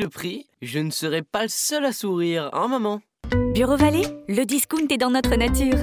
le 0.00 0.08
prix, 0.08 0.46
je 0.62 0.78
ne 0.78 0.92
serai 0.92 1.22
pas 1.22 1.42
le 1.42 1.48
seul 1.48 1.84
à 1.84 1.92
sourire, 1.92 2.50
hein 2.52 2.68
maman? 2.68 3.00
Bureau 3.52 3.76
Vallée, 3.76 4.06
le 4.28 4.44
discount 4.44 4.86
est 4.90 4.96
dans 4.96 5.10
notre 5.10 5.34
nature. 5.34 5.76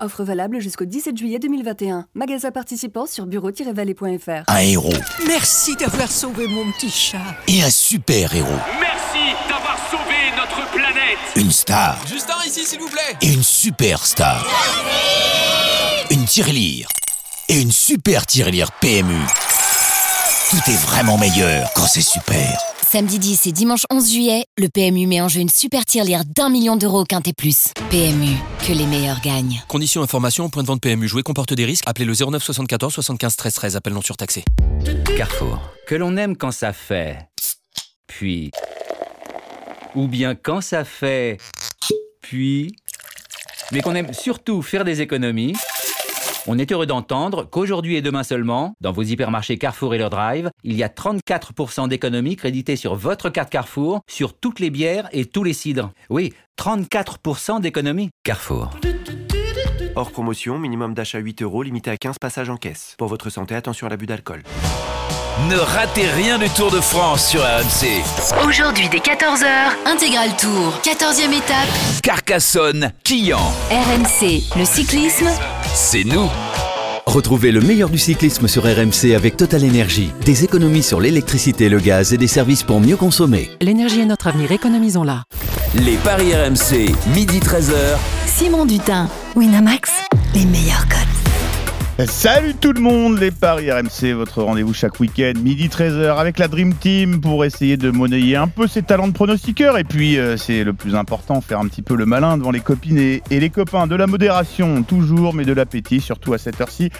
Offre 0.00 0.22
valable 0.22 0.60
jusqu'au 0.60 0.84
17 0.84 1.16
juillet 1.16 1.38
2021. 1.38 2.06
Magasin 2.14 2.50
participant 2.50 3.06
sur 3.06 3.24
bureau-vallée.fr. 3.24 4.42
Un 4.48 4.58
héros 4.58 4.92
Merci 5.26 5.76
d'avoir 5.76 6.10
sauvé 6.12 6.46
mon 6.46 6.70
petit 6.72 6.90
chat. 6.90 7.22
et 7.48 7.62
un 7.62 7.70
super 7.70 8.34
héros. 8.34 8.48
Merci 8.78 9.32
d'avoir 9.48 9.78
sauvé 9.90 10.14
notre 10.36 10.70
planète 10.70 11.18
Une 11.36 11.50
star 11.50 11.98
Justin, 12.06 12.34
ici, 12.46 12.66
s'il 12.66 12.80
vous 12.80 12.88
plaît. 12.90 13.16
et 13.22 13.32
une 13.32 13.42
super 13.42 14.04
star. 14.04 14.46
Une 16.10 16.26
tirelire 16.26 16.88
et 17.48 17.62
une 17.62 17.72
super 17.72 18.26
tirelire 18.26 18.72
PMU. 18.72 19.22
Tout 20.50 20.70
est 20.70 20.76
vraiment 20.86 21.16
meilleur 21.16 21.70
quand 21.74 21.86
c'est 21.86 22.02
super. 22.02 22.58
Samedi 22.84 23.18
10 23.18 23.46
et 23.46 23.52
dimanche 23.52 23.84
11 23.90 24.10
juillet, 24.12 24.44
le 24.58 24.68
PMU 24.68 25.06
met 25.06 25.20
en 25.20 25.28
jeu 25.28 25.40
une 25.40 25.48
super 25.48 25.86
tirelire 25.86 26.22
d'un 26.26 26.50
million 26.50 26.76
d'euros 26.76 27.00
au 27.00 27.04
Quintet 27.04 27.32
Plus. 27.32 27.72
PMU, 27.90 28.36
que 28.66 28.72
les 28.72 28.84
meilleurs 28.84 29.20
gagnent. 29.22 29.62
Conditions 29.68 30.02
information, 30.02 30.50
point 30.50 30.62
de 30.62 30.68
vente 30.68 30.82
PMU. 30.82 31.08
Jouer 31.08 31.22
comporte 31.22 31.54
des 31.54 31.64
risques. 31.64 31.84
Appelez 31.86 32.04
le 32.04 32.12
09 32.12 32.42
74 32.42 32.92
75 32.92 33.36
13 33.36 33.54
13. 33.54 33.76
Appel 33.76 33.92
non 33.94 34.02
surtaxé. 34.02 34.44
Carrefour. 35.16 35.60
Que 35.86 35.94
l'on 35.94 36.16
aime 36.18 36.36
quand 36.36 36.50
ça 36.50 36.72
fait. 36.72 37.26
Puis. 38.06 38.50
Ou 39.94 40.06
bien 40.06 40.34
quand 40.34 40.60
ça 40.60 40.84
fait. 40.84 41.38
Puis. 42.20 42.76
Mais 43.72 43.80
qu'on 43.80 43.94
aime 43.94 44.12
surtout 44.12 44.60
faire 44.60 44.84
des 44.84 45.00
économies. 45.00 45.54
On 46.46 46.58
est 46.58 46.70
heureux 46.72 46.84
d'entendre 46.84 47.44
qu'aujourd'hui 47.44 47.96
et 47.96 48.02
demain 48.02 48.22
seulement, 48.22 48.74
dans 48.82 48.92
vos 48.92 49.02
hypermarchés 49.02 49.56
Carrefour 49.56 49.94
et 49.94 49.98
leur 49.98 50.10
drive, 50.10 50.50
il 50.62 50.76
y 50.76 50.82
a 50.82 50.88
34% 50.88 51.88
d'économies 51.88 52.36
créditées 52.36 52.76
sur 52.76 52.94
votre 52.94 53.30
carte 53.30 53.48
Carrefour 53.48 54.02
sur 54.10 54.34
toutes 54.34 54.60
les 54.60 54.68
bières 54.68 55.08
et 55.12 55.24
tous 55.24 55.42
les 55.42 55.54
cidres. 55.54 55.92
Oui, 56.10 56.34
34% 56.58 57.62
d'économies. 57.62 58.10
Carrefour. 58.24 58.70
Hors 59.96 60.10
promotion, 60.10 60.58
minimum 60.58 60.92
d'achat 60.92 61.18
8 61.18 61.40
euros, 61.40 61.62
limité 61.62 61.90
à 61.90 61.96
15 61.96 62.16
passages 62.20 62.50
en 62.50 62.58
caisse. 62.58 62.94
Pour 62.98 63.08
votre 63.08 63.30
santé, 63.30 63.54
attention 63.54 63.86
à 63.86 63.90
l'abus 63.90 64.06
d'alcool. 64.06 64.42
Ne 65.48 65.56
ratez 65.56 66.06
rien 66.10 66.38
du 66.38 66.48
Tour 66.50 66.70
de 66.70 66.80
France 66.80 67.28
sur 67.28 67.40
RMC. 67.40 68.46
Aujourd'hui 68.46 68.88
dès 68.88 68.98
14h, 68.98 69.46
Intégral 69.84 70.30
Tour, 70.36 70.78
14e 70.84 71.32
étape, 71.32 71.68
Carcassonne, 72.04 72.92
Quillan, 73.02 73.40
RMC, 73.70 74.44
le 74.56 74.64
cyclisme, 74.64 75.26
c'est 75.74 76.04
nous. 76.04 76.30
Retrouvez 77.06 77.52
le 77.52 77.60
meilleur 77.60 77.90
du 77.90 77.98
cyclisme 77.98 78.48
sur 78.48 78.62
RMC 78.62 79.14
avec 79.14 79.36
Total 79.36 79.62
Énergie. 79.64 80.10
Des 80.24 80.44
économies 80.44 80.82
sur 80.82 81.00
l'électricité 81.00 81.68
le 81.68 81.78
gaz 81.78 82.12
et 82.12 82.16
des 82.16 82.28
services 82.28 82.62
pour 82.62 82.80
mieux 82.80 82.96
consommer. 82.96 83.50
L'énergie 83.60 84.00
est 84.00 84.06
notre 84.06 84.28
avenir, 84.28 84.50
économisons-la. 84.52 85.24
Les 85.74 85.96
paris 85.96 86.32
RMC, 86.34 86.94
midi 87.14 87.40
13h. 87.40 87.98
Simon 88.26 88.64
Dutin, 88.64 89.08
Winamax, 89.36 89.90
les 90.34 90.44
meilleurs 90.44 90.88
codes. 90.88 91.23
Salut 91.96 92.54
tout 92.54 92.72
le 92.72 92.80
monde, 92.80 93.20
les 93.20 93.30
Paris 93.30 93.70
RMC, 93.70 94.14
votre 94.14 94.42
rendez-vous 94.42 94.74
chaque 94.74 94.98
week-end, 94.98 95.34
midi 95.40 95.68
13h 95.68 96.16
avec 96.18 96.40
la 96.40 96.48
Dream 96.48 96.74
Team 96.74 97.20
pour 97.20 97.44
essayer 97.44 97.76
de 97.76 97.88
monnayer 97.92 98.34
un 98.34 98.48
peu 98.48 98.66
ses 98.66 98.82
talents 98.82 99.06
de 99.06 99.12
pronostiqueur 99.12 99.78
et 99.78 99.84
puis 99.84 100.18
euh, 100.18 100.36
c'est 100.36 100.64
le 100.64 100.72
plus 100.72 100.96
important, 100.96 101.40
faire 101.40 101.60
un 101.60 101.68
petit 101.68 101.82
peu 101.82 101.94
le 101.94 102.04
malin 102.04 102.36
devant 102.36 102.50
les 102.50 102.58
copines 102.58 102.98
et, 102.98 103.22
les 103.30 103.48
copains. 103.48 103.86
De 103.86 103.94
la 103.94 104.08
modération 104.08 104.82
toujours, 104.82 105.34
mais 105.34 105.44
de 105.44 105.52
l'appétit, 105.52 106.00
surtout 106.00 106.32
à 106.32 106.38
cette 106.38 106.60
heure-ci. 106.60 106.90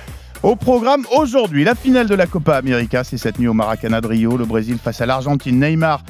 Au 0.44 0.54
programme 0.54 1.04
aujourd'hui, 1.16 1.64
la 1.64 1.74
finale 1.74 2.06
de 2.06 2.14
la 2.14 2.26
Copa 2.26 2.56
América, 2.56 3.02
c'est 3.02 3.18
cette 3.18 3.40
nuit 3.40 3.48
au 3.48 3.54
Maracana 3.54 4.00
de 4.00 4.06
Rio, 4.06 4.36
le 4.36 4.44
Brésil 4.44 4.78
face 4.82 5.00
à 5.00 5.06
l'Argentine, 5.06 5.58
Neymar 5.58 6.04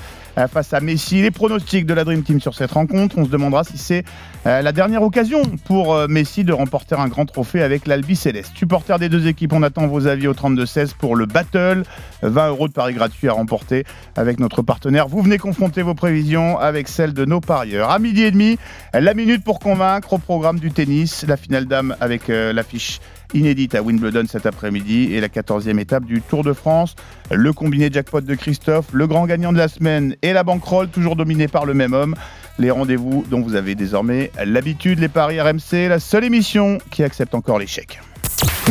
face 0.48 0.72
à 0.72 0.80
Messi. 0.80 1.22
Les 1.22 1.30
pronostics 1.30 1.86
de 1.86 1.94
la 1.94 2.04
Dream 2.04 2.22
Team 2.22 2.40
sur 2.40 2.54
cette 2.54 2.72
rencontre, 2.72 3.16
on 3.18 3.24
se 3.24 3.30
demandera 3.30 3.64
si 3.64 3.78
c'est 3.78 4.04
euh, 4.46 4.62
la 4.62 4.72
dernière 4.72 5.02
occasion 5.02 5.42
pour 5.64 5.94
euh, 5.94 6.06
Messi 6.08 6.44
de 6.44 6.52
remporter 6.52 6.96
un 6.96 7.08
grand 7.08 7.24
trophée 7.24 7.62
avec 7.62 7.86
l'Albi 7.86 8.16
Céleste. 8.16 8.52
Supporters 8.54 8.98
des 8.98 9.08
deux 9.08 9.26
équipes, 9.26 9.52
on 9.52 9.62
attend 9.62 9.86
vos 9.86 10.06
avis 10.06 10.26
au 10.26 10.34
32-16 10.34 10.94
pour 10.98 11.16
le 11.16 11.26
Battle. 11.26 11.84
20 12.22 12.48
euros 12.48 12.68
de 12.68 12.72
paris 12.72 12.94
gratuits 12.94 13.28
à 13.28 13.32
remporter 13.32 13.84
avec 14.16 14.40
notre 14.40 14.62
partenaire. 14.62 15.08
Vous 15.08 15.22
venez 15.22 15.38
confronter 15.38 15.82
vos 15.82 15.94
prévisions 15.94 16.58
avec 16.58 16.88
celles 16.88 17.14
de 17.14 17.24
nos 17.24 17.40
parieurs. 17.40 17.90
À 17.90 17.98
midi 17.98 18.22
et 18.22 18.30
demi, 18.30 18.58
la 18.92 19.14
minute 19.14 19.44
pour 19.44 19.58
convaincre 19.60 20.12
au 20.12 20.18
programme 20.18 20.58
du 20.58 20.70
tennis, 20.70 21.24
la 21.26 21.36
finale 21.36 21.66
dame 21.66 21.96
avec 22.00 22.28
euh, 22.28 22.52
l'affiche 22.52 23.00
inédite 23.34 23.74
à 23.74 23.82
Wimbledon 23.82 24.24
cet 24.28 24.46
après-midi 24.46 25.12
et 25.12 25.20
la 25.20 25.28
14e 25.28 25.78
étape 25.78 26.04
du 26.04 26.22
Tour 26.22 26.44
de 26.44 26.52
France. 26.52 26.94
Le 27.30 27.52
combiné 27.52 27.90
jackpot 27.92 28.20
de 28.20 28.34
Christophe, 28.34 28.86
le 28.92 29.06
grand 29.06 29.26
gagnant 29.26 29.52
de 29.52 29.58
la 29.58 29.68
semaine 29.68 30.14
et 30.24 30.32
la 30.32 30.42
bankroll, 30.42 30.88
toujours 30.88 31.16
dominé 31.16 31.48
par 31.48 31.66
le 31.66 31.74
même 31.74 31.92
homme. 31.92 32.14
Les 32.58 32.70
rendez-vous 32.70 33.24
dont 33.30 33.40
vous 33.42 33.56
avez 33.56 33.74
désormais 33.74 34.30
l'habitude, 34.44 34.98
les 34.98 35.08
paris 35.08 35.40
RMC, 35.40 35.88
la 35.88 35.98
seule 35.98 36.24
émission 36.24 36.78
qui 36.90 37.02
accepte 37.04 37.34
encore 37.34 37.58
l'échec. 37.58 38.00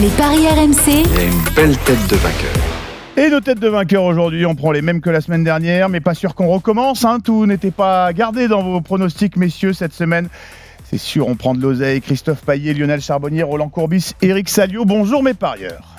Les 0.01 0.09
paris 0.09 0.47
RMC, 0.47 0.89
Et 1.19 1.25
une 1.27 1.53
belle 1.55 1.77
tête 1.79 2.07
de 2.09 2.15
vainqueur. 2.15 2.51
Et 3.15 3.29
nos 3.29 3.39
têtes 3.41 3.59
de 3.59 3.67
vainqueurs 3.67 4.03
aujourd'hui, 4.03 4.45
on 4.47 4.55
prend 4.55 4.71
les 4.71 4.81
mêmes 4.81 4.99
que 4.99 5.11
la 5.11 5.21
semaine 5.21 5.43
dernière, 5.43 5.89
mais 5.89 5.99
pas 5.99 6.15
sûr 6.15 6.33
qu'on 6.33 6.47
recommence. 6.47 7.05
hein. 7.05 7.19
Tout 7.23 7.45
n'était 7.45 7.69
pas 7.71 8.11
gardé 8.13 8.47
dans 8.47 8.63
vos 8.63 8.81
pronostics, 8.81 9.37
messieurs, 9.37 9.73
cette 9.73 9.93
semaine. 9.93 10.29
C'est 10.89 10.97
sûr, 10.97 11.27
on 11.27 11.35
prend 11.35 11.53
de 11.53 11.61
l'oseille. 11.61 12.01
Christophe 12.01 12.41
Paillet, 12.43 12.73
Lionel 12.73 13.01
Charbonnier, 13.01 13.43
Roland 13.43 13.69
Courbis, 13.69 14.13
Eric 14.23 14.49
Salio. 14.49 14.85
Bonjour 14.85 15.21
mes 15.21 15.35
parieurs. 15.35 15.92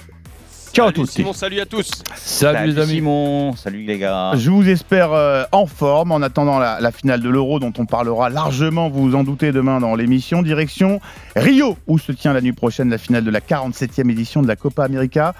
Ciao 0.74 0.88
à 0.88 0.92
tous. 0.92 1.08
Simon, 1.08 1.32
salut 1.32 1.60
à 1.60 1.66
tous. 1.66 1.88
Salut, 2.16 2.72
les 2.72 2.80
amis. 2.80 2.94
Simon, 2.94 3.54
salut 3.54 3.84
les 3.84 3.96
gars. 3.96 4.32
Je 4.34 4.50
vous 4.50 4.68
espère 4.68 5.12
euh, 5.12 5.44
en 5.52 5.66
forme 5.66 6.10
en 6.10 6.20
attendant 6.20 6.58
la, 6.58 6.80
la 6.80 6.90
finale 6.90 7.20
de 7.20 7.28
l'Euro 7.28 7.60
dont 7.60 7.72
on 7.78 7.86
parlera 7.86 8.28
largement, 8.28 8.90
vous 8.90 9.10
vous 9.10 9.14
en 9.14 9.22
doutez, 9.22 9.52
demain 9.52 9.78
dans 9.78 9.94
l'émission. 9.94 10.42
Direction 10.42 11.00
Rio, 11.36 11.78
où 11.86 11.96
se 12.00 12.10
tient 12.10 12.32
la 12.32 12.40
nuit 12.40 12.52
prochaine 12.52 12.90
la 12.90 12.98
finale 12.98 13.22
de 13.22 13.30
la 13.30 13.38
47e 13.38 14.10
édition 14.10 14.42
de 14.42 14.48
la 14.48 14.56
Copa 14.56 14.82
América. 14.82 15.36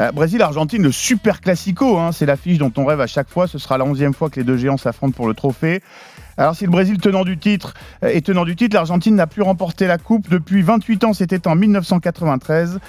Euh, 0.00 0.12
Brésil-Argentine, 0.12 0.82
le 0.82 0.92
super 0.92 1.40
classico, 1.40 1.96
hein, 1.98 2.12
c'est 2.12 2.26
l'affiche 2.26 2.58
dont 2.58 2.72
on 2.76 2.84
rêve 2.84 3.00
à 3.00 3.06
chaque 3.06 3.30
fois. 3.30 3.48
Ce 3.48 3.56
sera 3.56 3.78
la 3.78 3.86
11e 3.86 4.12
fois 4.12 4.28
que 4.28 4.38
les 4.38 4.44
deux 4.44 4.58
géants 4.58 4.76
s'affrontent 4.76 5.16
pour 5.16 5.28
le 5.28 5.32
trophée. 5.32 5.80
Alors 6.36 6.54
si 6.56 6.64
le 6.64 6.70
Brésil 6.70 6.98
tenant 6.98 7.24
du 7.24 7.38
titre 7.38 7.72
euh, 8.02 8.08
est 8.08 8.26
tenant 8.26 8.44
du 8.44 8.54
titre, 8.54 8.76
l'Argentine 8.76 9.14
n'a 9.14 9.26
plus 9.26 9.42
remporté 9.42 9.86
la 9.86 9.96
coupe 9.96 10.28
depuis 10.28 10.60
28 10.60 11.04
ans, 11.04 11.14
c'était 11.14 11.48
en 11.48 11.54
1993. 11.54 12.80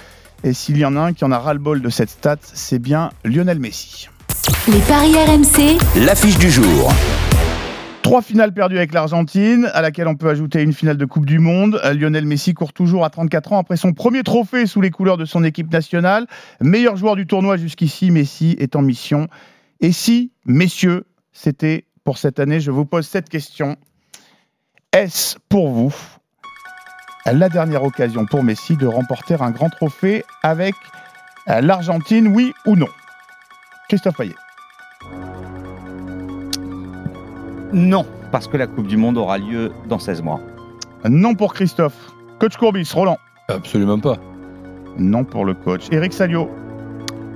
Et 0.44 0.52
s'il 0.52 0.78
y 0.78 0.84
en 0.84 0.96
a 0.96 1.00
un 1.00 1.12
qui 1.12 1.24
en 1.24 1.32
a 1.32 1.38
ras-le-bol 1.38 1.80
de 1.82 1.88
cette 1.88 2.10
stat, 2.10 2.36
c'est 2.42 2.78
bien 2.78 3.10
Lionel 3.24 3.58
Messi. 3.58 4.08
les 4.68 4.78
paris 4.80 5.14
RMC, 5.14 5.78
L'affiche 6.04 6.38
du 6.38 6.50
jour. 6.50 6.92
Trois 8.02 8.22
finales 8.22 8.52
perdues 8.52 8.76
avec 8.76 8.92
l'Argentine, 8.92 9.68
à 9.74 9.82
laquelle 9.82 10.06
on 10.06 10.14
peut 10.14 10.28
ajouter 10.28 10.62
une 10.62 10.72
finale 10.72 10.96
de 10.96 11.04
Coupe 11.04 11.26
du 11.26 11.40
Monde. 11.40 11.80
Euh, 11.84 11.92
Lionel 11.92 12.24
Messi 12.24 12.54
court 12.54 12.72
toujours 12.72 13.04
à 13.04 13.10
34 13.10 13.52
ans 13.52 13.58
après 13.58 13.76
son 13.76 13.92
premier 13.92 14.22
trophée 14.22 14.66
sous 14.66 14.80
les 14.80 14.90
couleurs 14.90 15.16
de 15.16 15.24
son 15.24 15.42
équipe 15.42 15.72
nationale. 15.72 16.28
Meilleur 16.60 16.96
joueur 16.96 17.16
du 17.16 17.26
tournoi 17.26 17.56
jusqu'ici, 17.56 18.12
Messi 18.12 18.54
est 18.60 18.76
en 18.76 18.82
mission. 18.82 19.26
Et 19.80 19.90
si, 19.90 20.30
messieurs, 20.44 21.04
c'était 21.32 21.86
pour 22.04 22.18
cette 22.18 22.38
année, 22.38 22.60
je 22.60 22.70
vous 22.70 22.84
pose 22.84 23.08
cette 23.08 23.28
question. 23.28 23.76
Est-ce 24.92 25.36
pour 25.48 25.70
vous 25.70 25.94
la 27.32 27.48
dernière 27.48 27.82
occasion 27.82 28.26
pour 28.26 28.42
Messi 28.42 28.76
de 28.76 28.86
remporter 28.86 29.34
un 29.40 29.50
grand 29.50 29.68
trophée 29.68 30.24
avec 30.42 30.74
euh, 31.48 31.60
l'Argentine, 31.60 32.28
oui 32.28 32.54
ou 32.66 32.76
non 32.76 32.88
Christophe 33.88 34.16
Payet. 34.16 34.34
Non, 37.72 38.06
parce 38.32 38.48
que 38.48 38.56
la 38.56 38.66
Coupe 38.66 38.86
du 38.86 38.96
Monde 38.96 39.18
aura 39.18 39.38
lieu 39.38 39.72
dans 39.88 39.98
16 39.98 40.22
mois. 40.22 40.40
Non 41.08 41.34
pour 41.34 41.54
Christophe. 41.54 42.12
Coach 42.38 42.56
Courbis, 42.56 42.90
Roland. 42.92 43.18
Absolument 43.48 43.98
pas. 43.98 44.18
Non 44.98 45.24
pour 45.24 45.44
le 45.44 45.54
coach. 45.54 45.86
Eric 45.92 46.12
Salio. 46.12 46.46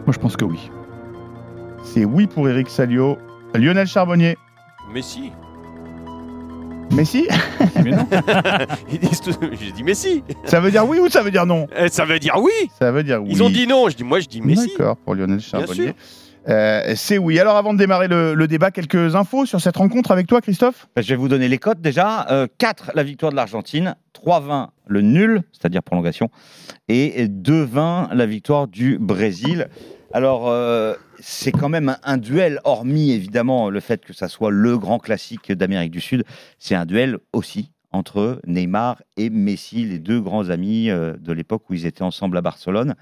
Moi, 0.06 0.12
je 0.12 0.18
pense 0.18 0.36
que 0.36 0.44
oui. 0.44 0.70
C'est 1.84 2.04
oui 2.04 2.26
pour 2.26 2.48
Eric 2.48 2.68
Salio. 2.68 3.18
Lionel 3.54 3.86
Charbonnier. 3.86 4.36
Messi. 4.92 5.20
Messi 5.20 5.49
Mais 7.84 7.90
non. 7.90 8.06
Ils 8.92 8.98
disent 8.98 9.20
tout- 9.20 9.32
J'ai 9.60 9.72
dit 9.72 9.82
Messi. 9.82 10.22
Ça 10.44 10.60
veut 10.60 10.70
dire 10.70 10.86
oui 10.88 10.98
ou 10.98 11.08
ça 11.08 11.22
veut 11.22 11.30
dire 11.30 11.46
non 11.46 11.66
Eh, 11.78 11.88
Ça 11.88 12.04
veut 12.04 12.18
dire 12.18 12.36
oui. 12.40 12.50
Ça 12.78 12.90
veut 12.92 13.02
dire 13.02 13.22
oui. 13.22 13.30
Ils 13.32 13.42
ont 13.42 13.50
dit 13.50 13.66
non. 13.66 13.88
Je 13.88 13.96
dis 13.96 14.04
moi 14.04 14.20
je 14.20 14.26
dis 14.28 14.40
Messi. 14.40 14.68
D'accord, 14.76 14.96
pour 14.96 15.14
Lionel 15.14 15.36
Bien 15.38 15.46
Charbonnier. 15.46 15.84
sûr. 15.84 15.94
Euh, 16.48 16.94
c'est 16.96 17.18
oui. 17.18 17.38
Alors 17.38 17.56
avant 17.56 17.74
de 17.74 17.78
démarrer 17.78 18.08
le, 18.08 18.34
le 18.34 18.48
débat, 18.48 18.70
quelques 18.70 19.14
infos 19.14 19.44
sur 19.46 19.60
cette 19.60 19.76
rencontre 19.76 20.10
avec 20.10 20.26
toi, 20.26 20.40
Christophe 20.40 20.88
Ben, 20.96 21.02
Je 21.02 21.08
vais 21.10 21.16
vous 21.16 21.28
donner 21.28 21.48
les 21.48 21.58
cotes 21.58 21.80
déjà. 21.80 22.26
Euh, 22.30 22.46
4 22.58 22.92
la 22.94 23.02
victoire 23.02 23.30
de 23.30 23.36
l'Argentine, 23.36 23.94
3-20 24.24 24.68
le 24.86 25.00
nul, 25.02 25.42
c'est-à-dire 25.52 25.82
prolongation, 25.82 26.30
et 26.88 27.26
2-20 27.28 28.14
la 28.14 28.26
victoire 28.26 28.66
du 28.68 28.98
Brésil. 28.98 29.68
Alors, 30.12 30.48
euh, 30.48 30.94
c'est 31.20 31.52
quand 31.52 31.68
même 31.68 31.96
un, 32.02 32.16
duel, 32.16 32.60
hormis 32.64 33.12
évidemment 33.12 33.70
le 33.70 33.78
fait 33.78 34.04
que 34.04 34.12
ça 34.12 34.26
soit 34.26 34.50
le 34.50 34.76
grand 34.76 34.98
classique 34.98 35.52
d'Amérique 35.52 35.92
du 35.92 36.00
Sud, 36.00 36.24
c'est 36.58 36.74
un 36.74 36.84
duel 36.84 37.18
aussi 37.32 37.70
entre 37.92 38.40
Neymar 38.44 39.02
et 39.16 39.30
Messi, 39.30 39.84
les 39.84 40.00
deux 40.00 40.20
grands 40.20 40.50
amis 40.50 40.90
euh, 40.90 41.16
de 41.16 41.32
l'époque 41.32 41.70
où 41.70 41.74
ils 41.74 41.86
étaient 41.86 42.02
ensemble 42.02 42.36
à 42.36 42.40
Barcelone. 42.40 42.96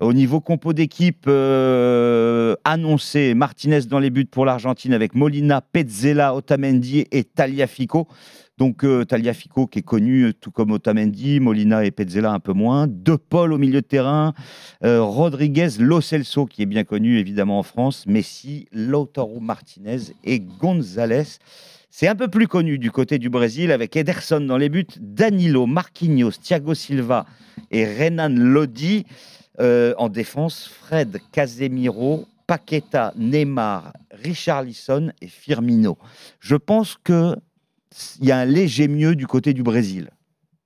Au 0.00 0.14
niveau 0.14 0.40
compo 0.40 0.72
d'équipe 0.72 1.26
euh, 1.28 2.54
annoncé, 2.64 3.34
Martinez 3.34 3.82
dans 3.82 3.98
les 3.98 4.08
buts 4.08 4.24
pour 4.24 4.46
l'Argentine 4.46 4.94
avec 4.94 5.14
Molina, 5.14 5.60
Pezzella, 5.60 6.34
Otamendi 6.34 7.04
et 7.12 7.22
Taliafico. 7.22 8.08
Donc 8.56 8.82
euh, 8.82 9.04
Taliafico 9.04 9.66
qui 9.66 9.80
est 9.80 9.82
connu 9.82 10.22
euh, 10.22 10.32
tout 10.32 10.50
comme 10.50 10.70
Otamendi, 10.70 11.38
Molina 11.38 11.84
et 11.84 11.90
Pezzella 11.90 12.32
un 12.32 12.40
peu 12.40 12.54
moins. 12.54 12.86
De 12.86 13.14
Paul 13.14 13.52
au 13.52 13.58
milieu 13.58 13.82
de 13.82 13.86
terrain, 13.86 14.32
euh, 14.84 15.02
Rodriguez, 15.02 15.68
Lo 15.78 16.00
Celso 16.00 16.46
qui 16.46 16.62
est 16.62 16.66
bien 16.66 16.84
connu 16.84 17.18
évidemment 17.18 17.58
en 17.58 17.62
France, 17.62 18.06
Messi, 18.06 18.68
Lautaro 18.72 19.38
Martinez 19.38 20.14
et 20.24 20.40
González. 20.40 21.24
C'est 21.90 22.08
un 22.08 22.14
peu 22.14 22.28
plus 22.28 22.48
connu 22.48 22.78
du 22.78 22.90
côté 22.90 23.18
du 23.18 23.28
Brésil 23.28 23.70
avec 23.70 23.96
Ederson 23.96 24.40
dans 24.40 24.56
les 24.56 24.70
buts, 24.70 24.86
Danilo, 24.98 25.66
Marquinhos, 25.66 26.32
Thiago 26.42 26.72
Silva 26.72 27.26
et 27.70 27.84
Renan 27.84 28.34
Lodi. 28.34 29.04
Euh, 29.60 29.92
en 29.98 30.08
défense, 30.08 30.68
Fred, 30.68 31.20
Casemiro, 31.32 32.26
Paqueta, 32.46 33.12
Neymar, 33.16 33.92
Richarlison 34.10 35.12
et 35.20 35.26
Firmino. 35.28 35.98
Je 36.40 36.56
pense 36.56 36.96
que 37.04 37.36
il 38.20 38.26
y 38.26 38.32
a 38.32 38.38
un 38.38 38.44
léger 38.44 38.88
mieux 38.88 39.14
du 39.14 39.26
côté 39.26 39.52
du 39.52 39.62
Brésil. 39.62 40.08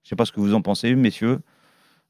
Je 0.03 0.07
ne 0.07 0.09
sais 0.11 0.17
pas 0.17 0.27
ce 0.27 0.33
que 0.33 0.41
vous 0.41 0.55
en 0.55 0.63
pensez, 0.63 0.95
messieurs. 0.95 1.41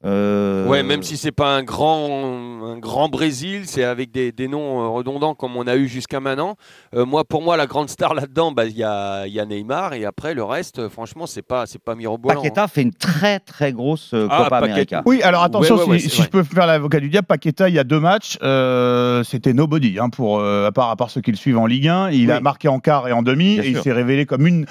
Euh, 0.04 0.66
Ouais, 0.66 0.82
même 0.82 1.02
si 1.02 1.16
c'est 1.16 1.32
pas 1.32 1.54
un 1.56 1.62
grand, 1.62 2.64
un 2.64 2.78
grand 2.78 3.08
Brésil, 3.08 3.62
c'est 3.64 3.84
avec 3.84 4.10
des, 4.10 4.32
des 4.32 4.48
noms 4.48 4.82
euh, 4.82 4.88
redondants 4.88 5.34
comme 5.34 5.56
on 5.56 5.66
a 5.66 5.76
eu 5.76 5.88
jusqu'à 5.88 6.20
maintenant. 6.20 6.56
Euh, 6.94 7.04
moi, 7.04 7.24
pour 7.24 7.42
moi, 7.42 7.56
la 7.56 7.66
grande 7.66 7.88
star 7.88 8.14
là-dedans, 8.14 8.52
bah, 8.52 8.64
il 8.64 8.76
y, 8.76 8.82
a, 8.84 9.26
il 9.26 9.32
y 9.32 9.40
a 9.40 9.44
Neymar 9.44 9.94
et 9.94 10.04
après 10.04 10.34
le 10.34 10.42
reste, 10.42 10.88
franchement, 10.88 11.26
c'est 11.26 11.42
pas, 11.42 11.66
c'est 11.66 11.82
pas 11.82 11.94
mirobolant. 11.94 12.34
Paqueta 12.40 12.68
fait 12.68 12.82
une 12.82 12.92
très 12.94 13.40
très 13.40 13.72
grosse 13.72 14.12
euh, 14.14 14.26
Ah, 14.30 14.44
Copa. 14.44 14.56
América. 14.58 15.02
Oui, 15.06 15.22
alors 15.22 15.42
attention, 15.42 15.76
Ouais, 15.76 15.82
ouais, 15.82 15.88
ouais, 15.90 15.98
si, 15.98 16.22
je 16.22 16.28
peux 16.28 16.42
faire 16.42 16.66
l'avocat 16.66 17.00
du 17.00 17.08
diable, 17.08 17.26
Paqueta, 17.26 17.68
il 17.68 17.74
y 17.74 17.78
a 17.78 17.84
deux 17.84 18.00
matchs, 18.00 18.38
euh, 18.42 19.22
c'était 19.24 19.52
nobody, 19.52 19.98
hein, 19.98 20.08
pour, 20.10 20.38
euh, 20.38 20.66
à, 20.66 20.72
part, 20.72 20.90
à 20.90 20.96
part 20.96 21.10
ceux 21.10 21.20
qui 21.20 21.30
le 21.30 21.36
suivent 21.36 21.58
en 21.58 21.66
Ligue 21.66 21.88
1. 21.88 22.10
Il 22.10 22.30
a 22.30 22.40
marqué 22.40 22.68
en 22.68 22.78
quart 22.80 23.08
et 23.08 23.12
en 23.12 23.22
demi, 23.22 23.54
Bien 23.54 23.64
et 23.64 23.68
il 23.68 23.80
s'est 23.80 23.92
révélé 23.92 24.26
comme 24.26 24.46
une, 24.46 24.66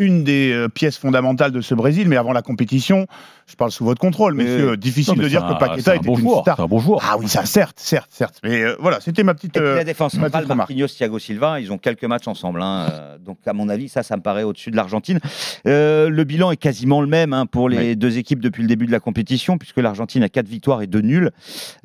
une 0.00 0.24
des 0.24 0.52
euh, 0.52 0.68
pièces 0.68 0.96
fondamentales 0.98 1.52
de 1.52 1.60
ce 1.60 1.74
Brésil. 1.74 2.08
Mais 2.08 2.16
avant 2.16 2.32
la 2.32 2.42
compétition, 2.42 3.06
je 3.46 3.54
parle 3.56 3.70
sous 3.70 3.84
votre 3.84 4.00
contrôle, 4.00 4.34
Oui, 4.36 4.44
messieurs, 4.44 4.76
difficile 4.76 5.14
Non, 5.14 5.18
mais 5.18 5.24
de 5.24 5.28
dire 5.28 5.46
que 5.46 5.52
Paqueta 5.58 5.92
un 5.92 5.94
était 5.96 6.04
bon 6.06 6.14
une 6.16 6.20
joueur, 6.22 6.40
star. 6.42 6.56
c'est 6.56 6.62
un 6.62 6.66
bon 6.66 6.78
joueur. 6.78 7.00
Ah 7.02 7.16
oui, 7.18 7.28
ça, 7.28 7.44
certes, 7.44 7.78
certes, 7.80 8.10
certes. 8.12 8.40
Mais 8.44 8.62
euh, 8.62 8.76
voilà, 8.80 9.00
c'était 9.00 9.22
ma 9.22 9.34
petite. 9.34 9.56
Et 9.56 9.60
puis 9.60 9.68
euh, 9.68 9.74
la 9.76 9.84
défense 9.84 10.14
ma 10.14 10.30
centrale. 10.30 10.56
Marquinhos, 10.56 10.86
Thiago 10.88 11.18
Silva, 11.18 11.60
ils 11.60 11.70
ont 11.72 11.78
quelques 11.78 12.04
matchs 12.04 12.28
ensemble. 12.28 12.62
hein, 12.62 12.88
euh, 12.92 13.18
donc, 13.18 13.38
à 13.46 13.52
mon 13.52 13.68
avis, 13.68 13.88
ça, 13.88 14.02
ça 14.02 14.16
me 14.16 14.22
paraît 14.22 14.42
au-dessus 14.44 14.70
de 14.70 14.76
l'Argentine. 14.76 15.20
Euh, 15.66 16.08
le 16.08 16.24
bilan 16.24 16.50
est 16.50 16.56
quasiment 16.56 17.00
le 17.00 17.06
même 17.06 17.32
hein, 17.32 17.46
pour 17.46 17.68
les 17.68 17.96
deux 17.96 18.18
équipes 18.18 18.40
depuis 18.40 18.62
le 18.62 18.68
début 18.68 18.86
de 18.86 18.92
la 18.92 19.00
compétition, 19.00 19.58
puisque 19.58 19.78
l'Argentine 19.78 20.22
a 20.22 20.28
4 20.28 20.46
victoires 20.48 20.82
et 20.82 20.86
2 20.86 21.00
nuls. 21.00 21.30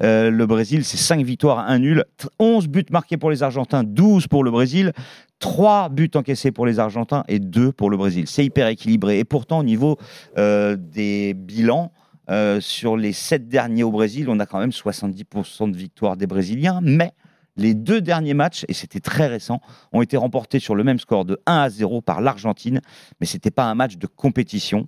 Euh, 0.03 0.29
le 0.31 0.45
Brésil, 0.45 0.83
c'est 0.85 0.97
5 0.97 1.21
victoires, 1.23 1.59
1 1.59 1.79
nul. 1.79 2.06
T- 2.17 2.27
11 2.39 2.67
buts 2.67 2.85
marqués 2.91 3.17
pour 3.17 3.31
les 3.31 3.44
Argentins, 3.44 3.83
12 3.83 4.27
pour 4.27 4.44
le 4.44 4.51
Brésil. 4.51 4.94
3 5.39 5.89
buts 5.89 6.11
encaissés 6.15 6.51
pour 6.51 6.65
les 6.65 6.79
Argentins 6.79 7.23
et 7.27 7.39
2 7.39 7.71
pour 7.71 7.89
le 7.89 7.97
Brésil. 7.97 8.25
C'est 8.27 8.45
hyper 8.45 8.67
équilibré. 8.67 9.19
Et 9.19 9.25
pourtant, 9.25 9.59
au 9.59 9.63
niveau 9.63 9.97
euh, 10.37 10.75
des 10.77 11.33
bilans, 11.33 11.91
euh, 12.29 12.59
sur 12.59 12.97
les 12.97 13.13
7 13.13 13.47
derniers 13.47 13.83
au 13.83 13.91
Brésil, 13.91 14.27
on 14.29 14.39
a 14.39 14.45
quand 14.45 14.59
même 14.59 14.71
70% 14.71 15.71
de 15.71 15.77
victoires 15.77 16.17
des 16.17 16.27
Brésiliens. 16.27 16.79
Mais 16.81 17.11
les 17.57 17.73
deux 17.73 18.01
derniers 18.01 18.33
matchs, 18.33 18.65
et 18.67 18.73
c'était 18.73 18.99
très 18.99 19.27
récent, 19.27 19.61
ont 19.93 20.01
été 20.01 20.17
remportés 20.17 20.59
sur 20.59 20.75
le 20.75 20.83
même 20.83 20.99
score 20.99 21.25
de 21.25 21.39
1 21.45 21.57
à 21.57 21.69
0 21.69 22.01
par 22.01 22.21
l'Argentine. 22.21 22.81
Mais 23.19 23.27
ce 23.27 23.35
n'était 23.35 23.51
pas 23.51 23.65
un 23.65 23.75
match 23.75 23.97
de 23.97 24.07
compétition. 24.07 24.88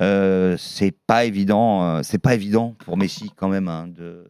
Euh, 0.00 0.56
c'est 0.58 0.94
pas 1.06 1.24
évident, 1.24 1.84
euh, 1.84 2.00
c'est 2.02 2.18
pas 2.18 2.34
évident 2.34 2.74
pour 2.84 2.96
Messi 2.96 3.30
quand 3.36 3.48
même 3.48 3.68
hein, 3.68 3.86
de, 3.86 4.24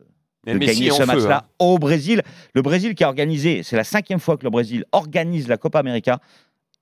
de 0.52 0.58
Messi 0.58 0.80
gagner 0.84 0.90
ce 0.90 1.02
match-là 1.04 1.44
hein. 1.44 1.48
au 1.58 1.78
Brésil. 1.78 2.22
Le 2.54 2.62
Brésil 2.62 2.94
qui 2.94 3.04
a 3.04 3.08
organisé, 3.08 3.62
c'est 3.62 3.76
la 3.76 3.84
cinquième 3.84 4.20
fois 4.20 4.36
que 4.36 4.44
le 4.44 4.50
Brésil 4.50 4.84
organise 4.92 5.48
la 5.48 5.56
Copa 5.56 5.78
América, 5.78 6.18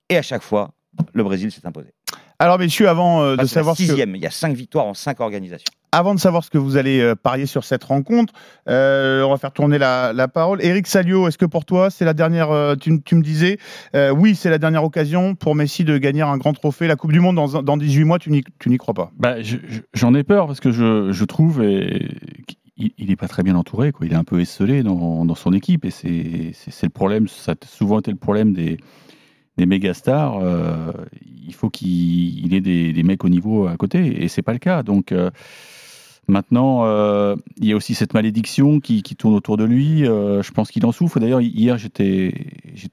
et 0.09 0.17
à 0.17 0.21
chaque 0.21 0.43
fois, 0.43 0.71
le 1.13 1.23
Brésil 1.23 1.51
s'est 1.51 1.65
imposé. 1.65 1.87
Alors, 2.39 2.59
messieurs, 2.59 2.89
avant 2.89 3.21
euh, 3.23 3.31
de 3.35 3.37
c'est 3.37 3.41
la 3.43 3.47
savoir 3.47 3.75
ce 3.77 3.81
que- 3.83 3.87
sixième, 3.87 4.15
il 4.15 4.21
y 4.21 4.25
a 4.27 4.31
cinq 4.31 4.53
victoires 4.55 4.85
en 4.85 4.93
cinq 4.93 5.21
organisations. 5.21 5.71
Avant 5.93 6.15
de 6.15 6.19
savoir 6.19 6.43
ce 6.43 6.49
que 6.49 6.57
vous 6.57 6.75
allez 6.75 6.99
euh, 6.99 7.15
parier 7.15 7.45
sur 7.45 7.63
cette 7.63 7.83
rencontre, 7.83 8.33
euh, 8.67 9.21
on 9.23 9.29
va 9.29 9.37
faire 9.37 9.51
tourner 9.53 9.77
la, 9.77 10.11
la 10.11 10.27
parole. 10.27 10.59
Eric 10.63 10.87
Salio, 10.87 11.27
est-ce 11.27 11.37
que 11.37 11.45
pour 11.45 11.65
toi, 11.65 11.89
c'est 11.91 12.03
la 12.03 12.13
dernière, 12.15 12.49
euh, 12.51 12.75
tu, 12.75 13.01
tu 13.03 13.15
me 13.15 13.21
disais, 13.21 13.59
euh, 13.95 14.09
oui, 14.09 14.35
c'est 14.35 14.49
la 14.49 14.57
dernière 14.57 14.83
occasion 14.83 15.35
pour 15.35 15.53
Messi 15.55 15.83
de 15.83 15.97
gagner 15.99 16.23
un 16.23 16.37
grand 16.37 16.53
trophée, 16.53 16.87
la 16.87 16.95
Coupe 16.95 17.11
du 17.13 17.19
Monde 17.19 17.35
dans, 17.35 17.61
dans 17.61 17.77
18 17.77 18.03
mois, 18.03 18.19
tu 18.19 18.31
n'y 18.31 18.77
crois 18.77 18.95
pas? 18.95 19.11
Bah, 19.17 19.41
je- 19.41 19.57
je- 19.67 19.81
J'en 19.93 20.13
ai 20.15 20.23
peur 20.23 20.47
parce 20.47 20.59
que 20.59 20.71
je, 20.71 21.11
je 21.11 21.25
trouve 21.25 21.63
et, 21.63 22.07
qu'il 22.77 23.07
n'est 23.07 23.15
pas 23.15 23.27
très 23.27 23.43
bien 23.43 23.55
entouré. 23.55 23.91
Quoi. 23.91 24.05
Il 24.05 24.13
est 24.13 24.17
un 24.17 24.23
peu 24.23 24.39
esselé 24.39 24.83
dans, 24.83 25.25
dans 25.25 25.35
son 25.35 25.53
équipe 25.53 25.85
et 25.85 25.91
c'est 25.91 26.53
le 26.83 26.89
problème. 26.89 27.27
Ça 27.27 27.53
a 27.53 27.55
souvent 27.65 27.99
été 27.99 28.11
le 28.11 28.17
problème 28.17 28.53
des, 28.53 28.77
des 29.57 29.65
méga 29.65 29.93
stars. 29.93 30.39
euh, 30.41 30.91
il 31.45 31.53
faut 31.53 31.69
qu'il 31.69 32.45
il 32.45 32.53
ait 32.53 32.61
des, 32.61 32.93
des 32.93 33.03
mecs 33.03 33.23
au 33.23 33.29
niveau 33.29 33.67
à 33.67 33.75
côté 33.77 34.23
et 34.23 34.27
c'est 34.27 34.41
pas 34.41 34.53
le 34.53 34.59
cas. 34.59 34.83
Donc 34.83 35.11
euh, 35.11 35.29
maintenant, 36.27 36.85
euh, 36.85 37.35
il 37.57 37.67
y 37.67 37.73
a 37.73 37.75
aussi 37.75 37.95
cette 37.95 38.13
malédiction 38.13 38.79
qui, 38.79 39.03
qui 39.03 39.15
tourne 39.15 39.35
autour 39.35 39.57
de 39.57 39.63
lui. 39.65 40.05
je 40.05 40.51
pense 40.51 40.71
qu'il 40.71 40.85
en 40.85 40.91
souffre. 40.91 41.19
D'ailleurs, 41.19 41.41
hier, 41.41 41.77
j'étais 41.77 42.33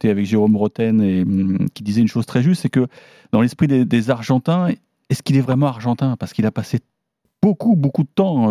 avec 0.05 0.26
Jérôme 0.26 0.56
Roten 0.56 1.00
et 1.00 1.23
hum, 1.23 1.69
qui 1.75 1.83
disait 1.83 2.00
une 2.00 2.09
chose 2.09 2.26
très 2.26 2.43
juste, 2.43 2.62
c'est 2.62 2.71
que 2.71 2.87
dans 3.33 3.41
l'esprit 3.41 3.69
des, 3.69 3.85
des 3.85 4.11
Argentins, 4.11 4.69
est-ce 5.09 5.23
qu'il 5.23 5.37
est 5.37 5.41
vraiment 5.41 5.67
argentin? 5.67 6.17
Parce 6.17 6.33
qu'il 6.33 6.47
a 6.47 6.50
passé 6.53 6.79
beaucoup, 7.43 7.75
beaucoup 7.76 8.03
de 8.03 8.09
temps. 8.15 8.50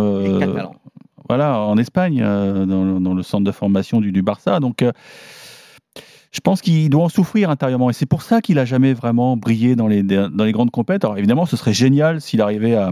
Voilà, 1.30 1.60
en 1.60 1.78
Espagne, 1.78 2.22
euh, 2.24 2.66
dans, 2.66 3.14
le 3.14 3.24
centre 3.24 3.44
de 3.44 3.52
formation 3.52 4.02
du, 4.02 4.22
Barça. 4.24 4.60
Donc, 4.60 4.82
euh, 4.82 4.92
je 6.32 6.40
pense 6.42 6.62
qu'il 6.62 6.90
doit 6.90 7.04
en 7.04 7.10
souffrir 7.10 7.52
intérieurement. 7.52 7.92
Et 7.92 7.94
c'est 7.94 8.08
pour 8.08 8.24
ça 8.24 8.42
qu'il 8.42 8.56
n'a 8.56 8.66
jamais 8.66 8.94
vraiment 8.94 9.38
brillé 9.38 9.76
dans 9.76 9.88
les, 9.88 10.02
dans 10.02 10.44
les 10.44 10.52
grandes 10.52 10.72
compètes. 10.72 11.06
Alors, 11.06 11.18
évidemment, 11.18 11.46
ce 11.46 11.56
serait 11.56 11.74
génial 11.74 12.20
s'il 12.20 12.42
arrivait 12.42 12.76
à, 12.76 12.90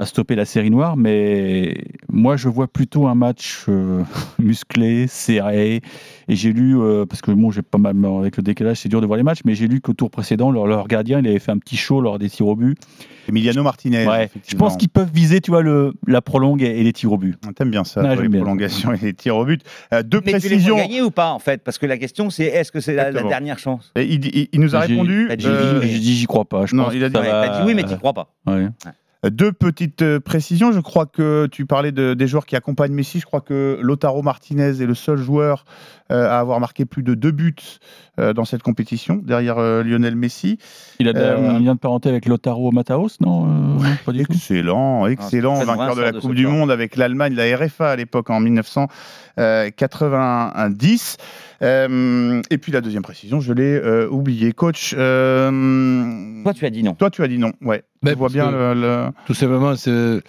à 0.00 0.06
stopper 0.06 0.34
la 0.34 0.46
série 0.46 0.70
noire, 0.70 0.96
mais 0.96 1.76
moi, 2.10 2.36
je 2.36 2.48
vois 2.48 2.66
plutôt 2.68 3.06
un 3.06 3.14
match 3.14 3.66
euh, 3.68 4.02
musclé, 4.38 5.06
serré. 5.06 5.82
Et 6.28 6.36
j'ai 6.36 6.52
lu, 6.54 6.78
euh, 6.80 7.04
parce 7.04 7.20
que 7.20 7.30
bon, 7.32 7.50
j'ai 7.50 7.60
pas 7.60 7.76
mal, 7.78 7.94
avec 8.18 8.36
le 8.38 8.42
décalage, 8.42 8.78
c'est 8.78 8.88
dur 8.88 9.00
de 9.02 9.06
voir 9.06 9.18
les 9.18 9.22
matchs, 9.22 9.40
mais 9.44 9.54
j'ai 9.54 9.68
lu 9.68 9.80
qu'au 9.82 9.92
tour 9.92 10.10
précédent, 10.10 10.50
leur, 10.50 10.66
leur 10.66 10.88
gardien, 10.88 11.18
il 11.20 11.28
avait 11.28 11.38
fait 11.38 11.52
un 11.52 11.58
petit 11.58 11.76
show 11.76 12.00
lors 12.00 12.18
des 12.18 12.30
tirs 12.30 12.46
au 12.46 12.56
but. 12.56 12.78
Emiliano 13.28 13.62
Martinez. 13.62 14.06
Ouais, 14.06 14.30
je 14.48 14.56
pense 14.56 14.76
qu'ils 14.78 14.88
peuvent 14.88 15.10
viser, 15.12 15.40
tu 15.42 15.50
vois, 15.50 15.60
le, 15.62 15.92
la 16.06 16.22
prolongue 16.22 16.62
et, 16.62 16.80
et 16.80 16.82
les 16.82 16.92
tirs 16.94 17.12
au 17.12 17.18
but. 17.18 17.36
T'aimes 17.54 17.70
bien 17.70 17.84
ça, 17.84 18.00
Ouais, 18.00 18.06
toi, 18.06 18.14
j'aime 18.16 18.22
les 18.24 18.28
bien. 18.30 18.40
prolongations 18.40 18.92
et 18.94 18.98
les 18.98 19.12
tirs 19.12 19.36
au 19.36 19.44
but. 19.44 19.60
Euh, 19.92 20.02
deux 20.02 20.20
Mais 20.24 20.32
tu 20.32 20.48
les 20.48 20.48
précisions. 20.48 20.76
gagner 20.76 21.02
ou 21.02 21.10
pas, 21.10 21.30
en 21.32 21.38
fait? 21.38 21.62
Parce 21.62 21.76
que 21.76 21.84
la 21.86 21.98
question, 21.98 22.30
c'est 22.30 22.44
est-ce 22.46 22.72
que 22.72 22.80
c'est 22.80 22.94
la, 22.94 23.12
dernière 23.12 23.58
chance? 23.58 23.92
Et 23.96 24.04
il, 24.04 24.24
il- 24.34 24.48
il 24.52 24.60
nous 24.60 24.74
a 24.74 24.80
répondu. 24.80 25.28
Euh, 25.30 25.80
J'ai 25.82 25.98
dit, 25.98 26.14
j'y 26.14 26.26
crois 26.26 26.46
pas. 26.46 26.64
Je 26.66 26.74
non, 26.74 26.84
pense 26.84 26.94
il 26.94 27.04
a 27.04 27.08
dit- 27.10 27.14
ça 27.14 27.20
Ouais, 27.20 27.30
va- 27.30 27.46
T'as 27.48 27.60
dit 27.60 27.66
oui, 27.66 27.74
mais 27.74 27.84
tu 27.84 27.94
crois 27.98 28.14
pas. 28.14 28.32
Ouais. 28.46 28.68
Deux 29.28 29.52
petites 29.52 30.00
euh, 30.02 30.18
précisions. 30.18 30.72
Je 30.72 30.80
crois 30.80 31.04
que 31.04 31.46
tu 31.52 31.66
parlais 31.66 31.92
de- 31.92 32.14
des 32.14 32.26
joueurs 32.26 32.46
qui 32.46 32.56
accompagnent 32.56 32.94
Messi. 32.94 33.20
Je 33.20 33.26
crois 33.26 33.42
que 33.42 33.78
Lotaro 33.82 34.22
Martinez 34.22 34.80
est 34.82 34.86
le 34.86 34.94
seul 34.94 35.18
joueur 35.18 35.64
à 36.10 36.38
avoir 36.40 36.60
marqué 36.60 36.84
plus 36.84 37.02
de 37.02 37.14
deux 37.14 37.30
buts 37.30 37.54
euh, 38.18 38.32
dans 38.32 38.44
cette 38.44 38.62
compétition, 38.62 39.20
derrière 39.24 39.58
euh, 39.58 39.82
Lionel 39.82 40.16
Messi. 40.16 40.58
Il 40.98 41.08
a 41.08 41.12
de- 41.12 41.18
Euh, 41.20 41.50
un 41.50 41.58
lien 41.60 41.74
de 41.74 41.78
parenté 41.80 42.08
avec 42.08 42.26
Lotaro 42.26 42.72
Mataos, 42.72 43.16
non, 43.20 43.44
euh, 43.46 43.48
non 43.82 43.96
Pas 44.04 44.12
du 44.12 44.24
tout. 44.24 44.32
Excellent, 44.32 45.06
excellent, 45.06 45.56
c'est 45.56 45.64
très 45.66 45.76
vainqueur 45.76 45.96
de 45.96 46.00
la 46.02 46.12
de 46.12 46.20
Coupe 46.20 46.34
du. 46.34 46.46
Monde 46.46 46.70
avec 46.70 46.96
l'Allemagne, 46.96 47.34
la 47.34 47.56
RFA 47.56 47.90
à 47.90 47.96
l'époque 47.96 48.28
en 48.30 48.40
1990. 49.36 51.16
Euh, 51.62 52.40
et 52.50 52.58
puis 52.58 52.72
la 52.72 52.80
deuxième 52.80 53.02
précision, 53.02 53.40
je 53.40 53.52
l'ai 53.52 53.74
euh, 53.76 54.08
oublié. 54.08 54.52
Coach, 54.52 54.94
euh, 54.96 56.42
Toi, 56.42 56.54
tu 56.54 56.64
as 56.66 56.70
dit 56.70 56.82
non. 56.82 56.94
toi 56.94 57.10
tu 57.10 57.22
as 57.22 57.28
dit 57.28 57.38
non. 57.38 57.52
Ouais. 57.62 57.82
Mais 58.02 58.12
tu 58.12 58.18
vois 58.18 58.28
bien 58.30 58.50
le, 58.50 58.74
le- 58.74 59.06
Tout 59.26 59.34
simplement, 59.34 59.76
c'est 59.76 60.20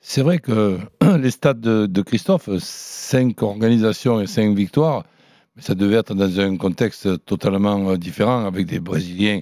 c'est 0.00 0.22
vrai 0.22 0.38
que 0.38 0.78
les 1.18 1.30
stats 1.30 1.54
de, 1.54 1.86
de 1.86 2.02
Christophe, 2.02 2.48
cinq 2.58 3.42
organisations 3.42 4.20
et 4.20 4.26
cinq 4.26 4.54
victoires, 4.56 5.04
mais 5.04 5.13
ça 5.58 5.74
devait 5.74 5.96
être 5.96 6.14
dans 6.14 6.40
un 6.40 6.56
contexte 6.56 7.24
totalement 7.24 7.90
euh, 7.90 7.96
différent 7.96 8.44
avec 8.46 8.66
des 8.66 8.80
Brésiliens 8.80 9.40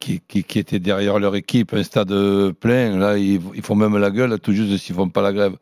qui, 0.00 0.20
qui, 0.20 0.58
étaient 0.58 0.80
derrière 0.80 1.18
leur 1.20 1.36
équipe, 1.36 1.72
un 1.74 1.82
stade 1.84 2.12
plein. 2.54 2.98
Là, 2.98 3.18
ils, 3.18 3.40
font 3.62 3.76
même 3.76 3.96
la 3.96 4.10
gueule, 4.10 4.38
tout 4.40 4.52
juste 4.52 4.76
s'ils 4.78 4.96
font 4.96 5.08
pas 5.08 5.22
la 5.22 5.32
grève. 5.32 5.56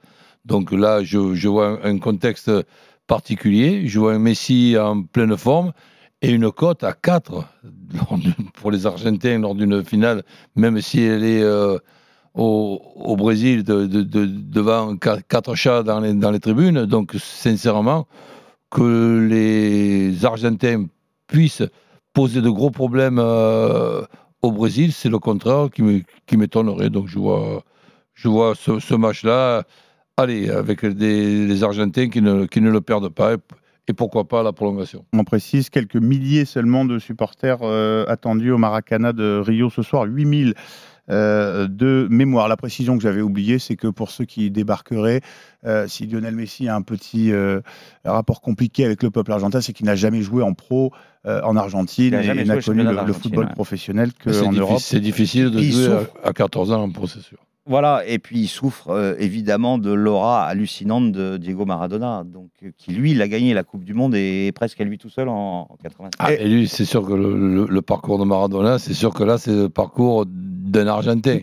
Donc 0.46 0.72
là, 0.72 1.04
je, 1.04 1.18
vois 1.48 1.78
un, 1.84 1.98
contexte 1.98 2.50
particulier. 3.06 3.86
Je 3.86 3.98
vois 3.98 4.14
un 4.14 4.18
Messi 4.18 4.76
en 4.78 5.02
pleine 5.02 5.36
forme 5.36 5.72
et 6.22 6.30
une 6.30 6.50
cote 6.50 6.84
à 6.84 6.94
4 6.94 7.44
pour 8.54 8.70
les 8.70 8.86
Argentins 8.86 9.38
lors 9.38 9.54
d'une 9.54 9.84
finale, 9.84 10.22
même 10.56 10.80
si 10.80 11.02
elle 11.02 11.24
est 11.24 11.42
euh, 11.42 11.76
au, 12.34 12.80
au 12.94 13.16
Brésil 13.16 13.62
de, 13.62 13.86
de- 13.86 14.02
de- 14.02 14.26
devant 14.26 14.96
qua- 14.96 15.20
quatre 15.20 15.54
chats 15.54 15.82
dans 15.82 16.00
les, 16.00 16.14
dans 16.14 16.30
les 16.30 16.40
tribunes. 16.40 16.86
Donc, 16.86 17.14
sincèrement, 17.18 18.06
que 18.70 19.26
les 19.28 20.24
Argentins 20.24 20.86
puissent 21.26 21.62
poser 22.12 22.40
de 22.40 22.50
gros 22.50 22.70
problèmes 22.70 23.18
euh, 23.18 24.02
au 24.42 24.52
Brésil, 24.52 24.92
c'est 24.92 25.08
le 25.08 25.18
contraire 25.18 25.68
qui 25.70 26.36
m'étonnerait. 26.36 26.90
Donc, 26.90 27.08
je 27.08 27.18
vois, 27.18 27.62
je 28.14 28.28
vois 28.28 28.54
ce, 28.54 28.94
match-là 28.94 29.64
allez, 30.16 30.50
avec 30.50 30.84
des, 30.84 31.46
les 31.46 31.64
Argentins 31.64 32.08
qui 32.08 32.22
ne, 32.22 32.46
le 32.54 32.80
perdent 32.80 33.08
pas. 33.08 33.34
Et, 33.34 33.38
et 33.88 33.92
pourquoi 33.92 34.28
pas 34.28 34.42
la 34.42 34.52
prolongation. 34.52 35.04
On 35.12 35.24
précise 35.24 35.68
quelques 35.68 35.96
milliers 35.96 36.44
seulement 36.44 36.84
de 36.84 36.98
supporters 36.98 37.58
euh, 37.62 38.04
attendus 38.06 38.52
au 38.52 38.58
Maracana 38.58 39.12
de 39.12 39.42
Rio 39.44 39.68
ce 39.68 39.82
soir, 39.82 40.04
8000 40.04 40.54
euh, 41.10 41.68
de 41.68 42.06
mémoire. 42.10 42.48
La 42.48 42.56
précision 42.56 42.96
que 42.96 43.02
j'avais 43.02 43.20
oubliée, 43.20 43.58
c'est 43.58 43.76
que 43.76 43.88
pour 43.88 44.10
ceux 44.10 44.24
qui 44.24 44.50
débarqueraient, 44.50 45.20
euh, 45.66 45.86
si 45.88 46.06
Lionel 46.06 46.34
Messi 46.34 46.68
a 46.68 46.74
un 46.74 46.82
petit 46.82 47.32
euh, 47.32 47.60
rapport 48.04 48.40
compliqué 48.40 48.84
avec 48.84 49.02
le 49.02 49.10
peuple 49.10 49.32
argentin, 49.32 49.60
c'est 49.60 49.72
qu'il 49.72 49.86
n'a 49.86 49.96
jamais 49.96 50.22
joué 50.22 50.42
en 50.42 50.54
pro 50.54 50.92
euh, 51.26 51.42
en 51.42 51.56
Argentine 51.56 52.14
et 52.14 52.44
n'a 52.44 52.62
connu 52.62 52.82
le, 52.82 53.12
football 53.12 53.46
ouais. 53.46 53.52
professionnel 53.52 54.10
C'est 54.24 54.40
qu'en 54.40 54.52
Europe. 54.52 54.80
c'est 54.80 55.00
difficile 55.00 55.50
de 55.50 55.60
jouer 55.60 55.86
souffre. 55.86 56.10
à, 56.24 56.28
à 56.28 56.32
14 56.32 56.72
ans 56.72 56.82
en 56.82 56.90
pro, 56.90 57.06
c'est 57.06 57.20
sûr. 57.20 57.38
Voilà, 57.66 58.02
et 58.06 58.18
puis 58.18 58.40
il 58.40 58.48
souffre 58.48 58.88
euh, 58.90 59.14
évidemment 59.18 59.78
de 59.78 59.92
l'aura 59.92 60.44
hallucinante 60.46 61.12
de 61.12 61.36
Diego 61.36 61.66
Maradona, 61.66 62.24
donc 62.24 62.48
euh, 62.64 62.70
qui 62.76 62.92
lui, 62.92 63.12
il 63.12 63.20
a 63.22 63.28
gagné 63.28 63.52
la 63.54 63.62
Coupe 63.64 63.84
du 63.84 63.92
Monde 63.94 64.14
et 64.14 64.50
presque 64.54 64.80
à 64.80 64.84
lui 64.84 64.96
tout 64.98 65.10
seul 65.10 65.28
en, 65.28 65.66
en 65.70 65.76
86. 65.82 66.10
Ah, 66.18 66.32
et 66.32 66.48
lui, 66.48 66.66
c'est 66.66 66.86
sûr 66.86 67.06
que 67.06 67.12
le, 67.12 67.36
le- 67.56 67.66
le 67.68 67.82
parcours 67.82 68.18
de 68.18 68.24
Maradona, 68.24 68.78
c'est 68.78 68.94
sûr 68.94 69.12
que 69.12 69.22
là, 69.24 69.36
c'est 69.38 69.52
le 69.54 69.68
parcours 69.68 70.24
d'un 70.26 70.86
Argentin. 70.86 71.40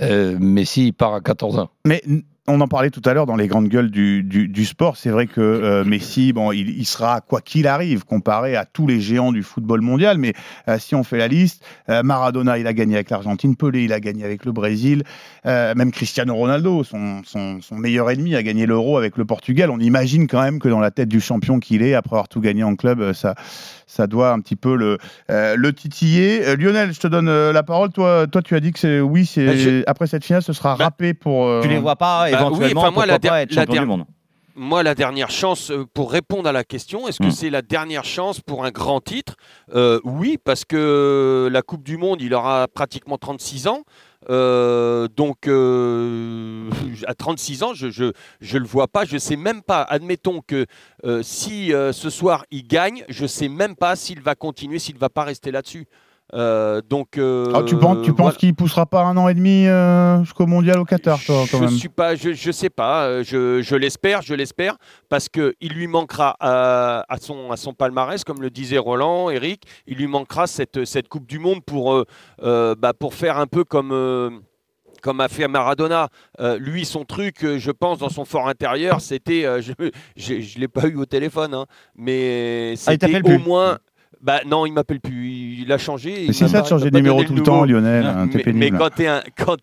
Euh, 0.00 0.36
Messi, 0.40 0.86
il 0.88 0.92
part 0.92 1.14
à 1.14 1.20
14 1.20 1.58
ans. 1.58 1.68
Mais 1.86 2.02
on 2.46 2.60
en 2.60 2.68
parlait 2.68 2.90
tout 2.90 3.02
à 3.04 3.14
l'heure 3.14 3.26
dans 3.26 3.36
les 3.36 3.46
grandes 3.46 3.68
gueules 3.68 3.90
du, 3.90 4.22
du- 4.22 4.64
sport. 4.64 4.96
C'est 4.96 5.10
vrai 5.10 5.26
que 5.26 5.40
euh, 5.40 5.84
Messi, 5.84 6.32
bon, 6.32 6.52
il, 6.52 6.84
sera 6.84 7.20
quoi 7.20 7.40
qu'il 7.40 7.66
arrive 7.66 8.04
comparé 8.04 8.56
à 8.56 8.64
tous 8.64 8.86
les 8.86 9.00
géants 9.00 9.32
du 9.32 9.42
football 9.42 9.80
mondial. 9.80 10.18
Mais 10.18 10.32
euh, 10.68 10.78
si 10.78 10.94
on 10.94 11.04
fait 11.04 11.18
la 11.18 11.28
liste, 11.28 11.64
euh, 11.88 12.02
Maradona, 12.02 12.58
il 12.58 12.66
a 12.66 12.72
gagné 12.72 12.94
avec 12.94 13.10
l'Argentine, 13.10 13.56
Pelé, 13.56 13.84
il 13.84 13.92
a 13.92 14.00
gagné 14.00 14.24
avec 14.24 14.44
le 14.44 14.52
Brésil, 14.52 15.04
même 15.44 15.90
Cristiano 15.90 16.34
Ronaldo, 16.34 16.84
son, 16.84 17.22
son- 17.24 17.60
meilleur 17.72 18.10
ennemi, 18.10 18.34
a 18.34 18.42
gagné 18.42 18.66
l'Euro 18.66 18.96
avec 18.98 19.16
le 19.16 19.24
Portugal. 19.24 19.70
On 19.70 19.78
imagine 19.78 20.26
quand 20.26 20.42
même 20.42 20.58
que 20.58 20.68
dans 20.68 20.80
la 20.80 20.90
tête 20.90 21.08
du 21.08 21.20
champion 21.20 21.60
qu'il 21.60 21.82
est, 21.82 21.94
après 21.94 22.16
avoir 22.16 22.28
tout 22.28 22.40
gagné 22.40 22.62
en 22.62 22.76
club, 22.76 23.12
ça, 23.12 23.34
ça 23.90 24.06
doit 24.06 24.30
un 24.30 24.40
petit 24.40 24.56
peu 24.56 24.76
le, 24.76 24.98
euh, 25.30 25.56
le 25.56 25.72
titiller. 25.72 26.46
Euh, 26.46 26.54
Lionel, 26.56 26.92
je 26.92 27.00
te 27.00 27.08
donne 27.08 27.28
euh, 27.28 27.52
la 27.52 27.62
parole. 27.64 27.90
Toi, 27.90 28.26
toi, 28.28 28.40
tu 28.40 28.54
as 28.54 28.60
dit 28.60 28.70
que 28.72 28.78
c'est 28.78 29.00
oui, 29.00 29.26
c'est 29.26 29.46
Bah, 29.46 29.56
je- 29.56 29.82
après 29.86 30.06
cette 30.06 30.24
finale, 30.24 30.42
ce 30.42 30.52
sera 30.52 30.76
râpé 30.76 31.12
pour. 31.12 31.46
euh, 31.46 31.60
Tu 31.62 31.68
les 31.68 31.78
vois 31.78 31.96
pas 31.96 32.20
Bah 32.20 32.24
oui, 32.26 32.32
éventuellement 32.46 32.80
enfin, 32.82 32.90
moi, 32.92 33.06
la 33.06 33.14
pourquoi 33.14 33.30
pas 33.30 33.36
der- 33.36 33.42
être 33.42 33.54
la 33.54 33.62
champion 33.62 33.74
der- 33.74 33.82
du 33.82 33.88
monde 33.88 34.04
Moi, 34.56 34.82
la 34.82 34.94
dernière 34.94 35.30
chance, 35.30 35.72
pour 35.94 36.12
répondre 36.12 36.48
à 36.48 36.52
la 36.52 36.64
question, 36.64 37.08
est-ce 37.08 37.18
que 37.18 37.26
Hmm. 37.26 37.30
c'est 37.30 37.50
la 37.50 37.62
dernière 37.62 38.04
chance 38.04 38.40
pour 38.40 38.64
un 38.64 38.70
grand 38.70 39.00
titre? 39.00 39.34
Euh, 39.74 39.98
Oui, 40.04 40.38
parce 40.42 40.64
que 40.64 41.48
la 41.50 41.62
Coupe 41.62 41.82
du 41.82 41.96
Monde, 41.96 42.20
il 42.22 42.32
aura 42.34 42.68
pratiquement 42.68 43.16
36 43.18 43.66
ans. 43.68 43.82
Euh, 44.28 45.08
donc, 45.08 45.46
euh, 45.46 46.68
à 47.06 47.14
36 47.14 47.62
ans, 47.62 47.74
je 47.74 47.86
ne 47.86 48.58
le 48.58 48.66
vois 48.66 48.88
pas. 48.88 49.04
Je 49.04 49.18
sais 49.18 49.36
même 49.36 49.62
pas. 49.62 49.82
Admettons 49.82 50.42
que 50.42 50.66
euh, 51.04 51.22
si 51.22 51.70
ce 51.70 52.10
soir 52.10 52.44
il 52.50 52.66
gagne, 52.66 53.04
je 53.08 53.26
sais 53.26 53.48
même 53.48 53.76
pas 53.76 53.96
s'il 53.96 54.20
va 54.20 54.34
continuer, 54.34 54.78
s'il 54.78 54.98
va 54.98 55.08
pas 55.08 55.24
rester 55.24 55.50
là-dessus. 55.50 55.86
Euh, 56.34 56.80
donc, 56.88 57.18
euh, 57.18 57.52
Ah, 57.54 57.62
tu 57.64 57.76
penses, 57.76 57.98
tu 58.02 58.10
penses 58.12 58.18
voilà. 58.18 58.36
qu'il 58.36 58.54
poussera 58.54 58.86
pas 58.86 59.02
un 59.02 59.16
an 59.16 59.28
et 59.28 59.34
demi 59.34 59.66
euh, 59.66 60.22
jusqu'au 60.24 60.46
mondial 60.46 60.78
au 60.78 60.84
Qatar, 60.84 61.18
toi, 61.24 61.44
quand 61.50 61.58
je 61.58 61.64
même 61.64 61.70
suis 61.70 61.88
pas, 61.88 62.14
je, 62.14 62.32
je 62.32 62.50
sais 62.52 62.70
pas, 62.70 63.22
je, 63.22 63.62
je 63.62 63.76
l'espère, 63.76 64.22
je 64.22 64.34
l'espère, 64.34 64.76
parce 65.08 65.28
que 65.28 65.54
il 65.60 65.72
lui 65.72 65.86
manquera 65.86 66.36
à, 66.40 67.04
à 67.08 67.18
son 67.18 67.50
à 67.50 67.56
son 67.56 67.72
palmarès, 67.72 68.22
comme 68.24 68.40
le 68.40 68.50
disait 68.50 68.78
Roland, 68.78 69.30
Eric, 69.30 69.64
il 69.86 69.98
lui 69.98 70.06
manquera 70.06 70.46
cette 70.46 70.84
cette 70.84 71.08
Coupe 71.08 71.26
du 71.26 71.38
Monde 71.38 71.64
pour 71.64 72.04
bah, 72.40 72.92
pour 72.98 73.14
faire 73.14 73.38
un 73.38 73.46
peu 73.46 73.64
comme 73.64 74.40
comme 75.00 75.20
a 75.20 75.28
fait 75.28 75.48
Maradona, 75.48 76.08
Euh, 76.40 76.58
lui, 76.58 76.84
son 76.84 77.04
truc, 77.04 77.44
euh, 77.44 77.58
je 77.58 77.70
pense, 77.70 77.98
dans 77.98 78.08
son 78.08 78.24
fort 78.24 78.48
intérieur, 78.48 79.00
c'était, 79.00 79.44
euh, 79.44 79.60
je 80.16 80.34
ne 80.34 80.60
l'ai 80.60 80.68
pas 80.68 80.86
eu 80.86 80.96
au 80.96 81.04
téléphone, 81.06 81.54
hein, 81.54 81.66
mais 81.94 82.74
Ah, 82.86 82.92
c'était 82.92 83.18
au 83.18 83.22
plus 83.22 83.38
moins... 83.38 83.78
Bah 84.20 84.40
non, 84.44 84.66
il 84.66 84.72
m'appelle 84.72 85.00
plus. 85.00 85.60
Il 85.60 85.72
a 85.72 85.78
changé. 85.78 86.30
C'est 86.32 86.48
ça 86.48 86.60
de 86.60 86.66
changer 86.66 86.90
de 86.90 86.96
numéro 86.96 87.22
tout 87.24 87.32
le 87.32 87.38
le 87.38 87.44
temps. 87.44 87.64
Lionel, 87.64 88.04
hein, 88.04 88.28
mais, 88.52 88.70
quand 88.70 88.90
tu 88.90 89.02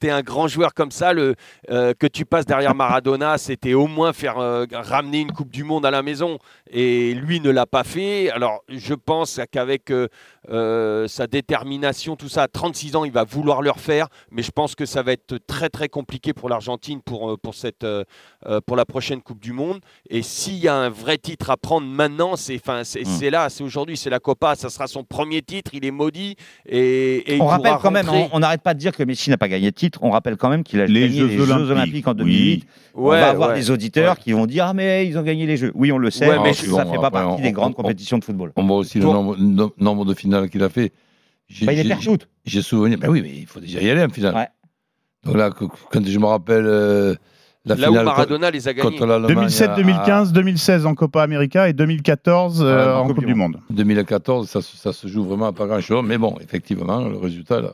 es, 0.07 0.09
un- 0.09 0.21
grand 0.21 0.47
joueur 0.47 0.73
comme 0.73 0.89
ça, 0.89 1.13
le, 1.13 1.35
euh, 1.69 1.93
que 1.93 2.07
tu 2.07 2.25
passes 2.25 2.45
derrière 2.45 2.73
Maradona, 2.73 3.37
c'était 3.37 3.73
au 3.73 3.87
moins 3.87 4.13
faire 4.13 4.39
euh, 4.39 4.65
ramener 4.71 5.19
une 5.19 5.31
Coupe 5.31 5.51
du 5.51 5.63
Monde 5.63 5.85
à 5.85 5.91
la 5.91 6.01
maison. 6.01 6.39
Et 6.71 7.13
lui 7.13 7.39
ne 7.39 7.51
l'a 7.51 7.65
pas 7.65 7.83
fait. 7.83 8.31
Alors 8.31 8.63
je 8.69 8.93
pense 8.93 9.39
qu'avec 9.51 9.91
euh, 9.91 11.07
sa 11.07 11.27
détermination, 11.27 12.15
tout 12.15 12.29
ça, 12.29 12.43
à 12.43 12.47
36 12.47 12.95
ans, 12.95 13.03
il 13.03 13.11
va 13.11 13.25
vouloir 13.25 13.61
le 13.61 13.69
refaire. 13.69 14.07
Mais 14.31 14.43
je 14.43 14.51
pense 14.51 14.75
que 14.75 14.85
ça 14.85 15.03
va 15.03 15.11
être 15.11 15.37
très 15.45 15.69
très 15.69 15.89
compliqué 15.89 16.33
pour 16.33 16.49
l'Argentine 16.49 17.01
pour, 17.01 17.37
pour, 17.39 17.53
cette, 17.53 17.85
pour 18.65 18.75
la 18.77 18.85
prochaine 18.85 19.21
Coupe 19.21 19.41
du 19.41 19.51
Monde. 19.51 19.81
Et 20.09 20.23
s'il 20.23 20.57
y 20.57 20.67
a 20.67 20.75
un 20.75 20.89
vrai 20.89 21.17
titre 21.17 21.49
à 21.49 21.57
prendre 21.57 21.85
maintenant, 21.85 22.35
c'est 22.37 22.59
c'est 22.83 23.29
là, 23.29 23.49
c'est 23.49 23.63
aujourd'hui, 23.63 23.97
c'est 23.97 24.09
la 24.09 24.19
Copa. 24.19 24.37
Ça 24.56 24.70
sera 24.70 24.88
son 24.88 25.03
premier 25.03 25.41
titre. 25.41 25.72
Il 25.74 25.86
est 25.86 25.91
maudit. 25.91 26.36
Et, 26.67 27.17
et 27.32 27.36
il 27.36 27.41
On 27.41 27.46
rappelle 27.48 27.75
quand 27.82 27.91
même, 27.91 28.06
rentrer- 28.08 28.29
on 28.32 28.38
on 28.38 28.39
n'arrête 28.39 28.62
pas 28.62 28.74
de 28.74 28.79
dire 28.79 28.96
que 28.96 29.03
Messi 29.03 29.29
n'a 29.29 29.38
pas 29.38 29.48
gagné 29.48 29.72
de 29.72 29.75
titre. 29.75 30.00
On 30.01 30.12
rappelle 30.12 30.38
quand 30.38 30.50
même 30.50 30.63
qu'il 30.63 30.79
a 30.82 30.86
Les 30.86 31.01
gagné 31.08 31.20
Jeux 31.20 31.27
les 31.27 31.38
Jeux 31.38 31.72
Olympiques, 31.72 32.08
en 32.08 32.12
oui. 32.12 32.17
2008. 32.17 32.67
on 32.96 33.01
Ouais, 33.08 33.20
va 33.20 33.29
avoir 33.29 33.50
ouais, 33.50 33.56
des 33.56 33.72
auditeurs 33.72 34.17
qui 34.20 34.32
vont 34.34 34.46
dire 34.46 34.65
ah 34.67 34.74
mais 34.74 35.08
ils 35.08 35.17
ont 35.17 35.24
gagné 35.24 35.46
les 35.46 35.58
Jeux. 35.58 35.72
Oui, 35.75 35.91
on 35.91 35.98
le 35.98 36.10
sait, 36.12 36.27
Ouais, 36.27 36.38
mais 36.38 36.44
mais 36.44 36.53
ça 36.53 36.65
ne 36.65 36.72
bon, 36.84 36.91
fait 36.94 36.98
pas 37.01 37.12
partie 37.12 37.39
on- 37.39 37.44
des 37.44 37.51
grandes 37.51 37.72
on- 37.77 37.82
compétitions 37.82 38.17
de 38.17 38.24
football. 38.24 38.51
On 38.56 38.65
voit 38.65 38.77
aussi 38.77 39.00
Pour- 39.00 39.13
le 39.13 39.20
nombre, 39.20 39.36
no- 39.38 39.74
nombre 39.77 40.06
de 40.06 40.13
finales 40.13 40.50
qu'il 40.50 40.63
a 40.63 40.70
fait. 40.70 40.91
Bah, 41.62 41.72
il 41.74 41.79
est 41.79 41.84
j'ai- 42.46 42.62
souvenir. 42.62 42.98
Ben 42.98 43.10
oui, 43.10 43.22
mais 43.22 43.32
il 43.34 43.46
faut 43.46 43.60
déjà 43.60 43.82
y 43.82 43.89
aller 43.89 44.03
en 44.03 44.10
finale. 44.10 44.36
Ouais. 44.36 44.48
Donc 45.24 45.36
là, 45.38 45.50
quand 45.51 46.06
je 46.06 46.20
me 46.20 46.25
rappelle 46.25 46.65
euh, 46.65 47.15
la 47.67 47.75
Là 47.75 47.88
où 47.88 47.91
finale 47.91 48.05
Maradona 48.05 48.51
les 48.51 48.67
a 48.67 48.74
gagnés. 48.74 48.89
contre 48.89 49.05
l'Allemagne 49.05 49.36
2007, 49.36 49.69
à- 49.69 49.75
2015, 49.75 50.33
2016 50.33 50.86
en 50.86 50.95
Copa 50.95 51.21
América 51.24 51.67
et 51.69 51.74
2014 51.74 52.62
euh, 52.63 52.95
en 52.95 53.07
Coupe, 53.07 53.25
du 53.25 53.33
Monde. 53.36 53.59
2014, 53.69 54.50
ça, 54.50 54.62
se- 54.62 54.77
ça 54.77 54.93
se 54.93 55.07
joue 55.07 55.24
vraiment 55.24 55.47
à 55.47 55.53
pas 55.53 55.65
grand-chose. 55.67 56.03
Mais 56.05 56.17
bon, 56.17 56.36
effectivement, 56.41 57.01
le 57.07 57.17
résultat 57.17 57.62
là. 57.62 57.74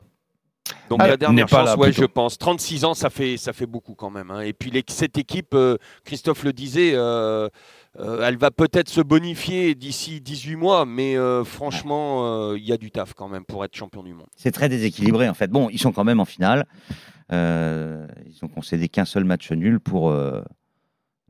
Donc 0.90 1.00
Ah, 1.02 1.08
la 1.10 1.18
dernière 1.18 1.46
n'est 1.46 1.50
pas 1.50 1.58
chance, 1.58 1.66
là, 1.68 1.78
ouais, 1.78 1.88
plutôt. 1.90 2.02
je 2.04 2.08
pense. 2.08 2.38
36 2.38 2.86
ans, 2.86 2.94
ça 2.94 3.10
fait, 3.10 3.36
ça 3.38 3.52
fait 3.52 3.66
beaucoup 3.66 3.96
quand 3.96 4.10
même. 4.10 4.32
hein. 4.32 4.42
Et 4.42 4.54
puis 4.54 4.72
les- 4.72 4.84
cette 4.88 5.18
équipe, 5.18 5.54
euh, 5.56 5.76
Christophe 6.06 6.44
le 6.46 6.54
disait, 6.54 6.94
euh, 6.96 7.50
euh, 8.00 8.26
elle 8.28 8.38
va 8.38 8.50
peut-être 8.50 8.90
se 8.90 9.02
bonifier 9.02 9.76
d'ici 9.76 10.20
18 10.20 10.56
mois, 10.56 10.86
mais 10.86 11.16
euh, 11.16 11.44
franchement, 11.44 12.26
euh, 12.26 12.58
il 12.58 12.66
y 12.66 12.72
a 12.72 12.78
du 12.78 12.90
taf 12.90 13.14
quand 13.14 13.28
même 13.28 13.46
pour 13.46 13.64
être 13.64 13.76
champion 13.76 14.02
du 14.02 14.14
monde. 14.14 14.28
C'est 14.36 14.52
très 14.52 14.68
déséquilibré 14.68 15.30
en 15.30 15.36
fait. 15.36 15.50
Bon, 15.50 15.70
ils 15.70 15.80
sont 15.80 15.92
quand 15.92 16.04
même 16.04 16.20
en 16.20 16.26
finale. 16.26 16.66
Ils 17.32 18.40
ont 18.44 18.48
concédé 18.48 18.90
qu'un 18.90 19.06
seul 19.06 19.24
match 19.26 19.52
nul 19.52 19.80
pour. 19.80 20.16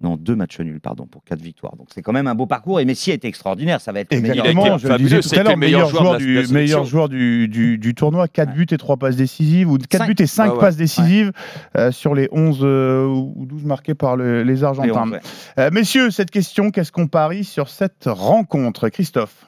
Non, 0.03 0.17
deux 0.17 0.36
matchs 0.36 0.60
nuls, 0.60 0.81
pardon, 0.81 1.05
pour 1.07 1.24
quatre 1.24 1.41
victoires. 1.41 1.75
Donc 1.77 1.88
c'est 1.95 2.01
quand 2.01 2.12
même 2.12 2.27
un 2.27 2.36
beau 2.36 2.45
parcours. 2.45 2.79
Et 2.81 2.86
Messi 2.86 3.12
a 3.12 3.13
été 3.13 3.27
extraordinaire. 3.27 3.79
Ça 3.79 3.91
va 3.93 4.01
être 4.01 4.13
le 4.13 4.19
meilleur. 4.22 4.45
Exactement, 4.45 4.77
je 4.77 4.88
le 4.89 4.98
disais 4.98 5.19
tout 5.22 5.29
à 5.39 5.43
l'heure, 5.43 5.57
meilleur 5.57 5.88
joueur, 5.89 6.17
du, 6.17 6.45
meilleur 6.51 6.83
joueur 6.83 7.07
du, 7.10 7.48
du, 7.48 7.77
du 7.77 7.95
tournoi, 7.95 8.27
4 8.27 8.53
buts 8.53 8.67
et 8.69 8.77
3 8.77 8.98
passes 8.98 9.15
décisives, 9.15 9.72
ou 9.72 9.77
4 9.77 10.00
Cinq. 10.01 10.07
buts 10.07 10.15
et 10.24 10.27
5 10.27 10.43
Ah 10.45 10.53
ouais. 10.55 10.60
passes 10.60 10.75
décisives 10.75 11.31
euh, 11.77 11.91
sur 11.91 12.13
les 12.15 12.27
11 12.33 12.60
euh, 12.63 13.05
ou 13.07 13.45
12 13.45 13.63
marqués 13.63 13.93
par 13.95 14.17
le- 14.17 14.43
les 14.43 14.63
Argentins. 14.65 15.10
ouais. 15.12 15.19
Euh, 15.57 15.69
messieurs, 15.72 16.12
cette 16.12 16.31
question, 16.31 16.69
qu'est-ce 16.69 16.91
qu'on 16.91 17.07
parie 17.07 17.45
sur 17.45 17.69
cette 17.69 18.03
rencontre 18.07 18.89
Christophe? 18.89 19.48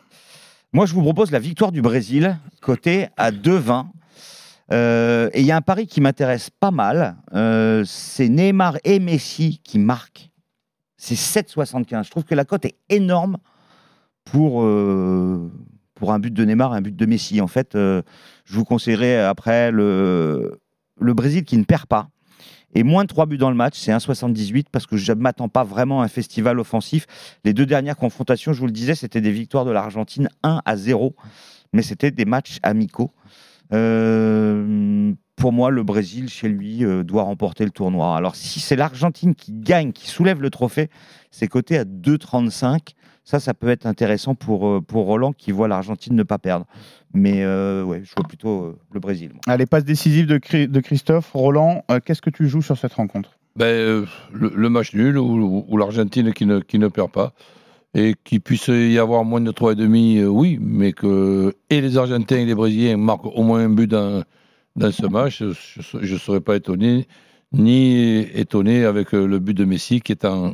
Moi, 0.71 0.85
je 0.85 0.93
vous 0.93 1.01
propose 1.01 1.31
la 1.31 1.39
victoire 1.39 1.71
du 1.74 1.81
Brésil, 1.81 2.38
côté 2.62 3.07
à 3.17 3.31
2-20. 3.31 3.88
Euh, 4.71 5.29
et 5.33 5.41
il 5.41 5.45
y 5.45 5.51
a 5.51 5.55
un 5.57 5.62
pari 5.62 5.85
qui 5.85 6.01
m'intéresse 6.01 6.50
pas 6.50 6.71
mal. 6.71 7.17
Euh, 7.33 7.83
c'est 7.85 8.29
Neymar 8.29 8.77
et 8.83 9.00
Messi 9.00 9.62
qui 9.63 9.77
marquent. 9.79 10.29
C'est 10.97 11.15
7,75. 11.15 12.05
Je 12.05 12.11
trouve 12.11 12.23
que 12.23 12.35
la 12.35 12.45
cote 12.45 12.65
est 12.65 12.77
énorme 12.89 13.37
pour, 14.23 14.63
euh, 14.63 15.51
pour 15.93 16.13
un 16.13 16.19
but 16.19 16.33
de 16.33 16.45
Neymar 16.45 16.73
et 16.73 16.77
un 16.77 16.81
but 16.81 16.95
de 16.95 17.05
Messi. 17.05 17.41
En 17.41 17.47
fait, 17.47 17.75
euh, 17.75 18.01
je 18.45 18.55
vous 18.55 18.65
conseillerais 18.65 19.19
après 19.19 19.71
le, 19.71 20.59
le 20.99 21.13
Brésil 21.13 21.43
qui 21.43 21.57
ne 21.57 21.63
perd 21.63 21.85
pas. 21.85 22.09
Et 22.75 22.83
moins 22.83 23.03
de 23.03 23.07
3 23.07 23.25
buts 23.25 23.37
dans 23.37 23.49
le 23.49 23.55
match, 23.55 23.79
c'est 23.79 23.91
1,78 23.91 24.65
parce 24.69 24.85
que 24.85 24.97
je 24.97 25.11
ne 25.13 25.19
m'attends 25.19 25.47
pas 25.47 25.63
vraiment 25.63 26.01
à 26.01 26.05
un 26.05 26.09
festival 26.09 26.59
offensif. 26.59 27.07
Les 27.45 27.53
deux 27.53 27.65
dernières 27.65 27.95
confrontations, 27.95 28.51
je 28.51 28.59
vous 28.59 28.65
le 28.65 28.73
disais, 28.73 28.95
c'était 28.95 29.21
des 29.21 29.31
victoires 29.31 29.63
de 29.63 29.71
l'Argentine 29.71 30.29
1 30.43 30.61
à 30.65 30.75
0, 30.75 31.15
mais 31.71 31.81
c'était 31.81 32.11
des 32.11 32.25
matchs 32.25 32.59
amicaux. 32.63 33.11
Euh, 33.73 35.13
pour 35.36 35.51
moi, 35.51 35.70
le 35.70 35.84
Brésil, 35.84 36.30
chez 36.30 36.48
lui, 36.48 36.84
euh, 36.86 37.04
doit 37.04 37.24
remporter 37.24 37.65
le 37.65 37.72
tournoi. 37.72 38.15
Alors, 38.15 38.36
si 38.36 38.60
c'est 38.60 38.75
l'Argentine 38.75 39.36
qui 39.36 39.51
gagne, 39.51 39.92
qui 39.92 40.08
soulève 40.08 40.42
le 40.42 40.50
trophée, 40.50 40.89
c'est 41.32 41.48
coté 41.48 41.77
à 41.77 41.84
2,35. 41.84 42.94
Ça, 43.24 43.39
ça 43.39 43.54
peut 43.54 43.70
être 43.70 43.86
intéressant 43.88 44.36
pour, 44.36 44.68
euh, 44.68 44.82
pour 44.82 45.06
Roland 45.06 45.34
qui 45.34 45.51
voit 45.51 45.68
l'Argentine 45.68 46.15
ne 46.15 46.24
pas 46.24 46.38
perdre. 46.38 46.65
Mais 47.13 47.44
euh, 47.44 47.84
ouais, 47.84 48.01
je 48.04 48.13
vois 48.15 48.27
plutôt 48.27 48.63
euh, 48.63 48.80
le 48.94 49.00
Brésil. 49.00 49.32
moi. 49.34 49.42
Allez, 49.48 49.65
passe 49.65 49.84
décisive 49.84 50.27
de, 50.27 50.65
de 50.65 50.80
Christophe. 50.80 51.32
Roland, 51.34 51.84
euh, 51.89 52.00
qu'est-ce 52.04 52.22
que 52.22 52.30
tu 52.30 52.48
joues 52.48 52.62
sur 52.62 52.77
cette 52.77 52.94
rencontre? 52.94 53.32
Ben, 53.56 53.65
euh, 53.65 54.06
le, 54.34 54.51
le 54.54 54.70
match 54.70 54.94
nul 54.94 55.18
ou, 55.18 55.65
ou 55.68 55.77
l'Argentine 55.77 56.34
qui 56.34 56.46
ne, 56.46 56.60
qui 56.60 56.77
ne 56.77 56.88
perd 56.88 57.10
pas. 57.12 57.34
Et 57.94 58.13
qu'il 58.25 58.42
puisse 58.42 58.68
y 58.68 59.00
avoir 59.00 59.24
moins 59.24 59.39
de 59.39 59.51
3,5, 59.51 60.20
euh, 60.20 60.27
oui, 60.27 60.60
mais 60.62 60.92
que 60.92 61.56
et 61.70 61.80
les 61.80 61.98
Argentins 61.98 62.36
et 62.36 62.46
les 62.46 62.54
Brésiliens 62.54 62.98
marquent 62.98 63.25
au 63.25 63.42
moins 63.44 63.62
un 63.62 63.70
but 63.70 63.88
dans, 63.89 64.24
dans 64.75 64.91
ce 64.91 65.05
match, 65.05 65.41
je 65.41 66.13
ne 66.13 66.17
serais 66.17 66.41
pas 66.41 66.55
étonné, 66.55 67.08
ni 67.51 68.20
étonné 68.34 68.86
avec 68.86 69.13
euh, 69.13 69.25
le 69.25 69.39
but 69.39 69.53
de 69.53 69.65
Messi 69.65 70.01
qui 70.01 70.12
est 70.12 70.25
en 70.25 70.53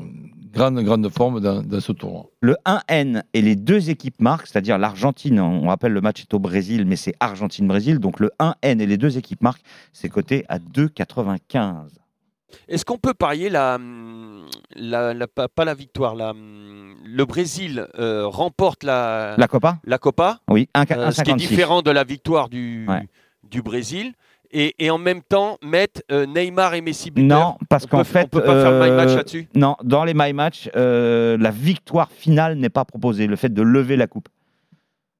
grande, 0.54 0.80
grande 0.82 1.10
forme 1.10 1.40
dans, 1.40 1.63
dans 1.63 1.80
ce 1.80 1.92
tournoi. 1.92 2.25
Le 2.42 2.56
1N 2.66 3.24
et 3.34 3.42
les 3.42 3.56
deux 3.56 3.90
équipes 3.90 4.20
marquent, 4.22 4.48
c'est-à-dire 4.48 4.78
l'Argentine, 4.78 5.40
on 5.40 5.68
rappelle 5.68 5.94
le 5.94 6.01
match 6.01 6.22
est 6.22 6.34
au 6.34 6.40
Brésil, 6.40 6.86
mais 6.86 6.98
c'est 6.98 7.13
Argentine-Brésil, 7.20 8.00
donc 8.00 8.20
le 8.20 8.30
1N 8.40 8.80
et 8.82 8.86
les 8.86 8.98
deux 8.98 9.18
équipes 9.18 9.42
marquent, 9.42 9.63
c'est 9.94 10.10
coté 10.10 10.46
à 10.50 10.60
2,95. 10.60 11.88
Est-ce 12.68 12.84
qu'on 12.84 12.98
peut 12.98 13.13
parier 13.13 13.50
la, 13.50 13.80
la, 14.75 15.13
la- 15.13 15.28
pas 15.28 15.63
la 15.63 15.74
victoire, 15.74 16.16
la, 16.16 16.34
le 16.36 17.25
Brésil 17.25 17.88
euh, 17.98 18.28
remporte 18.28 18.84
la, 18.84 19.36
La 19.38 19.48
Copa? 19.48 19.80
La 19.86 19.98
Copa? 19.98 20.40
Oui, 20.50 20.68
un- 20.75 20.84
euh, 20.92 21.12
ce 21.12 21.22
qui 21.24 21.32
est 21.32 21.34
1,56. 21.36 21.38
différent 21.38 21.82
de 21.82 21.92
la 21.92 22.04
victoire 22.04 22.50
du, 22.50 22.86
Ouais. 22.90 23.08
Du 23.43 23.62
Brésil. 23.62 24.13
Et, 24.53 24.75
et 24.79 24.89
en 24.89 24.98
même 24.98 25.21
temps, 25.21 25.57
mettre 25.62 26.01
euh, 26.12 26.25
Neymar 26.25 26.74
et 26.74 26.81
Messi 26.81 27.10
buteurs. 27.10 27.39
Non, 27.39 27.57
parce 27.69 27.86
qu'en 27.86 28.03
fait, 28.03 28.25
On 28.25 28.27
peut 28.27 28.43
pas 28.43 28.62
faire 28.62 28.71
le 28.71 28.83
my 28.83 28.91
match 28.91 29.12
euh, 29.12 29.15
là-dessus? 29.15 29.48
Non, 29.55 29.77
dans 29.81 30.03
les 30.03 30.13
my 30.13 30.33
match, 30.33 30.69
euh, 30.75 31.38
la 31.38 31.51
victoire 31.51 32.12
finale 32.12 32.55
n'est 32.57 32.69
pas 32.69 32.83
proposée. 32.83 33.27
Le 33.27 33.38
fait 33.38 33.53
de 33.53 33.62
lever 33.62 33.95
la 33.95 34.07
coupe. 34.07 34.27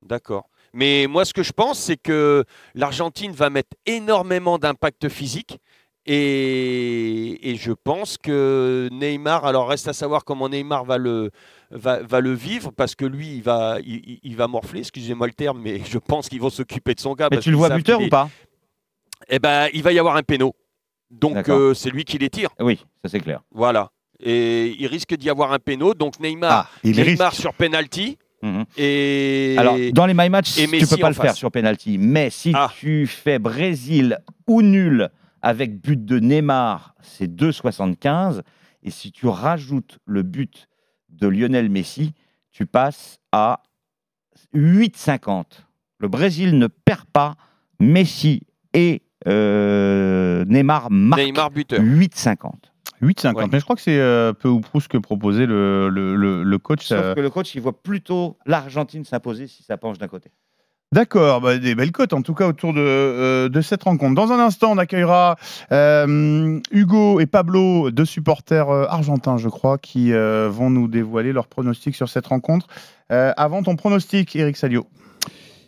D'accord. 0.06 0.50
Mais 0.74 1.08
moi, 1.08 1.24
ce 1.24 1.34
que 1.34 1.44
je 1.44 1.54
pense, 1.54 1.80
c'est 1.80 1.96
que 1.96 2.44
l'Argentine 2.76 3.32
va 3.32 3.50
mettre 3.50 3.78
énormément 3.86 4.58
d'impact 4.58 5.08
physique. 5.08 5.60
Et, 6.08 7.52
et 7.52 7.56
je 7.56 7.72
pense 7.72 8.18
que 8.18 8.90
Neymar, 8.92 9.46
alors 9.46 9.70
reste 9.70 9.88
à 9.88 9.94
savoir 9.94 10.24
comment 10.26 10.50
Neymar 10.50 10.84
va 10.84 10.98
le, 10.98 11.30
va, 11.70 12.02
va 12.02 12.20
le 12.22 12.34
vivre, 12.34 12.72
parce 12.72 12.96
que 12.96 13.06
lui, 13.06 13.36
il 13.36 13.44
va, 13.44 13.78
il, 13.84 14.36
va 14.36 14.48
morfler, 14.48 14.80
excusez-moi 14.80 15.28
le 15.28 15.34
terme, 15.34 15.62
mais 15.62 15.82
je 15.86 15.98
pense 16.00 16.28
qu'ils 16.30 16.42
vont 16.42 16.50
s'occuper 16.50 16.96
de 16.96 17.00
son 17.00 17.14
gars. 17.14 17.28
Mais 17.32 17.38
tu 17.38 17.52
le 17.52 17.58
vois 17.58 17.70
buteur 17.70 18.02
ou 18.02 18.10
pas? 18.10 18.30
Eh 19.30 19.40
ben, 19.40 19.68
il 19.74 19.84
va 19.84 19.92
y 19.94 20.00
avoir 20.00 20.16
un 20.16 20.24
péno. 20.24 20.56
Donc, 21.12 21.50
euh, 21.50 21.74
c'est 21.74 21.90
lui 21.90 22.04
qui 22.04 22.18
les 22.18 22.30
tire. 22.30 22.50
Oui, 22.60 22.80
ça 23.04 23.10
c'est 23.10 23.20
clair. 23.20 23.42
Voilà. 23.52 23.92
Et 24.20 24.76
il 24.80 24.88
risque 24.88 25.16
d'y 25.16 25.30
avoir 25.30 25.52
un 25.52 25.60
péno. 25.60 25.94
Donc, 25.94 26.20
Neymar, 26.20 26.52
Ah, 26.52 26.70
il 26.84 26.96
Neymar 26.96 27.30
risque. 27.32 27.42
sur 27.42 27.54
penalty. 27.54 28.18
Mhm. 28.42 28.66
Et 28.78 29.56
Alors, 29.58 29.76
dans 29.94 30.06
les 30.08 30.14
my 30.16 30.30
match, 30.30 30.56
tu 30.56 30.68
peux 30.68 30.98
pas 30.98 31.10
le 31.10 31.16
faire 31.16 31.36
sur 31.36 31.52
penalty. 31.52 31.98
Mais 32.00 32.30
si 32.32 32.52
Ah. 32.56 32.72
tu 32.76 33.06
fais 33.08 33.38
Brésil 33.40 34.18
ou 34.48 34.62
nul 34.64 35.10
avec 35.42 35.80
but 35.82 36.04
de 36.06 36.20
Neymar, 36.20 36.96
c'est 37.02 37.28
2,75. 37.34 38.42
Et 38.84 38.90
si 38.92 39.12
tu 39.12 39.28
rajoutes 39.28 40.00
le 40.06 40.24
but 40.24 40.68
de 41.10 41.28
Lionel 41.28 41.70
Messi, 41.70 42.14
tu 42.52 42.66
passes 42.66 43.20
à 43.32 43.62
8,50. 44.56 45.44
Le 46.00 46.08
Brésil 46.08 46.58
ne 46.58 46.68
perd 46.68 47.06
pas. 47.06 47.36
Messi 47.80 48.42
et 48.74 49.02
euh, 49.28 50.46
Neymar 50.46 50.90
marquent 50.92 51.22
Neymar 51.22 51.52
buteur. 51.52 51.80
8,50. 51.80 52.52
8,50. 53.02 53.50
Mais 53.52 53.60
je 53.60 53.64
crois 53.64 53.76
que 53.76 53.82
c'est 53.82 54.00
euh, 54.00 54.34
peu 54.34 54.48
ou 54.48 54.60
prou 54.62 54.80
ce 54.80 54.88
que 54.88 54.98
proposait 54.98 55.48
le, 55.48 55.90
le, 55.90 56.16
le- 56.16 56.44
le 56.44 56.58
coach. 56.60 56.86
Sauf 56.86 57.00
euh, 57.00 57.16
que 57.16 57.20
le 57.20 57.30
coach, 57.32 57.56
il 57.56 57.62
voit 57.62 57.82
plutôt 57.82 58.38
l'Argentine 58.46 59.04
s'imposer 59.06 59.48
si 59.48 59.64
ça 59.64 59.78
penche 59.78 59.98
d'un 59.98 60.08
côté. 60.08 60.32
D'accord, 60.94 61.40
bah, 61.40 61.58
des 61.58 61.74
belles 61.74 61.94
cotes 61.94 62.12
en 62.12 62.22
tout 62.22 62.34
cas 62.34 62.46
autour 62.50 62.74
de, 62.74 62.82
euh, 62.82 63.48
de 63.48 63.62
cette 63.62 63.84
rencontre. 63.84 64.14
Dans 64.14 64.34
un 64.34 64.40
instant, 64.40 64.74
on 64.74 64.78
accueillera 64.78 65.38
euh, 65.72 66.60
Hugo 66.70 67.22
et 67.22 67.28
Pablo, 67.28 67.92
deux 67.92 68.04
supporters 68.04 68.70
euh, 68.70 68.86
argentins, 68.90 69.38
je 69.38 69.48
crois, 69.48 69.78
qui 69.78 70.12
vont 70.12 70.70
nous 70.70 70.90
dévoiler 70.90 71.32
leurs 71.32 71.48
pronostics 71.48 71.96
sur 71.96 72.10
cette 72.10 72.28
rencontre. 72.28 72.68
Avant 73.10 73.64
ton 73.64 73.78
pronostic, 73.78 74.36
Eric 74.36 74.58
Salio. 74.58 74.86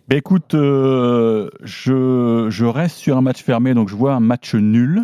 Ben 0.10 0.18
écoute, 0.18 0.52
je, 0.52 1.48
je 2.50 2.66
reste 2.66 2.98
sur 2.98 3.18
un 3.18 3.22
match 3.22 3.42
fermé, 3.42 3.74
donc 3.74 3.88
je 3.88 3.96
vois 3.96 4.14
un 4.14 4.20
match 4.20 4.56
nul. 4.56 5.04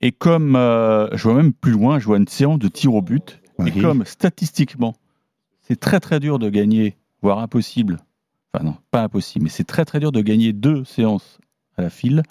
Et 0.00 0.10
comme 0.10 0.54
je 0.54 1.22
vois 1.22 1.34
même 1.34 1.52
plus 1.52 1.72
loin, 1.72 2.00
je 2.00 2.06
vois 2.06 2.16
une 2.16 2.26
séance 2.28 2.58
de 2.58 2.68
tir 2.68 2.94
au 2.94 3.02
but. 3.02 3.40
Oui. 3.58 3.72
Et 3.74 3.80
comme 3.80 4.04
statistiquement, 4.04 4.94
c'est 5.60 5.78
très 5.78 6.00
très 6.00 6.18
dur 6.18 6.40
de 6.40 6.48
gagner, 6.50 6.96
voire 7.22 7.38
impossible. 7.38 7.98
Enfin 8.54 8.64
non, 8.64 8.76
pas 8.90 9.02
impossible, 9.02 9.44
mais 9.44 9.50
c'est 9.50 9.64
très 9.64 9.84
très 9.84 9.98
dur 10.00 10.12
de 10.12 10.20
gagner 10.20 10.52
deux 10.52 10.84
séances 10.84 11.38
à 11.76 11.82
la 11.82 11.90
file. 11.90 12.22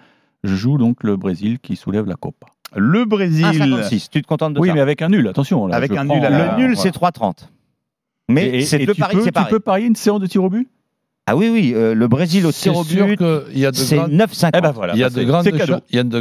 Je 0.43 0.55
joue 0.55 0.77
donc 0.77 1.03
le 1.03 1.17
Brésil 1.17 1.59
qui 1.59 1.75
soulève 1.75 2.05
la 2.05 2.15
Copa. 2.15 2.47
Le 2.75 3.05
Brésil. 3.05 3.45
1,56. 3.45 4.07
Tu 4.09 4.21
te 4.21 4.27
contentes 4.27 4.53
de 4.53 4.59
Oui, 4.59 4.69
ça 4.69 4.73
mais 4.73 4.79
avec 4.79 5.01
un 5.01 5.09
nul, 5.09 5.27
attention. 5.27 5.67
là, 5.67 5.75
Avec 5.75 5.91
un 5.91 6.05
nul 6.05 6.23
à 6.25 6.29
la- 6.29 6.51
Le 6.51 6.57
nul, 6.57 6.75
voilà. 6.75 6.81
c'est 6.81 6.91
3,30. 6.91 7.49
Mais 8.29 8.61
c'est 8.61 8.79
deux 8.85 8.93
tu 8.93 9.01
paris 9.01 9.17
peux, 9.17 9.23
séparés. 9.23 9.47
Tu 9.47 9.51
peux 9.51 9.59
parier 9.59 9.85
une 9.85 9.95
séance 9.95 10.19
de 10.21 10.27
tir 10.27 10.43
au 10.43 10.49
but? 10.49 10.67
Ah 11.25 11.35
oui, 11.37 11.49
oui, 11.49 11.73
euh, 11.75 11.93
le 11.93 12.07
Brésil 12.07 12.45
au 12.45 12.51
C'est 12.51 12.69
tir 12.71 12.77
au 12.77 12.83
but, 12.83 13.19
c'est 13.73 13.95
grandes- 13.95 14.11
9,50. 14.11 14.51
Eh 14.57 14.61
ben 14.61 14.71
voilà, 14.71 14.93
il 14.93 14.99
y 14.99 15.03
a 15.03 15.09
de 15.09 15.23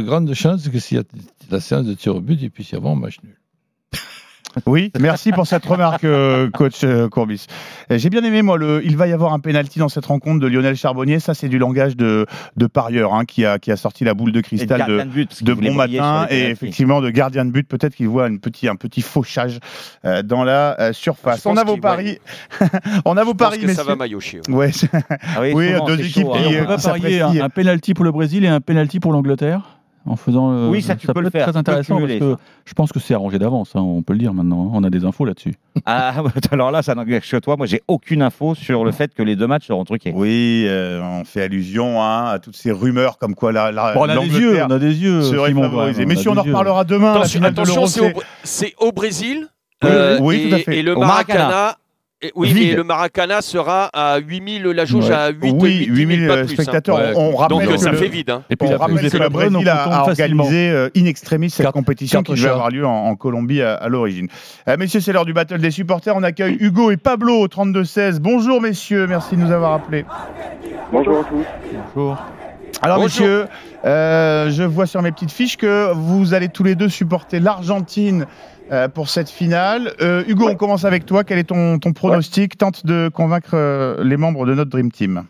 grandes 0.01 0.33
chances 0.33 0.69
que 0.69 0.79
s'il 0.79 0.97
y 0.97 0.99
a 0.99 1.03
la 1.49 1.59
séance 1.59 1.85
de 1.85 1.93
tir 1.93 2.15
au 2.15 2.21
but, 2.21 2.39
il 2.41 2.51
puisse 2.51 2.71
y 2.71 2.75
avoir 2.75 2.93
un 2.93 2.97
match 2.97 3.17
nul. 3.23 3.35
Oui, 4.65 4.91
merci 4.99 5.31
pour 5.31 5.47
cette 5.47 5.65
remarque, 5.65 6.03
euh, 6.03 6.49
coach 6.49 6.83
euh, 6.83 7.09
Courbis. 7.09 7.47
J'ai 7.89 8.09
bien 8.09 8.23
aimé, 8.23 8.41
moi, 8.41 8.57
le, 8.57 8.81
il 8.85 8.97
va 8.97 9.07
y 9.07 9.13
avoir 9.13 9.33
un 9.33 9.39
penalty 9.39 9.79
dans 9.79 9.89
cette 9.89 10.05
rencontre 10.05 10.39
de 10.39 10.47
Lionel 10.47 10.75
Charbonnier. 10.75 11.19
Ça, 11.19 11.33
c'est 11.33 11.49
du 11.49 11.57
langage 11.57 11.95
de, 11.95 12.25
de 12.57 12.67
parieur 12.67 13.13
hein, 13.13 13.25
qui, 13.25 13.45
a, 13.45 13.59
qui 13.59 13.71
a 13.71 13.77
sorti 13.77 14.03
la 14.03 14.13
boule 14.13 14.31
de 14.31 14.39
Et 14.39 14.41
de 14.41 14.47
cristal 14.47 14.85
de, 14.87 14.97
de 14.99 15.03
but, 15.03 15.43
bon 15.43 15.73
matin 15.73 16.27
et 16.29 16.49
effectivement 16.49 17.01
de 17.01 17.09
gardien 17.09 17.45
de 17.45 17.51
but. 17.51 17.67
Peut-être 17.67 17.95
qu'il 17.95 18.07
voit 18.07 18.27
une 18.27 18.39
petit, 18.39 18.67
un 18.67 18.75
petit 18.75 19.01
fauchage 19.01 19.59
euh, 20.05 20.21
dans 20.21 20.43
la 20.43 20.79
euh, 20.79 20.93
surface. 20.93 21.45
On 21.45 21.57
a 21.57 21.63
vos 21.63 21.77
paris. 21.77 22.19
On 23.05 23.17
a 23.17 23.23
vos 23.23 23.33
paris, 23.33 23.57
que 23.59 23.63
ça 23.63 23.67
messieurs. 23.67 23.83
va 23.85 23.95
maillotcher. 23.95 24.41
ouais. 24.49 24.71
Ah 24.93 25.41
oui, 25.41 25.51
oui, 25.53 25.71
souvent, 25.71 25.85
deux 25.85 25.99
équipes 25.99 26.23
chaud, 26.23 26.33
qui, 26.33 26.39
hein. 26.39 26.49
Et 26.51 26.61
on 26.61 26.65
peut 26.65 26.75
qui 26.75 26.83
parier 26.83 27.21
un, 27.21 27.27
s'apprécient. 27.27 27.45
un 27.45 27.49
penalty 27.49 27.93
pour 27.93 28.05
le 28.05 28.11
Brésil 28.11 28.45
et 28.45 28.47
un 28.47 28.61
penalty 28.61 28.99
pour 28.99 29.11
l'Angleterre 29.11 29.61
en 30.05 30.15
faisant. 30.15 30.51
euh, 30.51 30.69
Oui, 30.69 30.81
ça, 30.81 30.95
tu 30.95 31.07
peux 31.07 31.13
peut 31.13 31.21
le 31.21 31.27
être 31.27 31.31
faire, 31.31 31.47
Très 31.47 31.57
intéressant 31.57 31.95
parce 31.95 32.07
cumuler, 32.07 32.19
que 32.19 32.31
ça. 32.33 32.39
je 32.65 32.73
pense 32.73 32.91
que 32.91 32.99
c'est 32.99 33.13
arrangé 33.13 33.39
d'avance. 33.39 33.71
hein, 33.75 33.81
on 33.81 34.01
peut 34.01 34.13
le 34.13 34.19
dire 34.19 34.33
maintenant. 34.33 34.65
hein, 34.67 34.71
On 34.73 34.83
a 34.83 34.89
des 34.89 35.05
infos 35.05 35.25
là-dessus. 35.25 35.53
Ah, 35.85 36.13
alors 36.51 36.71
là, 36.71 36.81
ça 36.83 36.93
n'engage 36.95 37.29
que 37.29 37.37
toi. 37.37 37.57
Moi, 37.57 37.65
j'ai 37.67 37.81
aucune 37.87 38.21
info 38.21 38.55
sur 38.55 38.85
le 38.85 38.91
fait 38.91 39.13
que 39.13 39.23
les 39.23 39.35
deux 39.35 39.47
matchs 39.47 39.67
seront 39.67 39.83
truqués. 39.83 40.11
Oui, 40.15 40.65
euh, 40.67 41.01
on 41.01 41.23
fait 41.25 41.41
allusion 41.41 42.01
hein, 42.01 42.25
à 42.29 42.39
toutes 42.39 42.55
ces 42.55 42.71
rumeurs 42.71 43.17
comme 43.17 43.33
quoi 43.35 43.51
la, 43.51 43.71
la, 43.71 43.93
Bon, 43.93 44.01
on 44.01 44.09
a 44.09 44.15
des 44.17 44.27
yeux, 44.39 44.63
on 44.63 44.69
a 44.71 44.79
des 44.79 44.95
yeux. 44.95 45.21
serait 45.23 45.51
favorisée. 45.53 46.05
Mais 46.05 46.15
si 46.15 46.27
on 46.29 46.33
en 46.33 46.43
yeux. 46.43 46.51
reparlera 46.51 46.83
demain, 46.83 47.13
Attention, 47.43 47.85
c'est 48.43 48.73
au, 48.79 48.91
Brésil. 48.91 49.47
Oui, 49.83 49.89
euh, 49.91 50.17
oui, 50.21 50.35
et, 50.37 50.49
tout 50.49 50.55
à 50.55 50.59
fait. 50.59 50.77
Et 50.77 50.81
le 50.83 50.95
Maracana. 50.95 51.39
Maracana. 51.39 51.77
Et- 52.23 52.31
oui, 52.35 52.53
Vide. 52.53 52.71
et 52.71 52.75
le 52.75 52.83
Maracana 52.83 53.41
sera 53.41 53.85
à 53.93 54.17
8000, 54.19 54.63
la 54.63 54.85
jauge 54.85 55.09
Ouais. 55.09 55.15
à 55.15 55.29
8, 55.29 55.51
Oui, 55.59 55.85
8 55.85 55.85
8000 55.87 56.27
pas 56.27 56.33
plus, 56.37 56.43
hein. 56.43 56.47
spectateurs. 56.47 56.99
On 57.17 57.35
rappelle 57.35 57.57
Donc 57.59 57.67
que 57.67 57.77
ça 57.77 57.91
le- 57.91 57.97
fait 57.97 58.07
vide. 58.07 58.29
hein. 58.29 58.43
Et 58.49 58.55
puis 58.55 58.67
On 58.67 58.71
la 58.71 58.77
rappelle 58.77 59.09
que 59.09 59.17
le 59.17 59.29
Brésil 59.29 59.57
on 59.57 59.67
a, 59.67 59.99
organisé 60.09 60.69
euh, 60.69 60.89
in 60.95 61.05
extremis 61.05 61.49
cette 61.49 61.69
compétition 61.71 62.23
qui 62.23 62.31
devait 62.31 62.43
chat. 62.43 62.51
avoir 62.53 62.69
lieu 62.69 62.85
en, 62.85 62.91
en 63.07 63.15
Colombie 63.15 63.61
à, 63.61 63.73
à 63.75 63.87
l'origine. 63.89 64.27
Euh, 64.67 64.77
messieurs, 64.77 64.99
c'est 65.01 65.11
l'heure 65.13 65.25
du 65.25 65.33
battle 65.33 65.59
des 65.59 65.71
supporters. 65.71 66.15
On 66.15 66.23
accueille 66.23 66.57
Hugo 66.59 66.91
et 66.91 66.97
Pablo 66.97 67.33
au 67.41 67.47
32-16. 67.47 68.19
Bonjour 68.19 68.61
messieurs, 68.61 69.05
merci 69.07 69.35
de 69.35 69.41
nous 69.41 69.51
avoir 69.51 69.73
appelés. 69.73 70.05
Bonjour 70.91 71.19
à 71.19 71.23
tous. 71.23 71.43
Bonjour. 71.95 72.17
Alors 72.81 72.97
Bonjour. 72.97 73.25
messieurs, 73.27 73.45
euh, 73.85 74.49
je 74.51 74.63
vois 74.63 74.85
sur 74.87 75.01
mes 75.01 75.11
petites 75.11 75.31
fiches 75.31 75.57
que 75.57 75.91
vous 75.93 76.33
allez 76.33 76.49
tous 76.49 76.63
les 76.63 76.75
deux 76.75 76.89
supporter 76.89 77.39
l'Argentine 77.39 78.25
euh, 78.73 78.87
pour 78.89 79.07
cette 79.07 79.29
finale. 79.29 79.93
Euh, 80.01 80.23
Hugo, 80.27 80.49
on 80.49 80.55
commence 80.55 80.83
avec 80.83 81.05
toi. 81.05 81.23
Quel 81.23 81.37
est 81.37 81.45
ton, 81.45 81.79
ton 81.79 81.93
pronostic? 81.93 82.57
Tente 82.57 82.85
de 82.85 83.09
convaincre 83.13 83.51
euh, 83.53 84.03
les 84.03 84.17
membres 84.17 84.45
de 84.45 84.53
notre 84.53 84.71
Dream 84.71 84.91
Team. 84.91 85.25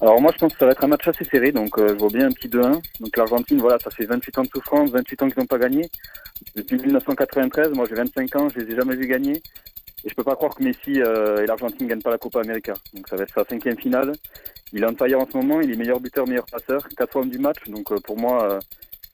Alors 0.00 0.20
moi 0.20 0.32
je 0.34 0.38
pense 0.38 0.52
que 0.52 0.58
ça 0.58 0.66
va 0.66 0.72
être 0.72 0.84
un 0.84 0.88
match 0.88 1.06
assez 1.06 1.24
serré, 1.24 1.52
donc 1.52 1.78
euh, 1.78 1.88
je 1.88 1.94
vois 1.94 2.10
bien 2.10 2.26
un 2.26 2.32
petit 2.32 2.48
2-1. 2.48 2.80
Donc 3.00 3.16
l'Argentine, 3.16 3.58
voilà, 3.58 3.78
ça 3.78 3.90
fait 3.90 4.04
28 4.04 4.38
ans 4.38 4.42
de 4.42 4.48
souffrance, 4.48 4.90
28 4.90 5.22
ans 5.22 5.28
qu'ils 5.28 5.38
n'ont 5.38 5.46
pas 5.46 5.58
gagné. 5.58 5.88
Depuis 6.56 6.76
1993, 6.76 7.70
moi 7.70 7.86
j'ai 7.88 7.94
25 7.94 8.36
ans, 8.36 8.48
je 8.48 8.60
les 8.60 8.72
ai 8.72 8.76
jamais 8.76 8.96
vus 8.96 9.06
gagner. 9.06 9.40
Et 10.04 10.10
je 10.10 10.14
peux 10.14 10.24
pas 10.24 10.34
croire 10.34 10.54
que 10.54 10.62
Messi 10.62 11.00
euh, 11.00 11.42
et 11.42 11.46
l'Argentine 11.46 11.86
ne 11.86 11.88
gagnent 11.88 12.02
pas 12.02 12.10
la 12.10 12.18
Copa 12.18 12.40
América. 12.40 12.74
Donc 12.92 13.08
ça 13.08 13.16
va 13.16 13.22
être 13.22 13.32
sa 13.32 13.44
cinquième 13.44 13.78
finale. 13.78 14.12
Il 14.72 14.82
est 14.82 14.86
en 14.86 14.94
fire 14.94 15.20
en 15.20 15.26
ce 15.30 15.36
moment, 15.38 15.62
il 15.62 15.72
est 15.72 15.76
meilleur 15.76 16.00
buteur, 16.00 16.26
meilleur 16.26 16.44
passeur, 16.46 16.86
quatre 16.98 17.16
hommes 17.16 17.30
du 17.30 17.38
match. 17.38 17.66
Donc 17.68 17.90
euh, 17.90 17.96
pour 18.04 18.18
moi, 18.18 18.58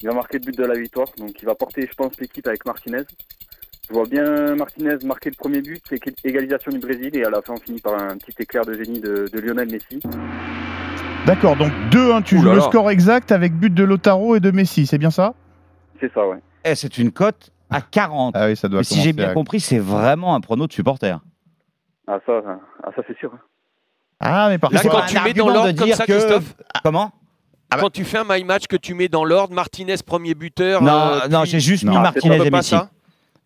il 0.02 0.08
va 0.08 0.14
marquer 0.14 0.38
le 0.38 0.44
but 0.46 0.56
de 0.56 0.64
la 0.64 0.74
victoire. 0.78 1.08
Donc 1.18 1.32
il 1.40 1.44
va 1.46 1.54
porter, 1.54 1.86
je 1.88 1.94
pense, 1.94 2.18
l'équipe 2.20 2.46
avec 2.46 2.64
Martinez. 2.66 3.02
Je 3.88 3.94
vois 3.94 4.06
bien 4.06 4.54
Martinez 4.54 4.96
marquer 5.04 5.30
le 5.30 5.36
premier 5.36 5.60
but, 5.62 5.82
éga- 5.90 6.14
égalisation 6.24 6.70
du 6.70 6.78
Brésil, 6.78 7.10
et 7.14 7.24
à 7.24 7.30
la 7.30 7.42
fin 7.42 7.54
on 7.54 7.60
finit 7.60 7.80
par 7.80 7.94
un 7.94 8.16
petit 8.18 8.34
éclair 8.38 8.64
de 8.64 8.74
génie 8.74 9.00
de, 9.00 9.26
de 9.32 9.40
Lionel 9.40 9.68
Messi. 9.70 10.00
D'accord, 11.26 11.56
donc 11.56 11.70
2-1, 11.90 12.22
tu 12.22 12.36
Ouh 12.36 12.38
joues 12.40 12.46
là 12.46 12.52
le 12.52 12.58
là. 12.58 12.64
score 12.64 12.90
exact 12.90 13.30
avec 13.32 13.52
but 13.54 13.72
de 13.74 13.84
Lotaro 13.84 14.36
et 14.36 14.40
de 14.40 14.50
Messi, 14.50 14.86
c'est 14.86 14.98
bien 14.98 15.10
ça? 15.10 15.34
C'est 16.00 16.12
ça, 16.14 16.26
ouais. 16.26 16.38
Eh, 16.64 16.74
c'est 16.74 16.98
une 16.98 17.12
cote 17.12 17.50
à 17.68 17.80
40. 17.82 18.34
Ah 18.36 18.46
oui, 18.46 18.56
ça 18.56 18.68
doit 18.68 18.80
Mais 18.80 18.84
si 18.84 19.00
j'ai 19.00 19.12
bien 19.12 19.30
à- 19.30 19.34
compris, 19.34 19.60
c'est 19.60 19.78
vraiment 19.78 20.34
un 20.34 20.40
prono 20.40 20.66
de 20.66 20.72
supporter. 20.72 21.20
Ah 22.06 22.18
ça, 22.26 22.40
ah, 22.82 22.90
ça 22.96 23.02
c'est 23.06 23.16
sûr. 23.18 23.32
Ah, 24.18 24.48
mais 24.48 24.58
par 24.58 24.72
Là, 24.72 24.80
contre, 24.82 24.94
quand 25.00 25.06
tu 25.06 25.20
mets 25.22 25.32
dans 25.34 25.46
de 25.46 25.52
l'ordre 25.52 25.72
comme 25.74 25.86
dire 25.86 25.96
ça, 25.96 26.06
que- 26.06 26.12
Christophe, 26.12 26.54
Comment? 26.82 27.12
Quand 27.78 27.90
tu 27.90 28.04
fais 28.04 28.18
un 28.18 28.24
my 28.28 28.42
match 28.44 28.66
que 28.66 28.76
tu 28.76 28.94
mets 28.94 29.08
dans 29.08 29.24
l'ordre, 29.24 29.54
Martinez 29.54 29.96
premier 30.04 30.34
buteur. 30.34 30.82
Non, 30.82 30.92
euh, 30.92 31.28
non, 31.28 31.42
puis- 31.42 31.50
j'ai 31.52 31.60
juste 31.60 31.84
Non, 31.84 31.92
mis 31.92 31.98
Martinez 31.98 32.46
et 32.46 32.50
Messi. 32.50 32.74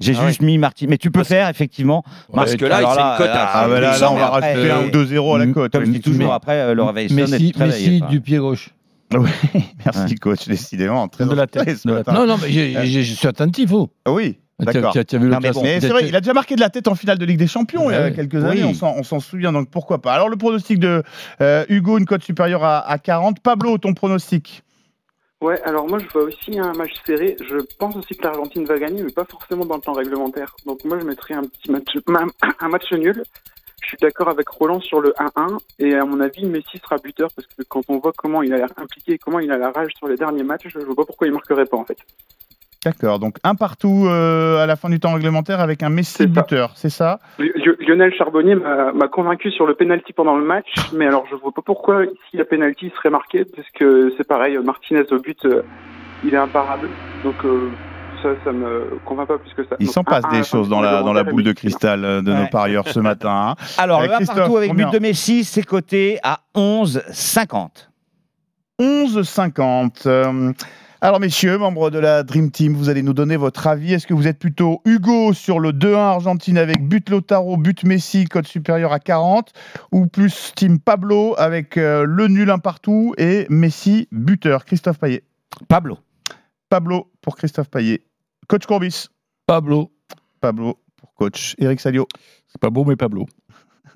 J'ai 0.01 0.15
Ah 0.19 0.27
juste 0.27 0.43
mis 0.43 0.59
Martinez. 0.59 0.91
Mais 0.91 0.99
tu 0.99 1.11
peux 1.11 1.23
faire, 1.25 1.49
effectivement. 1.49 2.03
Parce 2.33 2.57
que 2.57 2.65
là, 2.65 2.79
alors 2.79 2.95
c'est 2.95 3.01
une 3.01 3.17
cote 3.17 3.29
à- 3.37 3.51
Ah, 3.55 3.69
bah 3.69 3.81
là, 3.81 3.97
là, 3.99 4.13
on 4.13 4.17
va 4.17 4.27
rajouter 4.29 4.71
un 4.71 4.87
ou 4.87 4.91
deux 4.91 5.07
zéros 5.07 5.37
à 5.37 5.39
la 5.39 5.47
cote. 5.47 5.73
Comme 5.73 5.85
je 5.85 5.91
dis 5.91 6.01
toujours, 6.01 6.33
après, 6.33 6.59
euh, 6.61 6.75
le 6.75 6.83
réveil 6.83 7.13
Messi, 7.13 7.53
Messi 7.57 8.01
du 8.09 8.21
pied 8.21 8.39
gauche. 8.39 8.71
Oui, 9.15 9.29
merci 9.85 10.17
coach, 10.17 10.49
décidément. 10.49 11.07
Très 11.09 11.25
De 11.27 11.35
la 11.35 11.47
tête, 11.47 11.87
de 11.87 11.93
la 11.93 12.03
tête. 12.03 12.15
Non, 12.15 12.27
non, 12.27 12.37
mais 12.43 12.51
je 12.51 13.01
suis 13.03 13.29
attentif, 13.29 13.71
oh. 13.73 13.89
Oui, 14.09 14.39
d'accord. 14.61 14.93
tu 14.93 14.99
as- 14.99 15.05
tu 15.05 15.17
as 15.17 15.19
vu 15.19 15.25
le 15.27 15.31
Non, 15.31 15.37
mais 15.39 15.43
classement. 15.51 15.63
mais 15.63 15.81
c'est 15.81 15.89
vrai, 15.89 16.07
il 16.07 16.15
a 16.17 16.21
déjà 16.21 16.33
marqué 16.33 16.55
de 16.55 16.61
la 16.61 16.71
tête 16.71 16.89
en 16.89 16.95
finale 16.95 17.19
de 17.19 17.25
Ligue 17.25 17.39
des 17.39 17.47
Champions 17.47 17.91
il 17.91 17.95
y 17.95 17.97
a 17.97 18.11
quelques 18.11 18.35
Oui. 18.35 18.45
années, 18.45 18.65
on 18.65 18.75
s'en- 18.75 18.95
on 18.97 19.03
s'en 19.03 19.21
souvient, 19.21 19.53
donc 19.53 19.71
pourquoi 19.71 20.01
pas. 20.01 20.13
Alors 20.13 20.29
le 20.29 20.37
pronostic 20.37 20.79
de 20.79 21.03
euh, 21.41 21.65
Hugo, 21.69 21.99
une 21.99 22.07
cote 22.07 22.23
supérieure 22.23 22.63
à, 22.65 22.79
à 22.89 22.99
40. 22.99 23.41
Pablo, 23.41 23.79
ton 23.79 23.95
pronostic? 23.95 24.63
Ouais, 25.41 25.61
alors 25.63 25.87
moi 25.89 25.99
je 25.99 26.07
vois 26.09 26.23
aussi 26.23 26.59
un 26.59 26.73
match 26.73 26.93
serré. 27.05 27.37
Je 27.41 27.57
pense 27.79 27.97
aussi 27.97 28.15
que 28.17 28.23
l'Argentine 28.23 28.65
va 28.65 28.79
gagner, 28.79 29.03
mais 29.03 29.13
pas 29.13 29.25
forcément 29.27 29.67
dans 29.67 29.77
le 29.77 29.83
temps 29.83 29.93
réglementaire. 29.93 30.55
Donc 30.65 30.85
moi 30.85 30.99
je 31.01 31.05
mettrais 31.05 31.35
un 31.35 31.43
petit 31.43 31.71
match, 31.71 31.89
un 32.61 32.69
match 32.69 32.91
nul. 32.93 33.23
Je 33.83 33.89
suis 33.89 33.97
d'accord 34.01 34.31
avec 34.31 34.49
Roland 34.49 34.81
sur 34.81 35.01
le 35.03 35.13
1-1 35.19 35.59
et 35.79 35.95
à 35.95 36.07
mon 36.07 36.19
avis 36.21 36.47
Messi 36.47 36.79
sera 36.83 36.97
buteur 36.97 37.29
parce 37.37 37.47
que 37.47 37.63
quand 37.69 37.83
on 37.89 37.99
voit 37.99 38.13
comment 38.17 38.43
il 38.43 38.55
a 38.55 38.57
l'air 38.57 38.71
impliqué 38.79 39.13
et 39.13 39.19
comment 39.19 39.41
il 39.41 39.51
a 39.53 39.59
la 39.59 39.73
rage 39.73 39.91
sur 39.99 40.09
les 40.09 40.17
derniers 40.17 40.43
matchs, 40.45 40.69
je 40.69 40.79
vois 40.79 40.95
pas 40.97 41.05
pourquoi 41.05 41.27
il 41.27 41.35
marquerait 41.35 41.67
pas 41.67 41.77
en 41.77 41.85
fait. 41.85 41.99
D'accord, 42.85 43.19
donc 43.19 43.39
un 43.45 43.55
partout 43.55 44.07
euh, 44.07 44.63
à 44.63 44.67
la 44.67 44.77
fin 44.77 44.91
du 44.91 45.01
temps 45.01 45.15
réglementaire 45.15 45.61
avec 45.61 45.83
un 45.83 45.89
Messi 45.89 46.27
buteur, 46.27 46.73
c'est 46.75 46.91
ça? 46.91 47.19
Li- 47.39 47.51
Li- 47.57 47.87
Lionel 47.87 48.13
Charbonnier 48.15 48.55
m'a 48.57 48.93
m'a 48.93 49.09
convaincu 49.09 49.51
sur 49.51 49.67
le 49.67 49.75
penalty 49.75 50.13
pendant 50.13 50.37
le 50.37 50.45
match, 50.45 50.67
mais 50.93 51.07
alors 51.07 51.25
je 51.31 51.35
vois 51.37 51.53
pas 51.53 51.63
pourquoi 51.65 52.03
si 52.31 52.37
la 52.37 52.45
penalty 52.45 52.93
serait 52.97 53.11
marquée 53.11 53.45
parce 53.45 53.69
que 53.71 54.13
c'est 54.17 54.27
pareil, 54.29 54.59
Martinez 54.63 55.05
au 55.11 55.19
but, 55.19 55.39
euh, 55.47 55.63
il 56.25 56.35
est 56.35 56.37
imparable. 56.39 56.89
Donc 57.23 57.37
euh, 57.45 57.71
ça, 58.23 58.31
ça 58.45 58.53
me 58.53 58.99
convainc 59.05 59.29
pas 59.29 59.39
plus 59.39 59.53
que 59.55 59.65
ça. 59.65 59.77
Il 59.81 59.89
s'en 59.89 60.05
passe 60.05 60.25
un- 60.27 60.31
des 60.33 60.39
un- 60.39 60.43
choses 60.43 60.67
un- 60.67 60.71
dans 60.71 60.81
la, 60.83 61.03
dans 61.03 61.13
la 61.13 61.21
un- 61.21 61.25
boule 61.25 61.43
de 61.43 61.53
cristal 61.53 62.05
euh, 62.05 62.21
de 62.23 62.33
nos 62.33 62.47
parieurs 62.49 62.87
ce 62.89 63.01
matin. 63.01 63.55
hein. 63.59 63.65
Alors, 63.79 64.01
Euh, 64.03 64.07
le 64.09 64.13
1 64.13 64.17
Christophe, 64.17 64.37
partout 64.37 64.57
avec 64.59 64.71
combien 64.71 64.89
but 64.91 64.95
de 64.95 64.99
Messi, 65.03 65.45
c'est 65.45 65.63
coté 65.63 66.19
à 66.23 66.41
11,50. 66.55 67.89
11,50. 68.81 70.55
Alors, 71.05 71.21
messieurs, 71.21 71.59
membres 71.59 71.91
de 71.91 71.99
la 71.99 72.23
Dream 72.23 72.51
Team, 72.51 72.73
vous 72.73 72.89
allez 72.89 73.03
nous 73.03 73.13
donner 73.13 73.37
votre 73.37 73.67
avis. 73.67 73.93
Est-ce 73.93 74.07
que 74.07 74.15
vous 74.15 74.27
êtes 74.27 74.39
plutôt 74.39 74.81
Hugo 74.87 75.35
sur 75.35 75.61
le 75.61 75.71
2-1 75.71 75.97
Argentine 75.99 76.57
avec 76.57 76.83
but 76.83 77.11
Lotaro, 77.11 77.59
but 77.59 77.85
Messi, 77.85 78.25
code 78.25 78.47
supérieur 78.47 78.91
à 78.91 78.99
40 78.99 79.53
Ou 79.93 80.07
plus 80.07 80.55
Team 80.57 80.81
Pablo 80.81 81.35
avec 81.37 81.77
euh, 81.77 82.07
le 82.09 82.29
nul 82.29 82.49
un 82.49 82.59
partout 82.59 83.15
et 83.19 83.45
Messi 83.51 84.09
buteur? 84.13 84.65
Christophe 84.65 84.99
Payet. 84.99 85.25
Pablo. 85.69 85.99
Pablo 86.71 87.13
pour 87.21 87.37
Christophe 87.37 87.69
Payet. 87.69 88.01
Coach 88.49 88.65
Courbis. 88.65 89.09
Pablo. 89.47 89.93
Pablo 90.41 90.79
pour 90.97 91.13
coach. 91.13 91.55
Eric 91.59 91.81
Salio. 91.81 92.09
C'est 92.47 92.59
pas 92.59 92.71
beau, 92.71 92.87
mais 92.87 92.97
Pablo. 92.97 93.27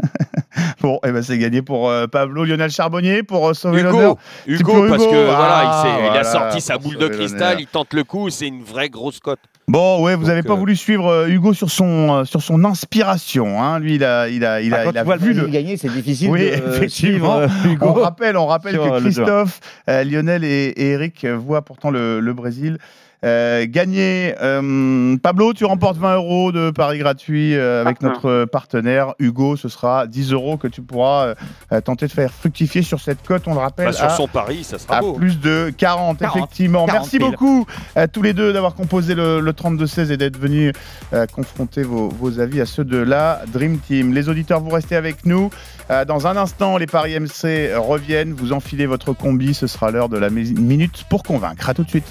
Bon, 0.81 0.99
eh 1.07 1.13
ben 1.13 1.23
c'est 1.23 1.39
gagné 1.39 1.63
pour 1.63 1.89
euh, 1.89 2.07
Pablo. 2.07 2.45
Lionel 2.45 2.71
Charbonnier 2.71 3.23
pour 3.23 3.49
euh, 3.49 3.55
sauver 3.55 3.81
Hugo, 3.81 3.91
l'honneur. 3.91 4.17
Hugo, 4.47 4.73
pour 4.73 4.87
parce 4.89 5.03
Hugo. 5.03 5.13
que 5.13 5.25
voilà, 5.25 5.63
il, 5.63 5.69
Ah, 5.71 6.11
il 6.15 6.19
a 6.19 6.25
sorti 6.25 6.61
sa 6.61 6.79
boule 6.79 6.97
de 6.99 7.09
cristal, 7.09 7.61
il 7.61 7.67
tente 7.67 7.93
le 7.95 8.05
coup, 8.05 8.31
c'est 8.31 8.47
une 8.49 8.63
vraie 8.63 8.89
grosse 8.89 9.21
cote. 9.21 9.39
Bon, 9.69 10.03
ouais, 10.03 10.17
vous 10.17 10.27
n'avez 10.27 10.43
pas 10.43 10.55
euh, 10.55 10.57
voulu 10.57 10.75
suivre 10.77 11.07
euh, 11.09 11.29
Hugo 11.29 11.53
sur 11.53 11.71
son 11.71 12.15
euh, 12.21 12.25
sur 12.25 12.43
son 12.43 12.65
inspiration. 12.65 13.63
Hein. 13.63 13.79
Lui, 13.81 13.97
il 13.97 14.05
a 14.05 14.29
il 14.29 14.45
a 14.45 14.61
il 14.63 14.73
a, 14.75 14.79
Ah, 14.79 14.85
quand 14.85 14.91
il 14.93 14.99
a 14.99 15.17
vu 15.17 15.33
le 15.35 15.47
gagner, 15.49 15.77
c'est 15.77 15.91
difficile 15.93 16.31
Oui, 16.31 16.41
de 16.41 16.47
euh, 16.63 16.75
effectivement. 16.77 17.41
suivre 17.47 17.51
euh, 17.67 17.69
Hugo. 17.73 17.87
On 17.89 17.93
rappelle, 17.95 18.37
on 18.37 18.47
rappelle 18.47 18.79
que. 18.79 19.01
Christophe, 19.01 19.61
euh, 19.91 20.05
Lionel 20.05 20.43
et, 20.45 20.69
et 20.77 20.91
Eric 20.93 21.25
voient 21.27 21.63
pourtant 21.63 21.91
le, 21.91 22.21
le 22.21 22.33
Brésil 22.33 22.79
euh, 23.25 23.67
gagner. 23.69 24.35
Euh, 24.41 25.17
Pablo, 25.23 25.53
tu 25.53 25.65
remportes 25.65 25.97
20 25.97 26.15
euros 26.17 26.53
de 26.53 26.71
paris 26.71 26.99
gratuit 26.99 27.55
euh, 27.57 27.83
avec 27.85 28.01
notre 28.03 28.45
partenaire 28.45 29.15
Hugo. 29.19 29.57
Ce 29.57 29.69
sera 29.69 30.07
10 30.07 30.33
euros 30.33 30.57
que 30.57 30.69
tu 30.69 30.83
pourras 30.83 31.35
euh, 31.73 31.81
tenter 31.81 32.07
de 32.07 32.13
faire 32.13 32.33
fructifier 32.33 32.83
sur 32.83 33.01
cette 33.01 33.27
cote. 33.27 33.43
On 33.47 33.55
le 33.55 33.61
rappelle. 33.61 33.87
Bah, 33.87 33.93
sur 33.93 34.05
à- 34.07 34.11
son 34.11 34.29
pari, 34.29 34.63
ça 34.65 34.79
sera 34.79 34.99
à 34.99 35.01
beau. 35.01 35.15
plus 35.15 35.41
de 35.41 35.73
40, 35.77 36.19
40, 36.19 36.37
effectivement. 36.37 36.87
40 36.87 37.01
Merci 37.01 37.19
beaucoup 37.19 37.67
à 37.97 38.07
tous 38.09 38.23
les 38.23 38.33
deux 38.33 38.53
d'avoir 38.53 38.75
composé 38.75 39.15
le, 39.15 39.41
le 39.41 39.53
32-16 39.53 40.11
et 40.13 40.17
d'être 40.17 40.39
venus 40.39 40.73
euh, 41.13 41.27
confronter 41.27 41.83
vos, 41.83 42.09
vos 42.09 42.39
avis 42.41 42.61
à 42.61 42.67
ceux 42.67 42.85
de 42.85 42.99
la 42.99 43.43
Dream 43.53 43.79
Team. 43.79 44.13
Les 44.15 44.29
auditeurs, 44.29 44.61
vous 44.61 44.71
restez 44.71 44.95
avec 44.97 45.27
nous. 45.27 45.51
Euh, 45.91 46.05
dans 46.05 46.27
un 46.27 46.37
instant, 46.37 46.77
les 46.77 46.87
paris 46.87 47.19
MC 47.19 47.73
reviennent. 47.77 48.33
Vous 48.33 48.53
enfilez 48.53 48.87
votre 48.87 49.13
combi. 49.13 49.55
Ce 49.55 49.67
sera 49.67 49.91
l'heure 49.91 50.09
de 50.09 50.19
la 50.19 50.31
mi- 50.31 50.53
minute 50.55 51.05
pour 51.11 51.23
convaincre. 51.23 51.69
À 51.69 51.75
tout 51.75 51.83
de 51.85 51.89
suite. 51.89 52.05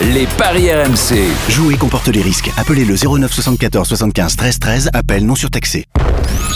Les 0.00 0.26
paris 0.38 0.70
RMC. 0.72 1.18
Jouer 1.48 1.76
comporte 1.76 2.08
les 2.08 2.22
risques. 2.22 2.50
Appelez 2.56 2.84
le 2.84 2.94
09 2.96 3.32
74 3.32 3.88
75 3.88 4.36
13 4.36 4.58
13. 4.58 4.90
Appel 4.92 5.26
non 5.26 5.34
surtaxé. 5.34 5.84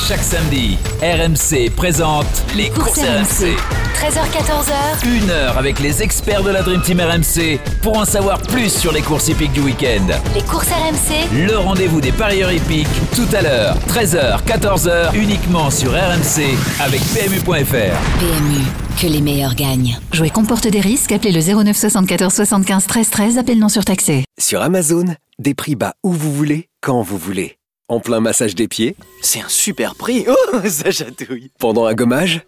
Chaque 0.08 0.22
samedi, 0.22 0.78
RMC 1.02 1.70
présente 1.74 2.26
les 2.56 2.70
courses 2.70 2.98
RMC. 2.98 3.56
13h14h. 4.00 5.06
Une 5.06 5.30
heure 5.30 5.58
avec 5.58 5.78
les 5.80 6.02
experts 6.02 6.42
de 6.42 6.50
la 6.50 6.62
Dream 6.62 6.80
Team 6.80 7.00
RMC 7.00 7.58
pour 7.82 7.98
en 7.98 8.04
savoir 8.04 8.40
plus 8.40 8.72
sur 8.72 8.92
les 8.92 9.02
courses 9.02 9.28
hippiques 9.28 9.52
du 9.52 9.60
week-end. 9.60 10.06
Les 10.34 10.42
courses 10.42 10.68
RMC. 10.68 11.46
Le 11.46 11.58
rendez-vous 11.58 12.00
des 12.00 12.12
parieurs 12.12 12.50
hippiques 12.50 12.88
tout 13.14 13.28
à 13.34 13.42
l'heure, 13.42 13.76
13h, 13.88 14.42
14h, 14.44 15.14
uniquement 15.14 15.70
sur 15.70 15.92
RMC 15.92 16.56
avec 16.80 17.00
PMU.fr. 17.12 17.96
PMU, 18.20 18.64
que 19.00 19.06
les 19.06 19.22
meilleurs 19.22 19.54
gagnent. 19.54 19.98
Jouer 20.12 20.28
comporte 20.28 20.66
des 20.66 20.80
risques. 20.80 21.12
Appelez 21.12 21.32
le 21.32 21.40
09 21.40 21.76
74 21.76 22.34
75 22.34 22.86
13 22.86 23.10
13. 23.10 23.38
Appel 23.38 23.58
non 23.58 23.70
surtaxé. 23.70 24.24
Sur 24.38 24.60
Amazon, 24.60 25.04
des 25.38 25.54
prix 25.54 25.74
bas 25.74 25.94
où 26.02 26.12
vous 26.12 26.32
voulez, 26.32 26.68
quand 26.82 27.00
vous 27.00 27.16
voulez. 27.16 27.56
En 27.88 27.98
plein 28.00 28.20
massage 28.20 28.54
des 28.54 28.68
pieds, 28.68 28.96
c'est 29.22 29.40
un 29.40 29.48
super 29.48 29.94
prix. 29.94 30.26
Oh, 30.28 30.58
ça 30.68 30.90
chatouille. 30.90 31.50
Pendant 31.58 31.86
un 31.86 31.94
gommage, 31.94 32.42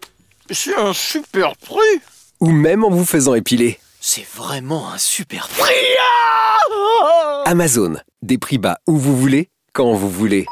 c'est 0.51 0.75
un 0.75 0.93
super 0.93 1.55
prix. 1.57 2.01
Ou 2.39 2.51
même 2.51 2.83
en 2.83 2.89
vous 2.89 3.05
faisant 3.05 3.33
épiler, 3.33 3.79
c'est 3.99 4.25
vraiment 4.35 4.91
un 4.91 4.99
super 4.99 5.47
prix. 5.49 5.73
Ah 7.01 7.43
Amazon, 7.45 7.95
des 8.21 8.37
prix 8.37 8.59
bas 8.59 8.77
où 8.87 8.97
vous 8.97 9.17
voulez, 9.17 9.49
quand 9.73 9.93
vous 9.93 10.09
voulez. 10.09 10.45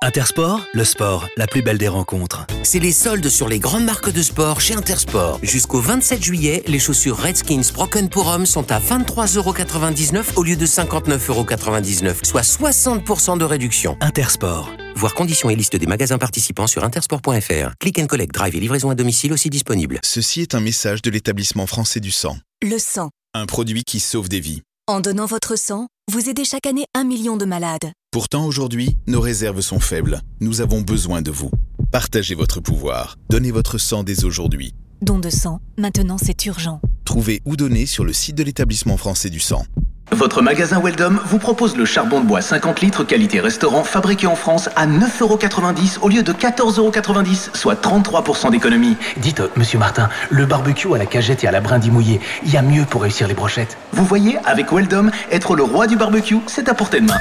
Intersport, 0.00 0.64
le 0.74 0.84
sport, 0.84 1.28
la 1.36 1.48
plus 1.48 1.60
belle 1.60 1.76
des 1.76 1.88
rencontres. 1.88 2.46
C'est 2.62 2.78
les 2.78 2.92
soldes 2.92 3.28
sur 3.28 3.48
les 3.48 3.58
grandes 3.58 3.84
marques 3.84 4.12
de 4.12 4.22
sport 4.22 4.60
chez 4.60 4.74
Intersport. 4.74 5.40
Jusqu'au 5.42 5.80
27 5.80 6.22
juillet, 6.22 6.62
les 6.68 6.78
chaussures 6.78 7.16
Redskins 7.16 7.72
Broken 7.74 8.08
pour 8.08 8.28
hommes 8.28 8.46
sont 8.46 8.70
à 8.70 8.78
23,99€ 8.78 10.36
au 10.36 10.44
lieu 10.44 10.54
de 10.54 10.66
59,99€, 10.66 12.24
soit 12.24 12.42
60% 12.42 13.38
de 13.38 13.44
réduction. 13.44 13.96
Intersport. 14.00 14.70
Voir 14.94 15.14
conditions 15.14 15.50
et 15.50 15.56
liste 15.56 15.74
des 15.74 15.86
magasins 15.86 16.18
participants 16.18 16.68
sur 16.68 16.84
intersport.fr. 16.84 17.72
Click 17.80 17.98
and 17.98 18.06
collect, 18.06 18.32
drive 18.32 18.54
et 18.54 18.60
livraison 18.60 18.90
à 18.90 18.94
domicile 18.94 19.32
aussi 19.32 19.50
disponible. 19.50 19.98
Ceci 20.04 20.42
est 20.42 20.54
un 20.54 20.60
message 20.60 21.02
de 21.02 21.10
l'établissement 21.10 21.66
français 21.66 21.98
du 21.98 22.12
sang. 22.12 22.38
Le 22.62 22.78
sang. 22.78 23.10
Un 23.34 23.46
produit 23.46 23.82
qui 23.82 23.98
sauve 23.98 24.28
des 24.28 24.38
vies. 24.38 24.62
En 24.86 25.00
donnant 25.00 25.26
votre 25.26 25.58
sang, 25.58 25.88
vous 26.08 26.28
aidez 26.28 26.44
chaque 26.44 26.66
année 26.66 26.86
un 26.94 27.02
million 27.02 27.36
de 27.36 27.44
malades. 27.44 27.90
Pourtant, 28.10 28.46
aujourd'hui, 28.46 28.96
nos 29.06 29.20
réserves 29.20 29.60
sont 29.60 29.80
faibles. 29.80 30.22
Nous 30.40 30.62
avons 30.62 30.80
besoin 30.80 31.20
de 31.20 31.30
vous. 31.30 31.50
Partagez 31.92 32.34
votre 32.34 32.58
pouvoir. 32.58 33.18
Donnez 33.28 33.50
votre 33.50 33.76
sang 33.76 34.02
dès 34.02 34.24
aujourd'hui. 34.24 34.72
Don 35.02 35.18
de 35.18 35.28
sang, 35.28 35.60
maintenant 35.76 36.16
c'est 36.16 36.46
urgent. 36.46 36.80
Trouvez 37.04 37.42
où 37.44 37.54
donner 37.54 37.84
sur 37.84 38.06
le 38.06 38.14
site 38.14 38.34
de 38.34 38.42
l'établissement 38.42 38.96
français 38.96 39.28
du 39.28 39.40
sang. 39.40 39.66
Votre 40.12 40.40
magasin 40.40 40.80
Weldom 40.80 41.18
vous 41.26 41.38
propose 41.38 41.76
le 41.76 41.84
charbon 41.84 42.20
de 42.20 42.26
bois 42.26 42.40
50 42.40 42.80
litres 42.80 43.04
qualité 43.04 43.40
restaurant 43.40 43.84
fabriqué 43.84 44.26
en 44.26 44.36
France 44.36 44.70
à 44.74 44.86
9,90€ 44.86 45.98
au 46.00 46.08
lieu 46.08 46.22
de 46.22 46.32
14,90€, 46.32 47.54
soit 47.54 47.80
33% 47.80 48.50
d'économie. 48.50 48.96
Dites, 49.18 49.40
euh, 49.40 49.50
monsieur 49.56 49.78
Martin, 49.78 50.08
le 50.30 50.46
barbecue 50.46 50.92
à 50.94 50.98
la 50.98 51.06
cagette 51.06 51.44
et 51.44 51.46
à 51.46 51.52
la 51.52 51.60
brindille 51.60 51.90
mouillée, 51.90 52.20
il 52.44 52.50
y 52.50 52.56
a 52.56 52.62
mieux 52.62 52.84
pour 52.84 53.02
réussir 53.02 53.28
les 53.28 53.34
brochettes. 53.34 53.76
Vous 53.92 54.04
voyez, 54.04 54.38
avec 54.46 54.72
Weldom, 54.72 55.10
être 55.30 55.54
le 55.54 55.62
roi 55.62 55.86
du 55.86 55.96
barbecue, 55.96 56.38
c'est 56.46 56.68
à 56.68 56.74
portée 56.74 57.00
de 57.00 57.06
main. 57.06 57.18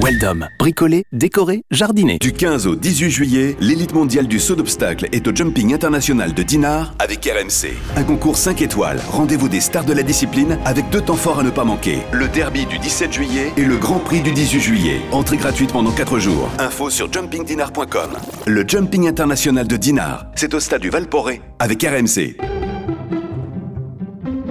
Weldom, 0.00 0.48
bricolé, 0.58 1.04
décoré, 1.12 1.64
jardiné. 1.70 2.16
Du 2.18 2.32
15 2.32 2.66
au 2.66 2.76
18 2.76 3.10
juillet, 3.10 3.56
l'élite 3.60 3.92
mondiale 3.92 4.26
du 4.26 4.40
saut 4.40 4.54
d'obstacle 4.54 5.06
est 5.12 5.28
au 5.28 5.34
jumping 5.34 5.74
international 5.74 6.32
de 6.32 6.42
Dinard 6.42 6.94
avec 6.98 7.24
RMC. 7.26 7.74
Un 7.96 8.02
concours 8.02 8.38
5 8.38 8.62
étoiles, 8.62 9.00
rendez-vous 9.10 9.50
des 9.50 9.60
stars 9.60 9.84
de 9.84 9.92
la 9.92 10.02
discipline 10.02 10.58
avec 10.64 10.88
deux 10.88 11.02
temps 11.02 11.14
forts 11.14 11.40
à 11.40 11.42
ne 11.42 11.50
pas 11.50 11.64
manquer. 11.64 11.98
Le 12.14 12.28
derby 12.28 12.66
du 12.66 12.78
17 12.78 13.10
juillet 13.10 13.52
et 13.56 13.64
le 13.64 13.78
grand 13.78 13.98
prix 13.98 14.20
du 14.20 14.32
18 14.32 14.60
juillet. 14.60 15.00
Entrée 15.12 15.38
gratuite 15.38 15.72
pendant 15.72 15.92
4 15.92 16.18
jours. 16.18 16.50
Info 16.58 16.90
sur 16.90 17.10
jumpingdinar.com. 17.10 18.10
Le 18.46 18.68
jumping 18.68 19.08
international 19.08 19.66
de 19.66 19.76
Dinard, 19.78 20.26
c'est 20.34 20.52
au 20.52 20.60
stade 20.60 20.82
du 20.82 20.90
Valporé 20.90 21.40
avec 21.58 21.82
RMC. 21.82 22.36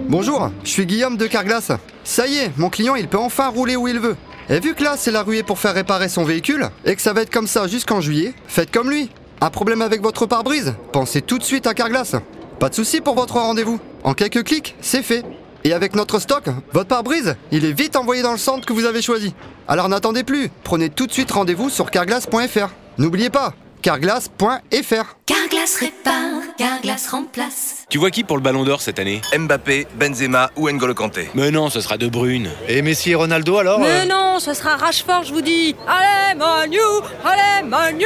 Bonjour, 0.09 0.49
je 0.63 0.69
suis 0.69 0.87
Guillaume 0.87 1.17
de 1.17 1.27
Carglass. 1.27 1.71
Ça 2.03 2.25
y 2.25 2.39
est, 2.39 2.51
mon 2.57 2.69
client 2.71 2.95
il 2.95 3.07
peut 3.07 3.19
enfin 3.19 3.49
rouler 3.49 3.75
où 3.75 3.87
il 3.87 3.99
veut. 3.99 4.15
Et 4.49 4.59
vu 4.59 4.73
que 4.73 4.83
là 4.83 4.95
c'est 4.97 5.11
la 5.11 5.21
ruée 5.21 5.43
pour 5.43 5.59
faire 5.59 5.75
réparer 5.75 6.09
son 6.09 6.23
véhicule, 6.23 6.67
et 6.83 6.95
que 6.95 7.01
ça 7.01 7.13
va 7.13 7.21
être 7.21 7.29
comme 7.29 7.47
ça 7.47 7.67
jusqu'en 7.67 8.01
juillet, 8.01 8.33
faites 8.47 8.71
comme 8.71 8.89
lui. 8.89 9.11
Un 9.39 9.51
problème 9.51 9.83
avec 9.83 10.01
votre 10.01 10.25
pare-brise? 10.25 10.73
Pensez 10.91 11.21
tout 11.21 11.37
de 11.37 11.43
suite 11.43 11.67
à 11.67 11.75
Carglass. 11.75 12.15
Pas 12.59 12.69
de 12.69 12.75
souci 12.75 13.01
pour 13.01 13.13
votre 13.13 13.35
rendez-vous. 13.35 13.79
En 14.03 14.13
quelques 14.13 14.43
clics, 14.43 14.75
c'est 14.81 15.03
fait. 15.03 15.23
Et 15.63 15.73
avec 15.73 15.95
notre 15.95 16.19
stock, 16.19 16.45
votre 16.73 16.87
pare-brise, 16.87 17.35
il 17.51 17.65
est 17.65 17.71
vite 17.71 17.95
envoyé 17.95 18.23
dans 18.23 18.31
le 18.31 18.37
centre 18.37 18.65
que 18.65 18.73
vous 18.73 18.85
avez 18.85 19.01
choisi. 19.01 19.33
Alors 19.67 19.89
n'attendez 19.89 20.23
plus, 20.23 20.49
prenez 20.63 20.89
tout 20.89 21.05
de 21.05 21.11
suite 21.11 21.31
rendez-vous 21.31 21.69
sur 21.69 21.91
carglass.fr. 21.91 22.69
N'oubliez 22.97 23.29
pas, 23.29 23.53
Carglass.fr. 23.81 25.15
Carglass 25.25 25.75
répare, 25.79 26.41
Carglass 26.55 27.07
remplace. 27.07 27.85
Tu 27.89 27.97
vois 27.97 28.11
qui 28.11 28.23
pour 28.23 28.37
le 28.37 28.43
Ballon 28.43 28.63
d'Or 28.63 28.79
cette 28.79 28.99
année? 28.99 29.21
Mbappé, 29.35 29.87
Benzema 29.99 30.51
ou 30.55 30.69
N'Golo 30.69 30.93
Kanté 30.93 31.29
Mais 31.33 31.49
non, 31.49 31.69
ce 31.71 31.81
sera 31.81 31.97
De 31.97 32.07
Bruyne. 32.07 32.49
Et 32.67 32.83
Messi 32.83 33.09
et 33.11 33.15
Ronaldo 33.15 33.57
alors 33.57 33.79
Mais 33.79 34.05
non, 34.05 34.37
ce 34.39 34.53
sera 34.53 34.75
Rashford, 34.77 35.23
je 35.23 35.33
vous 35.33 35.41
dis. 35.41 35.75
Allez, 35.87 36.37
Manu 36.37 36.77
Allez, 37.25 37.67
Manu 37.67 38.05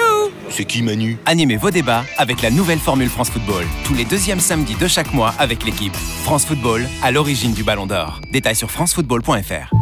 C'est 0.50 0.64
qui 0.64 0.82
Manu? 0.82 1.18
Animez 1.26 1.58
vos 1.58 1.72
débats 1.72 2.06
avec 2.18 2.42
la 2.42 2.52
nouvelle 2.52 2.80
formule 2.80 3.10
France 3.10 3.30
Football. 3.30 3.66
Tous 3.84 3.94
les 3.96 4.06
deuxièmes 4.06 4.40
samedis 4.40 4.76
de 4.76 4.88
chaque 4.88 5.14
mois 5.14 5.34
avec 5.40 5.66
l'équipe. 5.66 5.96
France 6.24 6.46
Football, 6.46 6.88
à 7.04 7.12
l'origine 7.12 7.52
du 7.54 7.64
Ballon 7.64 7.86
d'Or. 7.86 8.22
Détails 8.32 8.56
sur 8.56 8.72
francefootball.fr. 8.72 9.76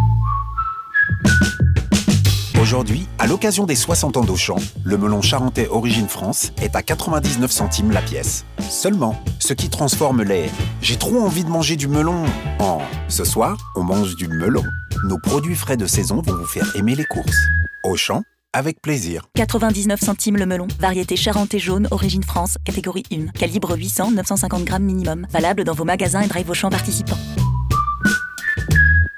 Aujourd'hui, 2.63 3.09
à 3.19 3.27
l'occasion 3.27 3.65
des 3.65 3.75
60 3.75 4.15
ans 4.15 4.23
d'Auchan, 4.23 4.55
le 4.85 4.97
melon 4.97 5.21
charentais 5.21 5.67
Origine 5.67 6.07
France 6.07 6.53
est 6.61 6.77
à 6.77 6.81
99 6.81 7.51
centimes 7.51 7.91
la 7.91 8.01
pièce. 8.01 8.45
Seulement, 8.69 9.21
ce 9.37 9.51
qui 9.51 9.69
transforme 9.69 10.23
les 10.23 10.49
j'ai 10.81 10.95
trop 10.95 11.19
envie 11.19 11.43
de 11.43 11.49
manger 11.49 11.75
du 11.75 11.89
melon 11.89 12.23
en 12.59 12.79
ce 13.09 13.25
soir, 13.25 13.57
on 13.75 13.83
mange 13.83 14.15
du 14.15 14.29
melon. 14.29 14.63
Nos 15.03 15.19
produits 15.19 15.57
frais 15.57 15.75
de 15.75 15.85
saison 15.85 16.21
vont 16.21 16.37
vous 16.37 16.45
faire 16.45 16.73
aimer 16.77 16.95
les 16.95 17.03
courses. 17.03 17.35
Auchan, 17.83 18.23
avec 18.53 18.81
plaisir. 18.81 19.23
99 19.35 19.99
centimes 19.99 20.37
le 20.37 20.45
melon. 20.45 20.69
Variété 20.79 21.17
charentais 21.17 21.59
jaune, 21.59 21.89
origine 21.91 22.23
France, 22.23 22.55
catégorie 22.63 23.03
1. 23.11 23.33
Calibre 23.37 23.75
800-950 23.75 24.63
grammes 24.63 24.83
minimum. 24.83 25.27
Valable 25.31 25.65
dans 25.65 25.73
vos 25.73 25.83
magasins 25.83 26.21
et 26.21 26.27
drive 26.27 26.49
Auchan 26.49 26.69
participants. 26.69 27.19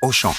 Auchan. 0.01 0.33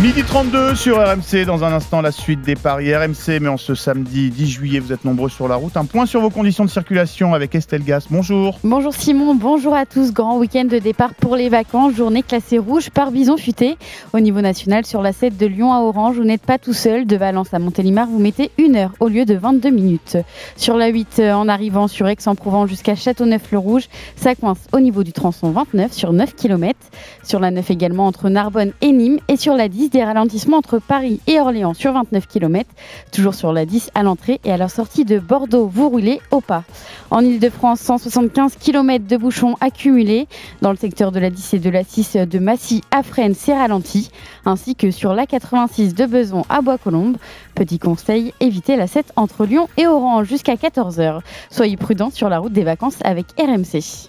Midi 0.00 0.22
32 0.22 0.76
sur 0.76 0.96
RMC, 0.96 1.44
dans 1.44 1.64
un 1.64 1.72
instant 1.72 2.00
la 2.00 2.12
suite 2.12 2.42
des 2.42 2.54
paris 2.54 2.94
RMC, 2.94 3.40
mais 3.40 3.48
en 3.48 3.56
ce 3.56 3.74
samedi 3.74 4.30
10 4.30 4.46
juillet, 4.48 4.78
vous 4.78 4.92
êtes 4.92 5.04
nombreux 5.04 5.28
sur 5.28 5.48
la 5.48 5.56
route. 5.56 5.76
Un 5.76 5.86
point 5.86 6.06
sur 6.06 6.20
vos 6.20 6.30
conditions 6.30 6.64
de 6.64 6.70
circulation 6.70 7.34
avec 7.34 7.56
Estelle 7.56 7.82
Gas. 7.82 8.06
Bonjour. 8.08 8.60
Bonjour 8.62 8.94
Simon, 8.94 9.34
bonjour 9.34 9.74
à 9.74 9.86
tous. 9.86 10.12
Grand 10.12 10.38
week-end 10.38 10.66
de 10.66 10.78
départ 10.78 11.14
pour 11.14 11.34
les 11.34 11.48
vacances, 11.48 11.96
journée 11.96 12.22
classée 12.22 12.58
rouge 12.58 12.90
par 12.90 13.10
bison 13.10 13.36
futé. 13.36 13.76
Au 14.12 14.20
niveau 14.20 14.40
national, 14.40 14.86
sur 14.86 15.02
la 15.02 15.12
7 15.12 15.36
de 15.36 15.46
Lyon 15.46 15.72
à 15.72 15.80
Orange, 15.80 16.14
vous 16.14 16.24
n'êtes 16.24 16.46
pas 16.46 16.58
tout 16.58 16.74
seul. 16.74 17.04
De 17.04 17.16
Valence 17.16 17.52
à 17.52 17.58
Montélimar, 17.58 18.06
vous 18.06 18.20
mettez 18.20 18.52
une 18.56 18.76
heure 18.76 18.92
au 19.00 19.08
lieu 19.08 19.24
de 19.24 19.34
22 19.34 19.70
minutes. 19.70 20.16
Sur 20.56 20.76
la 20.76 20.86
8, 20.86 21.16
euh, 21.18 21.32
en 21.32 21.48
arrivant 21.48 21.88
sur 21.88 22.06
Aix-en-Provence 22.06 22.68
jusqu'à 22.68 22.94
Châteauneuf-le-Rouge, 22.94 23.88
ça 24.14 24.36
coince 24.36 24.60
au 24.72 24.78
niveau 24.78 25.02
du 25.02 25.12
tronçon 25.12 25.50
29 25.50 25.92
sur 25.92 26.12
9 26.12 26.36
km. 26.36 26.78
Sur 27.24 27.40
la 27.40 27.50
9 27.50 27.68
également 27.72 28.06
entre 28.06 28.28
Narbonne 28.28 28.70
et 28.80 28.92
Nîmes. 28.92 29.18
Et 29.26 29.36
sur 29.36 29.54
la 29.54 29.68
10, 29.68 29.87
des 29.90 30.04
ralentissements 30.04 30.58
entre 30.58 30.78
Paris 30.78 31.20
et 31.26 31.40
Orléans 31.40 31.74
sur 31.74 31.92
29 31.92 32.26
km. 32.26 32.68
Toujours 33.12 33.34
sur 33.34 33.52
la 33.52 33.66
10 33.66 33.90
à 33.94 34.02
l'entrée 34.02 34.40
et 34.44 34.52
à 34.52 34.56
la 34.56 34.68
sortie 34.68 35.04
de 35.04 35.18
Bordeaux, 35.18 35.66
vous 35.66 35.88
roulez 35.88 36.20
au 36.30 36.40
pas. 36.40 36.64
En 37.10 37.20
Ile-de-France, 37.20 37.80
175 37.80 38.56
km 38.56 39.06
de 39.06 39.16
bouchons 39.16 39.56
accumulés. 39.60 40.26
Dans 40.62 40.70
le 40.70 40.76
secteur 40.76 41.12
de 41.12 41.20
la 41.20 41.30
10 41.30 41.54
et 41.54 41.58
de 41.58 41.70
la 41.70 41.84
6 41.84 42.16
de 42.16 42.38
Massy 42.38 42.82
à 42.90 43.02
Fresnes, 43.02 43.34
c'est 43.34 43.56
ralenti. 43.56 44.10
Ainsi 44.44 44.74
que 44.74 44.90
sur 44.90 45.14
la 45.14 45.26
86 45.26 45.94
de 45.94 46.06
Beson 46.06 46.44
à 46.48 46.60
Bois-Colombes. 46.60 47.16
Petit 47.54 47.78
conseil, 47.78 48.34
évitez 48.40 48.76
la 48.76 48.86
7 48.86 49.12
entre 49.16 49.46
Lyon 49.46 49.68
et 49.76 49.86
Orange 49.86 50.28
jusqu'à 50.28 50.54
14h. 50.54 51.20
Soyez 51.50 51.76
prudents 51.76 52.10
sur 52.10 52.28
la 52.28 52.38
route 52.38 52.52
des 52.52 52.64
vacances 52.64 52.98
avec 53.04 53.26
RMC. 53.38 54.08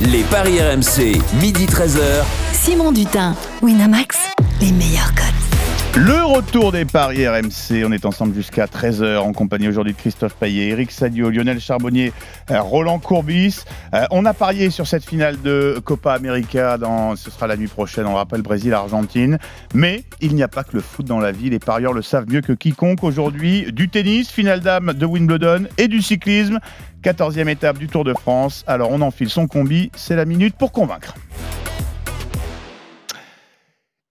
Les 0.00 0.22
paris 0.24 0.58
RMC, 0.60 1.20
midi 1.40 1.66
13h. 1.66 2.24
Simon 2.52 2.92
Dutin, 2.92 3.34
Winamax, 3.62 4.16
les 4.60 4.72
meilleurs 4.72 5.14
codes. 5.14 5.51
Le 5.94 6.24
retour 6.24 6.72
des 6.72 6.86
paris 6.86 7.28
RMC, 7.28 7.84
on 7.84 7.92
est 7.92 8.06
ensemble 8.06 8.34
jusqu'à 8.34 8.64
13h 8.64 9.18
en 9.18 9.34
compagnie 9.34 9.68
aujourd'hui 9.68 9.92
de 9.92 9.98
Christophe 9.98 10.34
Payet, 10.36 10.68
Eric 10.68 10.90
Sadio, 10.90 11.28
Lionel 11.28 11.60
Charbonnier, 11.60 12.14
euh, 12.50 12.62
Roland 12.62 12.98
Courbis. 12.98 13.64
Euh, 13.92 14.06
on 14.10 14.24
a 14.24 14.32
parié 14.32 14.70
sur 14.70 14.86
cette 14.86 15.04
finale 15.04 15.42
de 15.42 15.82
Copa 15.84 16.14
América, 16.14 16.78
ce 17.16 17.30
sera 17.30 17.46
la 17.46 17.58
nuit 17.58 17.66
prochaine, 17.66 18.06
on 18.06 18.14
rappelle 18.14 18.40
Brésil-Argentine. 18.40 19.38
Mais 19.74 20.04
il 20.22 20.34
n'y 20.34 20.42
a 20.42 20.48
pas 20.48 20.64
que 20.64 20.76
le 20.76 20.80
foot 20.80 21.04
dans 21.04 21.20
la 21.20 21.30
vie, 21.30 21.50
les 21.50 21.58
parieurs 21.58 21.92
le 21.92 22.00
savent 22.00 22.26
mieux 22.26 22.40
que 22.40 22.54
quiconque 22.54 23.04
aujourd'hui. 23.04 23.70
Du 23.70 23.90
tennis, 23.90 24.30
finale 24.30 24.60
d'âme 24.60 24.94
de 24.94 25.04
Wimbledon 25.04 25.66
et 25.76 25.88
du 25.88 26.00
cyclisme, 26.00 26.58
14e 27.04 27.48
étape 27.48 27.76
du 27.76 27.88
Tour 27.88 28.04
de 28.04 28.14
France. 28.14 28.64
Alors 28.66 28.92
on 28.92 29.02
enfile 29.02 29.28
son 29.28 29.46
combi, 29.46 29.90
c'est 29.94 30.16
la 30.16 30.24
minute 30.24 30.56
pour 30.56 30.72
convaincre. 30.72 31.14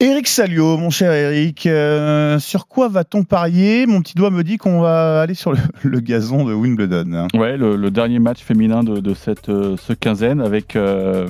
Eric 0.02 0.28
Salio, 0.28 0.78
mon 0.78 0.90
cher 0.90 1.12
Eric, 1.12 1.68
euh, 1.68 2.40
sur 2.40 2.66
quoi 2.66 2.88
va-t-on 2.88 3.24
parier? 3.24 3.86
Mon 3.86 4.02
petit 4.02 4.16
doigt 4.16 4.32
me 4.32 4.44
dit 4.44 4.58
qu'on 4.58 4.82
va 4.82 5.22
aller 5.22 5.36
sur 5.36 5.54
le, 5.84 6.00
gazon 6.00 6.44
de 6.44 6.56
Wimbledon. 6.56 7.28
Ouais, 7.36 7.56
le, 7.56 7.92
dernier 7.92 8.18
match 8.18 8.42
féminin 8.42 8.84
de, 8.84 9.14
cette 9.14 9.50
euh, 9.50 9.78
ce 9.78 9.94
quinzaine 9.94 10.42
avec 10.42 10.76
euh, 10.76 11.28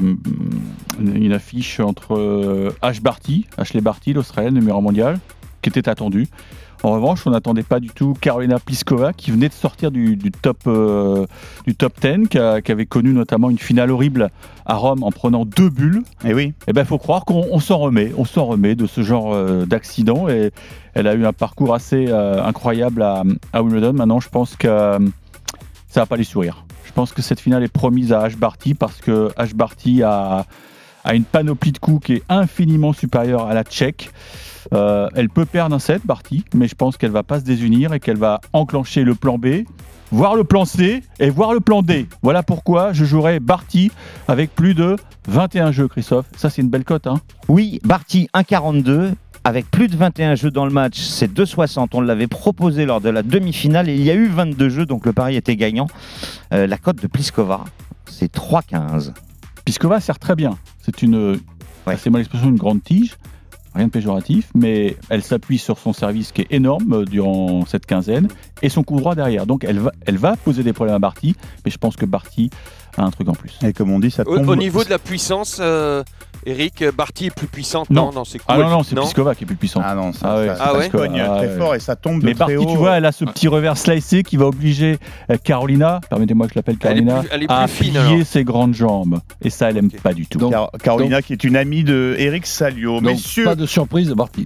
une 1.02 1.34
affiche 1.34 1.82
entre 1.82 2.74
Ash 2.82 3.02
Barty, 3.02 3.46
Ashley 3.58 3.82
Barty, 3.82 4.14
l'Australienne 4.14 4.54
numéro 4.54 4.80
mondial, 4.80 5.20
qui 5.62 5.68
était 5.68 5.90
attendue. 5.90 6.28
En 6.84 6.94
revanche, 6.94 7.28
on 7.28 7.30
n'attendait 7.30 7.62
pas 7.62 7.80
du 7.80 7.90
tout 7.90 8.16
Carolina 8.20 8.58
Pliskova, 8.58 9.14
qui 9.14 9.30
venait 9.30 9.50
de 9.50 9.54
sortir 9.54 9.92
du, 9.92 10.16
du 10.16 10.32
top, 10.32 10.58
euh, 10.66 11.28
du 11.68 11.76
top 11.76 11.94
10, 12.02 12.28
qui, 12.28 12.40
a- 12.40 12.60
qui 12.62 12.72
avait 12.72 12.88
connu 12.88 13.14
notamment 13.14 13.52
une 13.52 13.60
finale 13.60 13.92
horrible 13.92 14.32
à 14.66 14.74
Rome 14.76 15.04
en 15.04 15.12
prenant 15.12 15.46
deux 15.46 15.70
bulles. 15.70 16.02
Et 16.26 16.34
oui. 16.34 16.54
Et 16.68 16.74
ben, 16.74 16.84
faut 16.84 16.98
croire 16.98 17.24
qu'on 17.24 17.46
on 17.52 17.60
s'en 17.60 17.78
remet, 17.78 18.12
on 18.18 18.26
s'en 18.26 18.46
remet 18.46 18.74
de 18.74 18.88
ce 18.88 19.02
genre 19.02 19.32
euh, 19.34 19.66
d'accident. 19.68 20.28
Et 20.28 20.50
elle 20.96 21.06
a 21.06 21.14
eu 21.14 21.24
un 21.24 21.34
parcours 21.34 21.76
assez 21.76 22.06
euh, 22.10 22.44
incroyable 22.44 23.04
à, 23.04 23.22
à 23.54 23.62
Wimbledon. 23.62 23.94
Maintenant, 23.94 24.20
je 24.20 24.30
pense 24.30 24.56
que 24.56 24.68
euh, 24.68 24.98
ça 25.88 26.00
va 26.00 26.06
pas 26.08 26.18
lui 26.18 26.26
sourire. 26.26 26.66
Je 26.86 26.94
pense 26.94 27.14
que 27.14 27.22
cette 27.22 27.40
finale 27.40 27.62
est 27.64 27.72
promise 27.72 28.12
à 28.12 28.22
Ash 28.22 28.36
Barty 28.38 28.74
parce 28.74 28.98
que 29.02 29.30
Ash 29.38 29.54
Barty 29.54 30.02
a, 30.02 30.46
a 31.04 31.16
une 31.16 31.24
panoplie 31.24 31.72
de 31.72 31.78
coups 31.78 32.06
qui 32.06 32.14
est 32.14 32.24
infiniment 32.30 32.94
supérieure 32.94 33.48
à 33.48 33.54
la 33.54 33.64
tchèque. 33.64 34.12
Euh, 34.74 35.10
elle 35.16 35.30
peut 35.30 35.46
perdre 35.46 35.76
un 35.76 35.80
set, 35.80 36.02
Barty, 36.06 36.46
mais 36.54 36.68
je 36.68 36.76
pense 36.76 36.98
qu'elle 36.98 37.12
va 37.12 37.24
pas 37.24 37.40
se 37.40 37.46
désunir 37.46 37.94
et 37.94 38.00
qu'elle 38.00 38.18
va 38.18 38.42
enclencher 38.54 39.04
le 39.04 39.16
plan 39.16 39.38
B, 39.38 39.64
voir 40.12 40.36
le 40.36 40.44
plan 40.44 40.66
C 40.66 41.04
et 41.20 41.30
voir 41.30 41.54
le 41.54 41.60
plan 41.60 41.82
D. 41.82 42.08
Voilà 42.22 42.44
pourquoi 42.44 42.94
je 42.94 43.06
jouerai 43.06 43.40
Barty 43.40 43.92
avec 44.28 44.54
plus 44.56 44.74
de 44.74 44.96
21 45.28 45.72
jeux, 45.72 45.88
Christophe. 45.88 46.26
Ça, 46.36 46.50
c'est 46.50 46.62
une 46.62 46.70
belle 46.70 46.86
cote, 46.86 47.08
hein 47.08 47.20
Oui, 47.48 47.80
Barty 47.84 48.30
1,42. 48.34 49.14
Avec 49.44 49.72
plus 49.72 49.88
de 49.88 49.98
21 49.98 50.36
jeux 50.36 50.52
dans 50.52 50.66
le 50.66 50.72
match, 50.72 51.00
c'est 51.00 51.32
2,60. 51.34 51.88
On 51.94 52.02
l'avait 52.02 52.28
proposé 52.28 52.86
lors 52.86 53.02
de 53.02 53.10
la 53.10 53.24
demi-finale 53.24 53.90
et 53.90 53.96
il 53.96 54.04
y 54.04 54.12
a 54.12 54.14
eu 54.14 54.28
22 54.28 54.70
jeux, 54.70 54.86
donc 54.86 55.04
le 55.04 55.14
pari 55.14 55.36
était 55.36 55.56
gagnant. 55.56 55.88
Euh, 56.54 56.68
la 56.68 56.78
cote 56.78 57.02
de 57.02 57.08
Pliskova, 57.08 57.66
c'est 58.06 58.32
3,15. 58.32 59.14
Pliskova 59.66 60.00
sert 60.00 60.20
très 60.20 60.36
bien. 60.36 60.58
C'est 60.82 61.02
une, 61.02 61.40
c'est 61.98 62.10
moi 62.10 62.20
l'expression, 62.20 62.50
une 62.50 62.58
grande 62.58 62.84
tige. 62.84 63.18
Rien 63.74 63.86
de 63.86 63.92
péjoratif, 63.92 64.50
mais 64.54 64.98
elle 65.08 65.24
s'appuie 65.24 65.58
sur 65.58 65.80
son 65.80 65.94
service 65.94 66.34
qui 66.34 66.42
est 66.42 66.48
énorme 66.52 66.92
euh, 66.92 67.06
durant 67.06 67.66
cette 67.66 67.86
quinzaine 67.86 68.28
et 68.62 68.68
son 68.68 68.84
coup 68.84 68.98
droit 68.98 69.16
derrière. 69.16 69.46
Donc 69.46 69.64
elle 69.64 69.80
va, 69.80 69.94
elle 70.06 70.18
va 70.18 70.36
poser 70.36 70.62
des 70.62 70.74
problèmes 70.74 70.98
à 70.98 71.00
Barty, 71.00 71.38
mais 71.64 71.72
je 71.72 71.78
pense 71.78 71.96
que 71.96 72.06
Barty 72.06 72.50
un 72.98 73.12
truc 73.12 73.28
en 73.30 73.34
plus. 73.34 73.58
Et 73.66 73.74
comme 73.74 73.92
on 73.92 74.00
dit, 74.00 74.12
ça 74.12 74.24
Au, 74.26 74.38
au 74.38 74.56
niveau 74.56 74.84
de 74.84 74.90
la 74.90 75.00
puissance, 75.00 75.58
euh, 75.62 76.04
Eric, 76.46 76.84
Barty 76.96 77.28
est 77.28 77.36
plus 77.36 77.48
puissante 77.48 77.90
Non. 77.92 78.06
non, 78.06 78.12
dans 78.12 78.26
ses 78.26 78.40
coups 78.40 78.48
Ah 78.50 78.58
non, 78.58 78.70
non, 78.70 78.84
c'est 78.84 78.96
Pliskova 78.96 79.36
qui 79.36 79.44
est 79.44 79.48
plus 79.48 79.56
puissante. 79.56 79.84
Ah 79.86 79.94
non, 79.96 80.12
ça, 80.12 80.38
ouais, 80.38 80.48
ça- 80.48 80.56
c'est 80.56 80.64
ça 80.64 80.72
se 80.74 80.78
Pliskova. 80.80 81.08
cogne 81.08 81.24
très 81.24 81.48
ouais. 81.48 81.58
fort 81.58 81.76
et 81.76 81.80
ça 81.80 81.96
tombe 81.96 82.20
de 82.22 82.26
Mais 82.26 82.34
très 82.34 82.40
Barty, 82.56 82.58
haut. 82.58 82.72
tu 82.72 82.78
vois, 82.78 82.98
elle 82.98 83.06
a 83.06 83.12
ce 83.12 83.26
petit 83.26 83.48
revers 83.48 83.78
slicé 83.78 84.24
qui 84.24 84.38
va 84.38 84.46
obliger 84.48 84.98
euh, 85.30 85.38
Carolina, 85.44 86.02
permettez-moi 86.10 86.48
que 86.48 86.54
je 86.54 86.60
l'appelle 86.60 86.78
Elle 86.82 86.98
est 86.98 87.06
Carolina, 87.06 87.20
plus- 87.20 87.30
elle 87.32 87.44
est 87.44 87.52
à 87.52 87.68
fine, 87.68 87.94
plier 87.94 88.00
alors. 88.16 88.26
ses 88.26 88.44
grandes 88.44 88.74
jambes. 88.74 89.20
Et 89.44 89.50
ça, 89.52 89.70
elle 89.70 89.78
aime 89.78 89.92
pas 89.92 90.14
du 90.14 90.26
tout. 90.26 90.50
Car- 90.50 90.72
Carolina 90.84 91.22
qui 91.22 91.34
est 91.34 91.44
une 91.44 91.56
amie 91.56 91.84
de 91.84 92.16
Eric 92.18 92.48
Salio. 92.48 92.94
Donc, 92.96 93.04
Messieurs, 93.04 93.46
pas 93.46 93.56
de 93.56 93.66
surprise 93.68 94.10
de 94.10 94.14
Barty. 94.16 94.46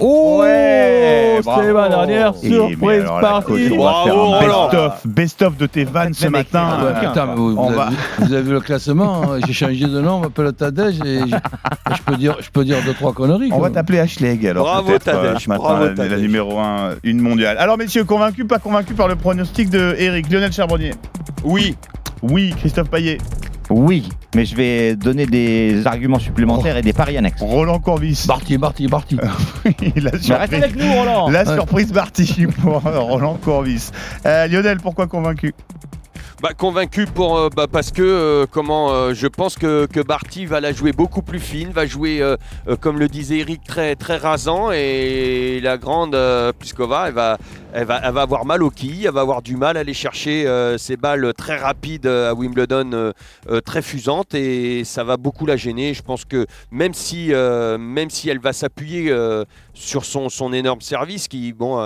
Oh, 0.00 0.38
Ouais, 0.40 1.40
c'est 1.42 1.72
ma 1.72 1.88
dernière 1.88 2.34
surprise 2.36 3.02
alors, 3.02 3.20
partie. 3.20 3.52
un 3.52 4.38
best-of, 4.40 5.06
best-of 5.06 5.56
de 5.56 5.66
tes 5.66 5.84
vannes 5.84 6.14
ce 6.14 6.28
matin. 6.28 6.78
Vous, 7.34 7.54
va- 7.70 7.86
avez, 7.86 7.96
vous 8.18 8.32
avez 8.32 8.42
vu 8.42 8.52
le 8.52 8.60
classement 8.60 9.22
hein, 9.24 9.40
J'ai 9.46 9.52
changé 9.52 9.86
de 9.86 10.00
nom, 10.00 10.14
on 10.16 10.20
m'appelle 10.20 10.52
Tadej 10.52 11.00
et 11.04 11.20
je, 11.20 12.02
peux 12.06 12.16
dire, 12.16 12.36
je 12.40 12.50
peux 12.50 12.64
dire 12.64 12.76
deux 12.84 12.94
trois 12.94 13.12
conneries. 13.12 13.50
On 13.52 13.58
quoi. 13.58 13.68
va 13.68 13.74
t'appeler 13.74 13.98
Ashleg 13.98 14.46
alors 14.46 14.64
Bravo, 14.66 14.92
euh, 14.92 14.98
Tadej, 14.98 15.42
ce 15.42 15.48
matin, 15.48 15.62
bravo, 15.62 15.86
la, 15.96 16.16
numéro 16.16 16.58
1, 16.58 16.90
une 17.02 17.20
mondiale. 17.20 17.56
Alors 17.58 17.76
messieurs, 17.76 18.04
convaincus, 18.04 18.46
pas 18.46 18.58
convaincus 18.58 18.96
par 18.96 19.08
le 19.08 19.16
pronostic 19.16 19.68
de 19.70 19.96
Eric 19.98 20.30
Lionel 20.30 20.52
Charbonnier 20.52 20.92
Oui. 21.44 21.76
Oui, 22.22 22.54
Christophe 22.58 22.90
Payet. 22.90 23.18
Oui, 23.70 24.08
mais 24.34 24.44
je 24.46 24.56
vais 24.56 24.96
donner 24.96 25.26
des 25.26 25.86
arguments 25.86 26.18
supplémentaires 26.18 26.76
et 26.78 26.82
des 26.82 26.92
paris 26.94 27.18
annexes. 27.18 27.40
Roland 27.42 27.78
Courbis. 27.80 28.24
Barty, 28.26 28.56
Barty, 28.56 28.86
Barty. 28.86 29.16
la 29.96 30.10
Mais 30.12 30.18
surprise, 30.18 30.30
reste 30.30 30.52
avec 30.54 30.76
nous, 30.76 30.92
Roland. 30.92 31.28
la 31.30 31.44
Ouais. 31.44 31.54
surprise 31.54 31.92
partie 31.92 32.46
pour 32.62 32.80
Roland 32.84 33.38
Courbis. 33.42 33.90
Euh, 34.24 34.46
Lionel, 34.46 34.78
pourquoi 34.78 35.06
convaincu? 35.06 35.54
Bah, 36.40 36.50
convaincu 36.56 37.06
pour, 37.06 37.36
euh, 37.36 37.48
bah, 37.48 37.66
parce 37.66 37.90
que 37.90 38.00
euh, 38.00 38.46
comment, 38.48 38.92
euh, 38.92 39.12
je 39.12 39.26
pense 39.26 39.56
que, 39.56 39.86
que 39.86 39.98
Barty 39.98 40.46
va 40.46 40.60
la 40.60 40.70
jouer 40.70 40.92
beaucoup 40.92 41.20
plus 41.20 41.40
fine, 41.40 41.70
va 41.70 41.84
jouer, 41.84 42.22
comme 42.80 43.00
le 43.00 43.08
disait 43.08 43.38
Eric, 43.38 43.64
très, 43.64 43.96
très 43.96 44.16
rasant. 44.16 44.70
Et 44.70 45.58
la 45.60 45.78
grande 45.78 46.16
Pliskova, 46.60 47.08
elle 47.08 47.14
va, 47.14 47.38
elle, 47.72 47.86
va, 47.86 48.00
elle 48.04 48.12
va 48.14 48.22
avoir 48.22 48.44
mal 48.44 48.62
au 48.62 48.70
quilles, 48.70 49.06
elle 49.06 49.12
va 49.12 49.22
avoir 49.22 49.42
du 49.42 49.56
mal 49.56 49.76
à 49.76 49.80
aller 49.80 49.94
chercher 49.94 50.46
ses 50.78 50.96
balles 50.96 51.32
très 51.36 51.56
rapides 51.56 52.06
à 52.06 52.34
Wimbledon, 52.34 53.12
très 53.64 53.82
fusantes. 53.82 54.34
Et 54.34 54.84
ça 54.84 55.02
va 55.02 55.16
beaucoup 55.16 55.44
la 55.44 55.56
gêner. 55.56 55.92
Je 55.92 56.02
pense 56.02 56.24
que 56.24 56.46
même 56.70 56.94
si, 56.94 57.32
même 57.32 58.10
si 58.10 58.30
elle 58.30 58.40
va 58.40 58.52
s'appuyer 58.52 59.12
sur 59.74 60.04
son, 60.04 60.28
son 60.28 60.52
énorme 60.52 60.82
service, 60.82 61.26
qui, 61.26 61.52
bon, 61.52 61.78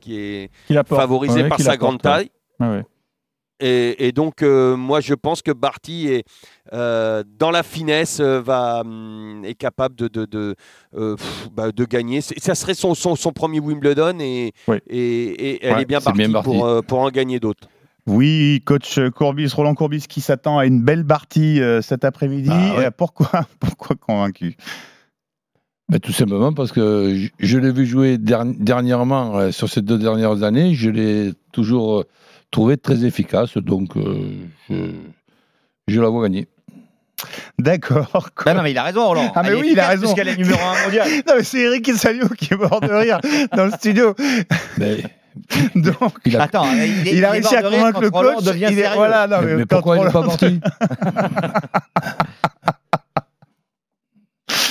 qui 0.00 0.18
est 0.18 0.50
favorisé 0.86 1.42
Ouais, 1.42 1.48
par 1.48 1.60
sa 1.60 1.76
grande 1.76 2.00
taille. 2.00 2.30
ouais. 2.60 2.82
Et, 3.60 4.06
et 4.08 4.12
donc, 4.12 4.42
euh, 4.42 4.76
moi, 4.76 5.00
je 5.00 5.14
pense 5.14 5.42
que 5.42 5.50
Barty 5.52 6.08
est 6.08 6.24
euh, 6.72 7.22
dans 7.38 7.50
la 7.50 7.62
finesse, 7.62 8.18
euh, 8.20 8.40
va 8.40 8.80
hum, 8.80 9.42
est 9.44 9.54
capable 9.54 9.94
de 9.96 10.08
de, 10.08 10.24
de, 10.24 10.54
euh, 10.96 11.16
pff, 11.16 11.48
bah, 11.52 11.70
de 11.72 11.84
gagner. 11.84 12.20
Ça 12.22 12.54
serait 12.54 12.74
son, 12.74 12.94
son, 12.94 13.16
son 13.16 13.32
premier 13.32 13.60
Wimbledon 13.60 14.18
et, 14.20 14.52
et, 14.88 14.94
et 14.96 15.64
elle 15.66 15.76
Ouais, 15.76 15.82
est 15.82 15.84
bien 15.86 16.00
partie 16.00 16.26
bien 16.26 16.42
pour, 16.42 16.64
euh, 16.66 16.80
pour 16.82 17.00
en 17.00 17.10
gagner 17.10 17.38
d'autres. 17.38 17.68
Oui, 18.06 18.62
coach 18.64 18.98
Courbis, 19.14 19.52
Roland 19.54 19.74
Courbis 19.74 20.06
qui 20.08 20.20
s'attend 20.22 20.58
à 20.58 20.64
une 20.66 20.80
belle 20.82 21.04
partie 21.06 21.60
euh, 21.60 21.82
cet 21.82 22.04
après-midi. 22.04 22.48
Ah 22.50 22.76
ouais. 22.78 22.84
Euh, 22.86 22.90
Pourquoi, 22.90 23.28
pourquoi 23.60 23.94
convaincu? 23.96 24.56
Ben, 25.88 25.98
tout 25.98 26.12
simplement 26.12 26.52
parce 26.52 26.70
que 26.72 27.14
je, 27.16 27.28
je 27.40 27.58
l'ai 27.58 27.72
vu 27.72 27.84
jouer 27.84 28.16
derni- 28.16 28.56
dernièrement, 28.58 29.36
euh, 29.36 29.50
sur 29.50 29.68
ces 29.68 29.82
deux 29.82 29.98
dernières 29.98 30.44
années, 30.44 30.74
je 30.74 30.88
l'ai 30.88 31.32
toujours 31.52 32.00
euh, 32.00 32.04
trouvé 32.50 32.76
très 32.76 33.04
efficace, 33.04 33.56
donc 33.58 33.96
euh, 33.96 34.32
je, 34.68 34.74
je 35.88 36.00
la 36.00 36.08
vois 36.08 36.22
gagner. 36.24 36.48
D'accord. 37.58 38.30
Ben 38.46 38.54
non, 38.54 38.62
mais 38.62 38.70
il 38.70 38.78
a 38.78 38.82
raison, 38.84 39.06
Roland. 39.06 39.30
Ah 39.34 39.42
mais 39.42 39.52
oui, 39.52 39.68
il 39.72 39.80
a 39.80 39.88
raison. 39.88 40.02
puisqu'elle 40.04 40.28
est 40.28 40.36
numéro 40.38 40.58
un 40.58 40.82
mondial. 40.84 41.06
non 41.28 41.34
mais 41.36 41.44
c'est 41.44 41.58
Eric 41.60 41.92
Salio 41.94 42.28
qui 42.30 42.54
est 42.54 42.56
mort 42.56 42.80
de 42.80 42.90
rire 42.90 43.20
dans 43.54 43.66
le 43.66 43.72
studio. 43.72 44.14
Donc, 45.76 46.18
Attends, 46.38 46.66
il, 46.72 46.80
est- 46.80 46.88
il 46.88 47.08
a 47.08 47.12
il 47.12 47.22
est 47.24 47.26
réussi 47.28 47.54
à 47.56 47.62
convaincre 47.62 48.00
le 48.00 48.10
coach. 48.10 48.44
il 48.56 48.62
est- 48.78 48.94
voilà, 48.94 49.26
non, 49.28 49.36
Mais- 49.42 49.66
pourquoi 49.66 49.98
il 49.98 50.06
est 50.06 50.10
pas 50.10 50.22
parti? 50.24 50.60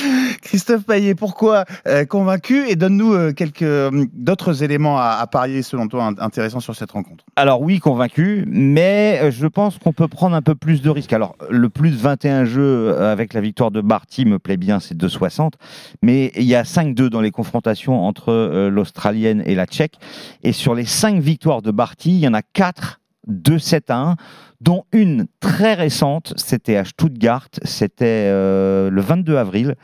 Christophe 0.41 0.83
Payet, 0.83 1.15
pourquoi 1.15 1.65
euh, 1.87 2.05
convaincu 2.05 2.67
Et 2.67 2.75
donne-nous 2.75 3.13
euh, 3.13 3.31
quelques 3.33 3.61
euh, 3.61 4.05
d'autres 4.13 4.63
éléments 4.63 4.97
à, 4.97 5.25
parier 5.27 5.61
selon 5.61 5.87
toi 5.87 6.05
in- 6.05 6.15
intéressants 6.19 6.59
sur 6.59 6.75
cette 6.75 6.91
rencontre? 6.91 7.23
Alors 7.35 7.61
oui, 7.61 7.79
convaincu, 7.79 8.45
mais 8.47 9.31
je 9.31 9.47
pense 9.47 9.77
qu'on 9.77 9.93
peut 9.93 10.07
prendre 10.07 10.35
un 10.35 10.41
peu 10.41 10.55
plus 10.55 10.81
de 10.81 10.89
risques. 10.89 11.13
Alors 11.13 11.35
le 11.49 11.69
plus 11.69 11.91
de 11.91 11.97
21 11.97 12.45
jeux 12.45 12.97
avec 12.99 13.33
la 13.33 13.41
victoire 13.41 13.71
de 13.71 13.81
Barty 13.81 14.25
me 14.25 14.39
plaît 14.39 14.57
bien, 14.57 14.79
c'est 14.79 14.95
2,60, 14.95 15.53
mais 16.01 16.31
il 16.35 16.43
y 16.43 16.55
a 16.55 16.63
5-2 16.63 17.09
dans 17.09 17.21
les 17.21 17.31
confrontations 17.31 18.03
entre 18.05 18.69
l'Australienne 18.69 19.43
et 19.45 19.55
la 19.55 19.65
Tchèque, 19.65 19.99
et 20.43 20.51
sur 20.51 20.75
les 20.75 20.85
5 20.85 21.19
victoires 21.19 21.61
de 21.61 21.71
Barty, 21.71 22.11
il 22.11 22.19
y 22.19 22.27
en 22.27 22.33
a 22.33 22.41
4 22.41 22.98
2-7 23.29 23.81
à 23.89 23.97
1, 24.11 24.15
dont 24.61 24.83
une 24.91 25.27
très 25.39 25.73
récente, 25.73 26.33
c'était 26.35 26.75
à 26.75 26.83
Stuttgart, 26.85 27.47
c'était 27.63 28.05
euh, 28.27 28.89
le 28.89 29.01
22 29.01 29.37
avril, 29.37 29.75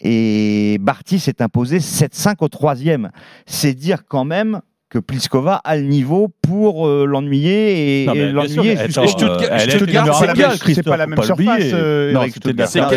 et 0.00 0.78
Barty 0.80 1.18
s'est 1.18 1.40
imposé 1.42 1.78
7-5 1.78 2.34
au 2.40 2.48
troisième. 2.48 3.10
C'est 3.46 3.74
dire 3.74 4.02
quand 4.06 4.24
même 4.24 4.60
que 4.90 4.98
Pliskova 4.98 5.56
a 5.64 5.76
le 5.76 5.82
niveau 5.82 6.28
pour 6.42 6.86
euh, 6.88 7.04
l'ennuyer 7.06 8.02
et, 8.02 8.04
et 8.04 8.32
l'ennuyer 8.32 8.74
mais 8.74 8.86
jusqu'au 8.86 9.02
attends, 9.26 9.42
euh, 9.44 9.48
elle 9.50 9.68
est 9.70 9.72
numéro 9.86 10.06
un 10.16 10.26
mondial, 10.28 10.50
c'est 10.74 10.82
pas 10.82 10.96
la 10.96 11.06
même 11.06 11.16
surface, 11.26 11.64
euh, 11.74 12.12
Non, 12.12 12.20
c'était 12.32 12.52
de 12.54 12.58
la 12.58 12.66
Stuttgart. 12.66 12.88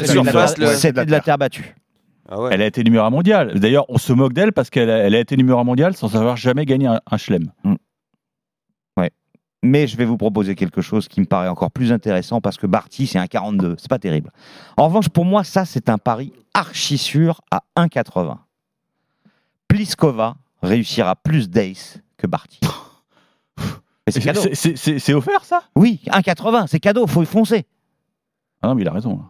terre- 0.56 1.06
de 1.06 1.12
la 1.12 1.20
battue. 1.38 1.76
Elle 2.50 2.62
a 2.62 2.66
été 2.66 2.84
numéro 2.86 3.04
un 3.06 3.10
mondial. 3.10 3.60
D'ailleurs, 3.60 3.86
on 3.90 3.98
se 3.98 4.14
moque 4.14 4.32
d'elle 4.32 4.54
parce 4.54 4.70
qu'elle 4.70 4.90
a, 4.90 5.00
elle 5.00 5.16
a 5.16 5.20
été 5.20 5.36
numéro 5.36 5.60
un 5.60 5.66
mondial 5.66 5.94
sans 5.98 6.16
avoir 6.16 6.38
jamais 6.38 6.64
gagné 6.66 6.88
un, 6.88 7.02
un 7.12 7.18
chelem. 7.18 7.52
Ouais. 7.66 7.76
Mais 9.64 9.86
je 9.86 9.96
vais 9.96 10.06
vous 10.06 10.18
proposer 10.18 10.56
quelque 10.56 10.82
chose 10.82 11.08
qui 11.08 11.20
me 11.20 11.26
paraît 11.26 11.48
encore 11.48 11.72
plus 11.72 11.92
intéressant 11.92 12.42
parce 12.42 12.58
que 12.58 12.66
Barty, 12.66 13.06
c'est 13.06 13.20
un 13.20 13.28
42. 13.28 13.76
C'est 13.78 13.90
pas 13.90 14.00
terrible. 14.00 14.32
En 14.76 14.86
revanche, 14.86 15.10
pour 15.10 15.24
moi, 15.26 15.44
ça, 15.44 15.66
c'est 15.66 15.90
un 15.90 16.00
pari 16.00 16.34
archi 16.54 16.98
sûr 16.98 17.42
à 17.52 17.64
1,80. 17.78 18.38
Pliskova 19.68 20.36
réussira 20.62 21.16
plus 21.16 21.50
d'ace 21.50 22.00
que 22.18 22.28
Barty. 22.28 22.60
C'est 24.08 24.20
cadeau. 24.20 24.42
Offert, 25.16 25.46
ça? 25.46 25.64
Oui, 25.76 26.02
1,80, 26.08 26.68
c'est 26.68 26.80
cadeau, 26.80 27.08
faut 27.08 27.22
y 27.22 27.26
foncer. 27.26 27.66
Ah 28.62 28.68
non, 28.68 28.76
mais 28.76 28.82
il 28.82 28.88
a 28.88 28.92
raison. 28.92 29.24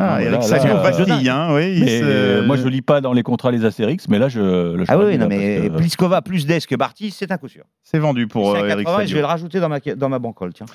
Ah, 0.00 0.22
Eric 0.22 0.42
Salio 0.42 0.74
vacille, 0.76 1.28
hein, 1.28 1.48
oui. 1.54 1.80
Mais, 1.84 2.00
euh, 2.02 2.46
Moi, 2.46 2.56
je 2.56 2.68
lis 2.68 2.82
pas 2.82 3.00
dans 3.00 3.12
les 3.12 3.22
contrats 3.22 3.50
les 3.50 3.64
Astérix, 3.64 4.08
mais 4.08 4.18
là, 4.18 4.28
je. 4.28 4.40
le 4.40 4.84
Ah 4.88 4.96
oui, 4.98 5.18
non, 5.18 5.26
mais 5.28 5.68
que- 5.68 5.76
Pliskova 5.76 6.22
plus 6.22 6.46
d'ace 6.46 6.66
que 6.66 6.76
Barty, 6.76 7.10
c'est 7.10 7.32
un 7.32 7.36
coup 7.38 7.48
sûr. 7.48 7.64
C'est 7.82 7.98
vendu 7.98 8.26
pour 8.28 8.52
euh, 8.54 8.66
Eric 8.66 8.86
80 8.86 9.00
et 9.02 9.06
je 9.06 9.14
vais 9.14 9.20
le 9.20 9.26
Salio. 9.26 9.26
rajouter 9.26 9.60
dans 9.60 9.68
ma, 9.68 9.80
dans 9.80 10.08
ma 10.08 10.18
bankroll, 10.18 10.52
tiens. 10.54 10.66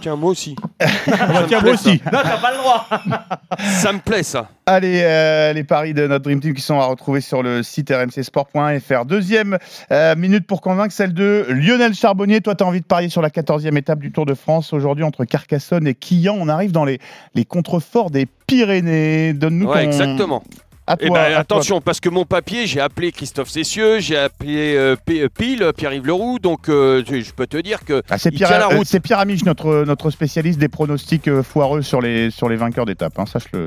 Tiens, 0.00 0.16
moi 0.16 0.30
aussi. 0.30 0.56
Tiens, 1.48 1.60
moi 1.60 1.72
aussi. 1.72 2.00
Non, 2.12 2.18
t'as 2.22 2.38
pas 2.38 2.50
le 2.52 2.56
droit. 2.58 2.86
Ça 3.80 3.92
me 3.92 3.98
plaît, 3.98 4.22
ça. 4.22 4.48
Allez, 4.66 5.00
euh, 5.04 5.52
les 5.52 5.64
paris 5.64 5.92
de 5.94 6.06
notre 6.06 6.24
Dream 6.24 6.40
Team 6.40 6.54
qui 6.54 6.62
sont 6.62 6.78
à 6.80 6.86
retrouver 6.86 7.20
sur 7.20 7.42
le 7.42 7.62
site 7.62 7.90
rmcsport.fr. 7.90 9.04
Deuxième 9.04 9.58
euh, 9.90 10.16
minute 10.16 10.46
pour 10.46 10.60
convaincre, 10.60 10.92
celle 10.94 11.12
de 11.14 11.46
Lionel 11.50 11.94
Charbonnier. 11.94 12.40
Toi, 12.40 12.54
tu 12.54 12.64
as 12.64 12.66
envie 12.66 12.80
de 12.80 12.86
parier 12.86 13.08
sur 13.08 13.22
la 13.22 13.28
14e 13.28 13.76
étape 13.76 13.98
du 13.98 14.10
Tour 14.12 14.24
de 14.26 14.34
France 14.34 14.72
aujourd'hui 14.72 15.04
entre 15.04 15.24
Carcassonne 15.24 15.86
et 15.86 15.94
Quillan. 15.94 16.36
On 16.38 16.48
arrive 16.48 16.72
dans 16.72 16.84
les, 16.84 16.98
les 17.34 17.44
contreforts 17.44 18.10
des 18.10 18.26
Pyrénées. 18.46 19.32
Donne-nous 19.34 19.66
Ouais, 19.68 19.82
ton- 19.84 19.86
exactement. 19.88 20.42
À 20.86 20.96
Eh 20.98 21.08
ben, 21.10 21.14
à 21.16 21.28
toi. 21.30 21.38
attention, 21.38 21.80
parce 21.80 22.00
que 22.00 22.08
mon 22.08 22.24
papier, 22.24 22.66
j'ai 22.66 22.80
appelé 22.80 23.12
Christophe 23.12 23.48
Cessieux, 23.50 24.00
j'ai 24.00 24.16
appelé 24.16 24.74
euh, 24.76 24.96
euh, 25.10 25.28
Pile, 25.28 25.70
Pierre-Yves 25.76 26.06
Leroux, 26.06 26.38
donc 26.40 26.68
euh, 26.68 27.04
je 27.08 27.20
je 27.20 27.32
peux 27.32 27.46
te 27.46 27.56
dire 27.56 27.84
que 27.84 28.02
Ah, 28.10 28.18
c'est 28.18 28.32
Pierre, 28.32 28.48
tient 28.48 28.58
la 28.58 28.66
euh, 28.72 28.78
route. 28.78 28.86
c'est 28.86 28.98
Pierre 28.98 29.20
Amiche, 29.20 29.44
notre, 29.44 29.84
notre 29.84 30.10
spécialiste 30.10 30.58
des 30.58 30.68
pronostics 30.68 31.30
foireux 31.42 31.82
sur 31.82 32.00
les, 32.00 32.30
sur 32.30 32.48
les 32.48 32.56
vainqueurs 32.56 32.84
d'étape. 32.86 33.16
Hein, 33.18 33.26
Sache-le 33.26 33.66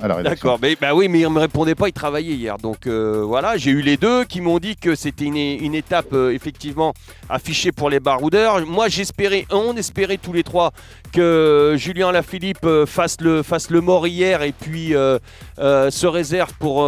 à 0.00 0.08
la 0.08 0.14
rédaction. 0.16 0.48
D'accord, 0.48 0.58
mais 0.62 0.76
bah 0.80 0.94
oui, 0.94 1.08
mais 1.08 1.20
il 1.20 1.28
me 1.28 1.38
répondait 1.38 1.74
pas, 1.74 1.88
il 1.88 1.92
travaillait 1.92 2.34
hier. 2.34 2.58
Donc 2.58 2.86
euh, 2.86 3.22
voilà, 3.24 3.56
j'ai 3.56 3.70
eu 3.70 3.82
les 3.82 3.96
deux 3.96 4.24
qui 4.24 4.40
m'ont 4.40 4.58
dit 4.58 4.76
que 4.76 4.94
c'était 4.94 5.26
une, 5.26 5.36
une 5.36 5.74
étape 5.74 6.12
euh, 6.12 6.32
effectivement 6.32 6.94
affichée 7.28 7.72
pour 7.72 7.90
les 7.90 8.00
baroudeurs. 8.00 8.64
Moi, 8.66 8.88
j'espérais, 8.88 9.46
on 9.50 9.76
espérait 9.76 10.16
tous 10.16 10.32
les 10.32 10.42
trois 10.42 10.72
que 11.12 11.74
Julien 11.76 12.12
Lafilippe 12.12 12.64
euh, 12.64 12.86
fasse 12.86 13.20
le 13.20 13.42
fasse 13.42 13.70
le 13.70 13.80
mort 13.80 14.06
hier 14.06 14.42
et 14.42 14.52
puis 14.52 14.94
euh, 14.94 15.18
se 15.56 16.06
réserve 16.06 16.52
pour 16.58 16.78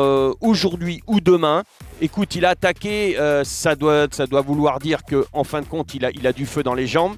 aujourd'hui 0.41 1.03
ou 1.07 1.21
demain. 1.21 1.65
Écoute, 2.01 2.35
il 2.35 2.45
a 2.45 2.51
attaqué, 2.51 3.17
ça 3.45 3.75
doit 3.75 4.07
ça 4.11 4.27
doit 4.27 4.41
vouloir 4.41 4.79
dire 4.79 5.05
que 5.05 5.25
en 5.33 5.45
fin 5.45 5.61
de 5.61 5.67
compte, 5.67 5.95
il 5.95 6.05
a 6.05 6.11
il 6.11 6.27
a 6.27 6.33
du 6.33 6.47
feu 6.47 6.63
dans 6.63 6.75
les 6.75 6.87
jambes. 6.87 7.17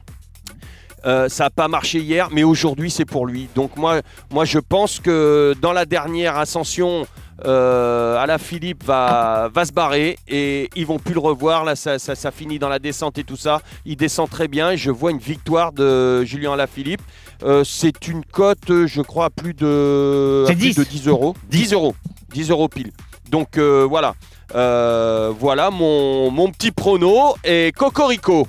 Euh, 1.07 1.29
ça 1.29 1.45
n'a 1.45 1.51
pas 1.51 1.69
marché 1.69 1.99
hier, 2.01 2.29
mais 2.33 2.45
aujourd'hui 2.45 2.91
c'est 2.91 3.05
pour 3.05 3.27
lui. 3.27 3.49
Donc 3.55 3.77
moi, 3.77 4.01
moi 4.31 4.45
je 4.45 4.59
pense 4.59 5.01
que 5.01 5.55
dans 5.61 5.73
la 5.73 5.85
dernière 5.85 6.39
ascension, 6.39 7.07
euh, 7.45 8.17
Alain 8.17 8.39
Philippe 8.39 8.85
va, 8.85 9.51
va 9.53 9.65
se 9.65 9.73
barrer 9.73 10.17
et 10.29 10.71
ils 10.77 10.87
vont 10.87 10.99
plus 10.99 11.15
le 11.15 11.21
revoir. 11.21 11.65
Là, 11.65 11.77
ça, 11.77 11.99
ça, 11.99 12.15
ça 12.15 12.31
finit 12.31 12.59
dans 12.59 12.69
la 12.69 12.79
descente 12.79 13.19
et 13.19 13.25
tout 13.25 13.37
ça. 13.37 13.61
Il 13.85 13.97
descend 13.97 14.31
très 14.31 14.49
bien. 14.49 14.71
et 14.71 14.77
Je 14.77 14.91
vois 14.91 15.11
une 15.11 15.19
victoire 15.19 15.73
de 15.73 16.25
Julien 16.25 16.53
Alaphilippe. 16.53 17.03
Euh, 17.43 17.65
c'est 17.65 18.07
une 18.09 18.25
cote, 18.25 18.87
je 18.87 19.03
crois, 19.03 19.27
à 19.27 19.31
plus 19.31 19.53
de, 19.53 20.45
à 20.47 20.49
C'est 20.49 20.57
plus 20.57 20.69
10. 20.71 20.77
de 20.77 20.85
10 20.85 21.09
euros. 21.09 21.35
10 21.51 21.73
euros. 21.73 21.95
10 22.33 22.51
euros 22.51 22.69
pile. 22.69 22.93
Donc 23.31 23.59
euh, 23.59 23.87
voilà. 23.89 24.15
Voilà 24.53 25.71
mon, 25.71 26.31
mon 26.31 26.51
petit 26.51 26.71
prono 26.71 27.35
et 27.45 27.73
Cocorico. 27.77 28.47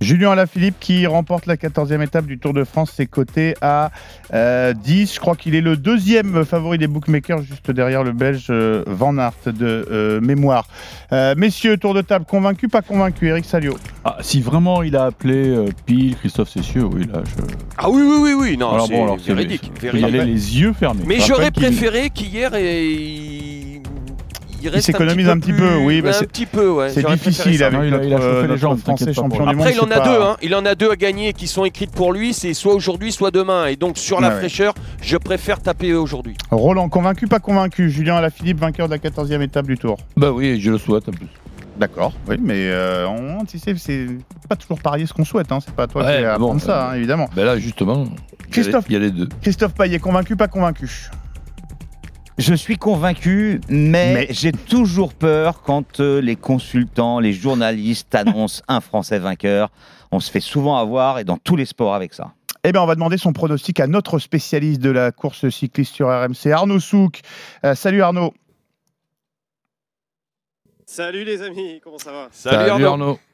Julien 0.00 0.32
Alaphilippe 0.32 0.76
qui 0.78 1.06
remporte 1.06 1.46
la 1.46 1.56
14e 1.56 2.02
étape 2.02 2.26
du 2.26 2.38
Tour 2.38 2.52
de 2.52 2.64
France, 2.64 2.92
c'est 2.94 3.06
coté 3.06 3.54
à 3.62 3.90
euh, 4.34 4.74
10. 4.74 5.14
Je 5.14 5.20
crois 5.20 5.36
qu'il 5.36 5.54
est 5.54 5.60
le 5.62 5.76
deuxième 5.76 6.44
favori 6.44 6.76
des 6.76 6.86
bookmakers, 6.86 7.42
juste 7.42 7.70
derrière 7.70 8.04
le 8.04 8.12
Belge 8.12 8.46
euh, 8.50 8.82
Van 8.86 9.16
Aert 9.16 9.32
de 9.46 9.86
euh, 9.90 10.20
mémoire. 10.20 10.66
Euh, 11.12 11.34
messieurs, 11.36 11.78
tour 11.78 11.94
de 11.94 12.02
table, 12.02 12.26
convaincu, 12.26 12.68
pas 12.68 12.82
convaincu 12.82 13.28
Eric 13.28 13.46
Salio 13.46 13.76
Ah, 14.04 14.18
si 14.20 14.40
vraiment 14.42 14.82
il 14.82 14.96
a 14.96 15.04
appelé 15.04 15.48
euh, 15.48 15.66
Pile, 15.86 16.16
Christophe 16.16 16.50
Cessieux, 16.50 16.84
oui, 16.84 17.06
là, 17.12 17.22
je. 17.24 17.42
Ah 17.78 17.88
oui, 17.88 18.02
oui, 18.02 18.18
oui, 18.20 18.32
oui. 18.38 18.56
Non, 18.58 18.72
Alors 18.74 18.86
c'est 18.88 18.94
bon, 18.94 19.04
alors, 19.04 19.16
véridique. 19.16 19.70
aller 19.82 19.90
véridique. 20.00 20.22
les 20.24 20.60
yeux 20.60 20.72
fermés. 20.74 21.04
Mais 21.06 21.20
j'aurais 21.20 21.50
préféré 21.50 22.10
qu'hier, 22.10 22.54
et... 22.54 23.55
il, 24.62 24.70
il 24.74 24.82
s'économise 24.82 25.28
un 25.28 25.38
petit 25.38 25.52
peu, 25.52 25.66
plus- 25.66 25.76
oui, 25.84 26.02
bah 26.02 26.10
un 26.10 26.12
c'est- 26.12 26.26
petit 26.26 26.46
peu, 26.46 26.68
ouais. 26.70 26.90
c'est 26.90 27.06
difficile 27.06 27.62
avec 27.62 27.78
Non, 27.78 27.84
il 27.86 27.94
a- 27.94 28.02
il 28.04 28.12
a 28.14 28.16
notre, 28.16 28.22
chauffé 28.24 28.42
les 28.42 28.48
notre 28.48 28.60
jambes, 28.60 28.78
Français 28.78 29.12
champion 29.14 29.38
du 29.46 29.46
monde. 29.56 29.60
Après, 29.60 29.72
il 29.74 29.80
en 29.80 29.90
a 29.90 30.00
pas- 30.00 30.08
deux, 30.08 30.22
hein. 30.22 30.36
Il 30.42 30.54
en 30.54 30.64
a 30.64 30.74
deux 30.74 30.90
à 30.90 30.96
gagner 30.96 31.32
qui 31.32 31.46
sont 31.46 31.64
écrites 31.64 31.92
pour 31.92 32.12
lui. 32.12 32.32
C'est 32.34 32.54
soit 32.54 32.74
aujourd'hui, 32.74 33.12
soit 33.12 33.30
demain. 33.30 33.66
Et 33.66 33.76
donc, 33.76 33.98
sur 33.98 34.20
la 34.20 34.28
Ouais, 34.28 34.34
ouais. 34.34 34.40
fraîcheur, 34.40 34.74
je 35.02 35.16
préfère 35.16 35.60
taper 35.60 35.94
aujourd'hui. 35.94 36.36
Roland, 36.50 36.88
convaincu, 36.88 37.26
pas 37.26 37.38
convaincu? 37.40 37.90
Julien 37.90 38.16
Alaphilippe, 38.16 38.58
vainqueur 38.60 38.86
de 38.88 38.92
la 38.92 38.98
14e 38.98 39.42
étape 39.42 39.66
du 39.66 39.76
Tour. 39.78 39.96
Bah 40.16 40.30
oui, 40.32 40.60
je 40.60 40.70
le 40.70 40.78
souhaite 40.78 41.08
en 41.08 41.12
plus. 41.12 41.26
D'accord, 41.78 42.14
oui, 42.26 42.36
mais 42.42 42.54
euh, 42.70 43.06
on, 43.06 43.44
tu 43.44 43.58
sais, 43.58 43.74
c'est 43.76 44.06
pas 44.48 44.56
toujours 44.56 44.80
parier 44.80 45.04
ce 45.04 45.12
qu'on 45.12 45.26
souhaite, 45.26 45.52
hein. 45.52 45.58
c'est 45.62 45.74
pas 45.74 45.82
à 45.82 45.86
toi 45.86 46.02
Ouais, 46.06 46.16
qui 46.16 46.22
vas 46.22 46.38
bon, 46.38 46.44
apprendre 46.46 46.60
ça, 46.62 46.86
euh, 46.86 46.90
hein, 46.90 46.94
évidemment. 46.94 47.28
Ben 47.36 47.44
là, 47.44 47.58
justement, 47.58 48.04
il 48.04 48.06
y 48.06 48.08
a 48.08 48.12
les- 48.44 48.50
Christophe. 48.50 48.84
il 48.88 48.92
y 48.94 48.96
a 48.96 48.98
les 49.00 49.10
deux. 49.10 49.28
Christophe 49.42 49.74
Payet, 49.74 49.98
convaincu, 49.98 50.36
pas 50.36 50.48
convaincu? 50.48 51.10
Je 52.38 52.52
suis 52.52 52.76
convaincu, 52.76 53.62
mais, 53.70 54.26
j'ai 54.28 54.52
toujours 54.52 55.14
peur 55.14 55.62
quand 55.62 56.00
euh, 56.00 56.20
les 56.20 56.36
consultants, 56.36 57.18
les 57.18 57.32
journalistes 57.32 58.14
annoncent 58.14 58.62
un 58.68 58.82
Français 58.82 59.18
vainqueur. 59.18 59.70
On 60.12 60.20
se 60.20 60.30
fait 60.30 60.40
souvent 60.40 60.76
avoir 60.76 61.18
et 61.18 61.24
dans 61.24 61.38
tous 61.38 61.56
les 61.56 61.64
sports 61.64 61.94
avec 61.94 62.12
ça. 62.12 62.34
Eh 62.62 62.72
bien, 62.72 62.82
on 62.82 62.86
va 62.86 62.94
demander 62.94 63.16
son 63.16 63.32
pronostic 63.32 63.80
à 63.80 63.86
notre 63.86 64.18
spécialiste 64.18 64.82
de 64.82 64.90
la 64.90 65.12
course 65.12 65.48
cycliste 65.48 65.94
sur 65.94 66.08
RMC, 66.08 66.52
Arnaud 66.52 66.78
Souk. 66.78 67.22
Euh, 67.64 67.74
salut 67.74 68.02
Arnaud. 68.02 68.34
Salut 70.88 71.24
les 71.24 71.42
amis, 71.42 71.80
comment 71.82 71.98
ça 71.98 72.12
va? 72.12 72.28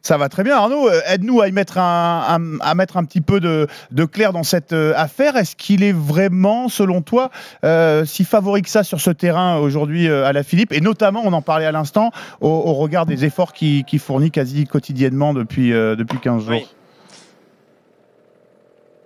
Ça 0.00 0.16
va 0.16 0.30
très 0.30 0.42
bien 0.42 0.56
Arnaud. 0.56 0.88
Euh, 0.88 1.00
Aide-nous 1.06 1.42
à 1.42 1.48
y 1.48 1.52
mettre 1.52 1.76
un, 1.76 2.56
à 2.60 2.74
mettre 2.74 2.96
un 2.96 3.04
petit 3.04 3.20
peu 3.20 3.40
de, 3.40 3.66
de 3.90 4.04
clair 4.06 4.32
dans 4.32 4.42
cette 4.42 4.72
euh, 4.72 4.94
affaire. 4.96 5.36
Est-ce 5.36 5.54
qu'il 5.54 5.84
est 5.84 5.92
vraiment, 5.92 6.70
selon 6.70 7.02
toi, 7.02 7.30
euh, 7.62 8.06
si 8.06 8.24
favori 8.24 8.62
que 8.62 8.70
ça 8.70 8.84
sur 8.84 9.02
ce 9.02 9.10
terrain 9.10 9.58
aujourd'hui 9.58 10.08
euh, 10.08 10.24
à 10.24 10.32
la 10.32 10.44
Philippe? 10.44 10.72
Et 10.72 10.80
notamment, 10.80 11.20
on 11.26 11.34
en 11.34 11.42
parlait 11.42 11.66
à 11.66 11.72
l'instant, 11.72 12.10
au, 12.40 12.48
au 12.48 12.72
regard 12.72 13.04
des 13.04 13.26
efforts 13.26 13.52
qu'il 13.52 13.84
fournit 14.00 14.30
quasi 14.30 14.66
quotidiennement 14.66 15.34
depuis, 15.34 15.74
euh, 15.74 15.94
depuis 15.94 16.20
15 16.20 16.46
jours. 16.46 16.62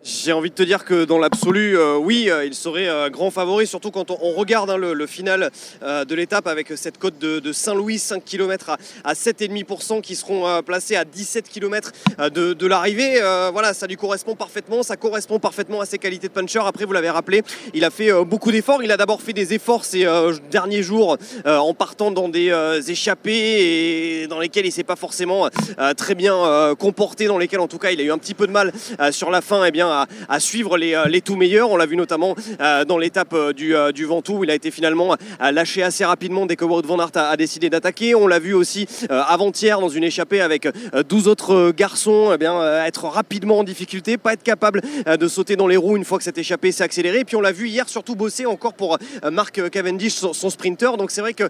J'ai 0.08 0.32
envie 0.32 0.50
de 0.50 0.54
te 0.54 0.62
dire 0.62 0.84
que 0.84 1.04
dans 1.04 1.18
l'absolu, 1.18 1.76
euh, 1.76 1.96
oui, 1.96 2.30
euh, 2.30 2.44
il 2.44 2.54
serait 2.54 2.88
euh, 2.88 3.10
grand 3.10 3.32
favori, 3.32 3.66
surtout 3.66 3.90
quand 3.90 4.12
on, 4.12 4.18
on 4.22 4.34
regarde 4.34 4.70
hein, 4.70 4.76
le, 4.76 4.94
le 4.94 5.06
final 5.08 5.50
euh, 5.82 6.04
de 6.04 6.14
l'étape 6.14 6.46
avec 6.46 6.72
cette 6.76 6.96
côte 6.96 7.18
de, 7.18 7.40
de 7.40 7.52
Saint-Louis, 7.52 7.98
5 7.98 8.24
km 8.24 8.70
à, 8.70 8.76
à 9.02 9.14
7,5% 9.14 10.00
qui 10.02 10.14
seront 10.14 10.46
euh, 10.46 10.62
placés 10.62 10.94
à 10.94 11.04
17 11.04 11.48
km 11.48 11.90
de, 12.18 12.52
de 12.52 12.66
l'arrivée. 12.68 13.18
Voilà, 13.52 13.74
ça 13.74 13.88
lui 13.88 13.96
correspond 13.96 14.36
parfaitement, 14.36 14.84
ça 14.84 14.96
correspond 14.96 15.40
parfaitement 15.40 15.80
à 15.80 15.86
ses 15.86 15.98
qualités 15.98 16.28
de 16.28 16.32
puncher. 16.32 16.60
Après, 16.64 16.84
vous 16.84 16.92
l'avez 16.92 17.10
rappelé, 17.10 17.42
il 17.74 17.84
a 17.84 17.90
fait 17.90 18.12
beaucoup 18.24 18.52
d'efforts. 18.52 18.84
Il 18.84 18.92
a 18.92 18.96
d'abord 18.96 19.20
fait 19.20 19.32
des 19.32 19.54
efforts 19.54 19.84
ces 19.84 20.06
derniers 20.52 20.84
jours 20.84 21.16
en 21.44 21.74
partant 21.74 22.12
dans 22.12 22.28
des 22.28 22.52
échappées 22.88 24.22
et 24.22 24.26
dans 24.28 24.38
lesquels 24.38 24.66
il 24.66 24.72
s'est 24.72 24.84
pas 24.84 24.96
forcément 24.96 25.48
très 25.96 26.14
bien 26.14 26.74
comporté, 26.78 27.26
dans 27.26 27.38
lesquels 27.38 27.60
en 27.60 27.68
tout 27.68 27.78
cas 27.78 27.90
il 27.90 28.00
a 28.00 28.04
eu 28.04 28.12
un 28.12 28.18
petit 28.18 28.34
peu 28.34 28.46
de 28.46 28.52
mal 28.52 28.72
sur 29.10 29.30
la 29.30 29.40
fin 29.40 29.64
eh 29.64 29.70
bien, 29.70 29.95
à, 30.28 30.40
suivre 30.40 30.76
les, 30.76 30.94
euh, 30.94 31.06
les 31.06 31.20
tout 31.20 31.36
meilleurs. 31.36 31.70
On 31.70 31.76
l'a 31.76 31.86
vu 31.86 31.96
notamment 31.96 32.34
euh, 32.60 32.84
dans 32.84 32.98
l'étape 32.98 33.32
euh, 33.32 33.52
du, 33.52 33.74
du 33.94 34.04
Ventoux 34.04 34.38
où 34.38 34.44
il 34.44 34.50
a 34.50 34.54
été 34.54 34.70
finalement 34.70 35.16
lâché 35.40 35.82
assez 35.82 36.04
rapidement 36.04 36.46
dès 36.46 36.56
que 36.56 36.64
Wout 36.64 36.82
van 36.82 36.98
Aert 36.98 37.10
a, 37.14 37.28
a 37.28 37.36
décidé 37.36 37.70
d'attaquer. 37.70 38.14
On 38.14 38.26
l'a 38.26 38.38
vu 38.38 38.54
aussi 38.54 38.86
avant-hier 39.08 39.80
dans 39.80 39.88
une 39.88 40.04
échappée 40.04 40.40
avec 40.40 40.66
euh, 40.66 41.02
12 41.02 41.28
autres 41.28 41.72
garçons 41.72 42.30
eh 42.34 42.38
bien, 42.38 42.84
être 42.84 43.04
rapidement 43.04 43.60
en 43.60 43.64
difficulté, 43.64 44.18
pas 44.18 44.32
être 44.32 44.42
capable 44.42 44.82
de 45.06 45.28
sauter 45.28 45.56
dans 45.56 45.66
les 45.66 45.76
roues 45.76 45.96
une 45.96 46.04
fois 46.04 46.18
que 46.18 46.24
cette 46.24 46.38
échappée 46.38 46.72
s'est 46.72 46.84
accélérée. 46.84 47.24
Puis 47.24 47.36
on 47.36 47.40
l'a 47.40 47.52
vu 47.52 47.68
hier 47.68 47.88
surtout 47.88 48.14
bosser 48.14 48.46
encore 48.46 48.74
pour 48.74 48.98
Marc 49.30 49.70
Cavendish, 49.70 50.14
son, 50.14 50.50
sprinter. 50.50 50.96
Donc 50.96 51.10
c'est 51.10 51.20
vrai 51.20 51.34
que 51.34 51.44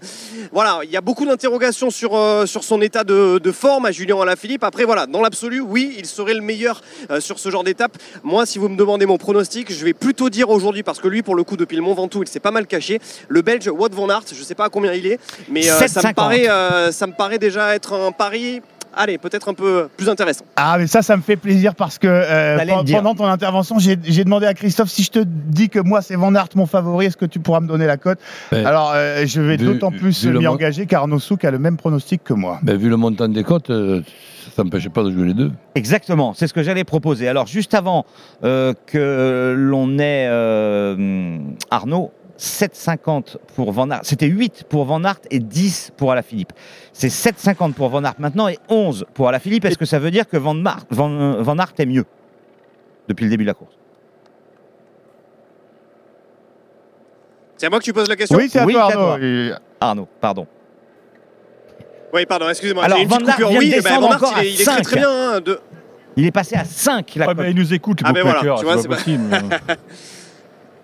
voilà, 0.51 0.81
il 0.83 0.91
y 0.91 0.97
a 0.97 1.01
beaucoup 1.01 1.25
d'interrogations 1.25 1.89
sur, 1.89 2.11
sur 2.47 2.63
son 2.63 2.81
état 2.81 3.03
de, 3.03 3.39
de 3.39 3.51
forme 3.51 3.85
à 3.85 3.91
Julien 3.91 4.19
Alaphilippe. 4.21 4.63
Après 4.63 4.83
voilà, 4.83 5.05
dans 5.05 5.21
l'absolu, 5.21 5.59
oui, 5.59 5.95
il 5.97 6.05
serait 6.05 6.33
le 6.33 6.41
meilleur 6.41 6.81
sur 7.19 7.39
ce 7.39 7.49
genre 7.49 7.63
d'étape. 7.63 7.97
Si 8.45 8.59
vous 8.59 8.69
me 8.69 8.77
demandez 8.77 9.05
mon 9.05 9.17
pronostic, 9.17 9.71
je 9.71 9.83
vais 9.83 9.93
plutôt 9.93 10.29
dire 10.29 10.49
aujourd'hui, 10.49 10.83
parce 10.83 10.99
que 10.99 11.07
lui, 11.07 11.21
pour 11.21 11.35
le 11.35 11.43
coup, 11.43 11.57
depuis 11.57 11.75
le 11.75 11.81
Mont 11.81 11.93
Ventoux, 11.93 12.23
il 12.23 12.27
s'est 12.27 12.39
pas 12.39 12.51
mal 12.51 12.67
caché. 12.67 12.99
Le 13.27 13.41
Belge 13.41 13.67
Wout 13.67 13.93
van 13.93 14.09
Aert, 14.09 14.23
je 14.33 14.43
sais 14.43 14.55
pas 14.55 14.65
à 14.65 14.69
combien 14.69 14.93
il 14.93 15.05
est, 15.05 15.19
mais 15.49 15.69
euh, 15.69 15.87
ça, 15.87 16.01
me 16.01 16.07
7,50. 16.07 16.13
paraît, 16.13 16.49
euh, 16.49 16.91
ça 16.91 17.07
me 17.07 17.13
paraît 17.13 17.39
déjà 17.39 17.75
être 17.75 17.93
un 17.93 18.11
pari. 18.11 18.61
Allez, 18.99 19.19
peut-être 19.19 19.47
un 19.49 19.53
peu 19.53 19.89
plus 19.95 20.09
intéressant. 20.09 20.43
Ah, 20.55 20.77
mais 20.79 20.87
ça, 20.87 21.03
ça 21.03 21.15
me 21.15 21.21
fait 21.21 21.35
plaisir 21.35 21.75
parce 21.75 21.99
que 21.99 22.07
euh, 22.07 22.57
pendant 22.91 23.13
ton 23.13 23.25
intervention, 23.25 23.77
j'ai 23.77 23.95
demandé 23.95 24.47
à 24.47 24.55
Christophe 24.55 24.89
si 24.89 25.03
je 25.03 25.11
te 25.11 25.19
dis 25.23 25.69
que 25.69 25.79
moi, 25.79 26.01
c'est 26.01 26.15
Van 26.15 26.33
Aert 26.33 26.49
mon 26.55 26.65
favori, 26.65 27.05
est-ce 27.05 27.17
que 27.17 27.25
tu 27.25 27.39
pourras 27.39 27.59
me 27.59 27.67
donner 27.67 27.85
la 27.85 27.97
cote? 27.97 28.17
Ben, 28.51 28.65
Alors, 28.65 28.93
euh, 28.95 29.23
je 29.25 29.39
vais 29.39 29.57
d'autant 29.57 29.91
plus 29.91 30.25
m'y 30.25 30.47
engager 30.47 30.87
car 30.87 31.01
Arnaud 31.01 31.19
Souk 31.19 31.45
a 31.45 31.51
le 31.51 31.59
même 31.59 31.77
pronostic 31.77 32.23
que 32.23 32.33
moi. 32.33 32.59
Ben, 32.63 32.75
vu 32.75 32.89
le 32.89 32.97
montant 32.97 33.27
des 33.27 33.43
cotes, 33.43 33.69
euh, 33.69 34.01
ça 34.57 34.63
n'empêchait 34.63 34.89
pas 34.89 35.03
de 35.03 35.11
jouer 35.11 35.27
les 35.27 35.33
deux. 35.35 35.51
Exactement, 35.75 36.33
c'est 36.33 36.47
ce 36.47 36.53
que 36.53 36.63
j'allais 36.63 36.83
proposer. 36.83 37.27
Alors, 37.27 37.45
juste 37.45 37.75
avant 37.75 38.05
euh, 38.43 38.73
que 38.87 39.53
l'on 39.55 39.99
ait 39.99 40.25
euh, 40.27 41.37
Arnaud, 41.69 42.11
7,50 42.39 43.37
pour 43.55 43.71
Van 43.71 43.89
Aert. 43.91 43.99
C'était 44.01 44.25
8 44.25 44.63
pour 44.67 44.85
Van 44.85 45.03
Aert 45.03 45.19
et 45.29 45.37
10 45.39 45.91
pour 45.95 46.11
Alaphilippe. 46.11 46.53
C'est 46.91 47.09
7,50 47.09 47.73
pour 47.73 47.89
Van 47.89 48.03
Aert 48.03 48.15
maintenant 48.17 48.47
et 48.47 48.57
11 48.69 49.05
pour 49.13 49.27
Alaphilippe. 49.29 49.65
Est-ce 49.65 49.77
que 49.77 49.85
ça 49.85 49.99
veut 49.99 50.09
dire 50.09 50.27
que 50.27 50.37
Van, 50.37 50.55
Mar- 50.55 50.85
Van, 50.89 51.41
Van 51.43 51.57
Aert 51.59 51.73
est 51.77 51.85
mieux 51.85 52.05
depuis 53.07 53.25
le 53.25 53.29
début 53.29 53.43
de 53.43 53.49
la 53.49 53.53
course? 53.53 53.77
C'est 57.57 57.67
à 57.67 57.69
moi 57.69 57.77
que 57.79 57.83
tu 57.85 57.93
poses 57.93 58.09
la 58.09 58.15
question? 58.15 58.37
Oui, 58.39 58.49
c'est 58.49 58.59
à 58.59 58.65
toi. 58.65 59.17
Arnaud, 59.79 60.07
pardon. 60.19 60.47
Oui, 62.13 62.25
pardon, 62.25 62.49
excusez-moi. 62.49 62.83
Alors, 62.85 62.97
j'ai 62.97 63.03
une 63.03 63.09
Van 63.09 63.17
petite 63.17 63.29
Aert 63.29 63.35
coupure. 63.37 63.49
vient 63.49 63.59
de 63.59 63.65
Oui, 63.65 63.71
eh 63.73 63.81
ben, 63.81 63.83
descendre 63.83 64.01
Van 64.01 64.07
Aert, 64.11 64.15
encore 64.17 64.33
il 64.37 64.37
est, 64.37 64.39
à 64.39 64.43
il 64.45 64.61
est 64.61 64.63
très 64.65 64.73
5. 64.75 64.81
très 64.83 64.95
bien. 64.97 65.09
hein, 65.09 65.39
de- 65.41 65.59
Il 66.15 66.25
est 66.25 66.31
passé 66.31 66.55
à 66.55 66.63
5 66.65 67.13
la 67.15 67.25
cote. 67.27 67.37
il 67.49 67.55
nous 67.55 67.73
écoute, 67.73 67.99
Ah 68.03 68.11
ben 68.13 68.21
voilà, 68.23 68.39
Bookmaker, 68.39 68.59
tu 68.59 68.65
vois, 68.65 68.77
c'est 68.81 68.87
pas 68.87 68.95
pas- 68.95 69.01
possible. 69.01 69.29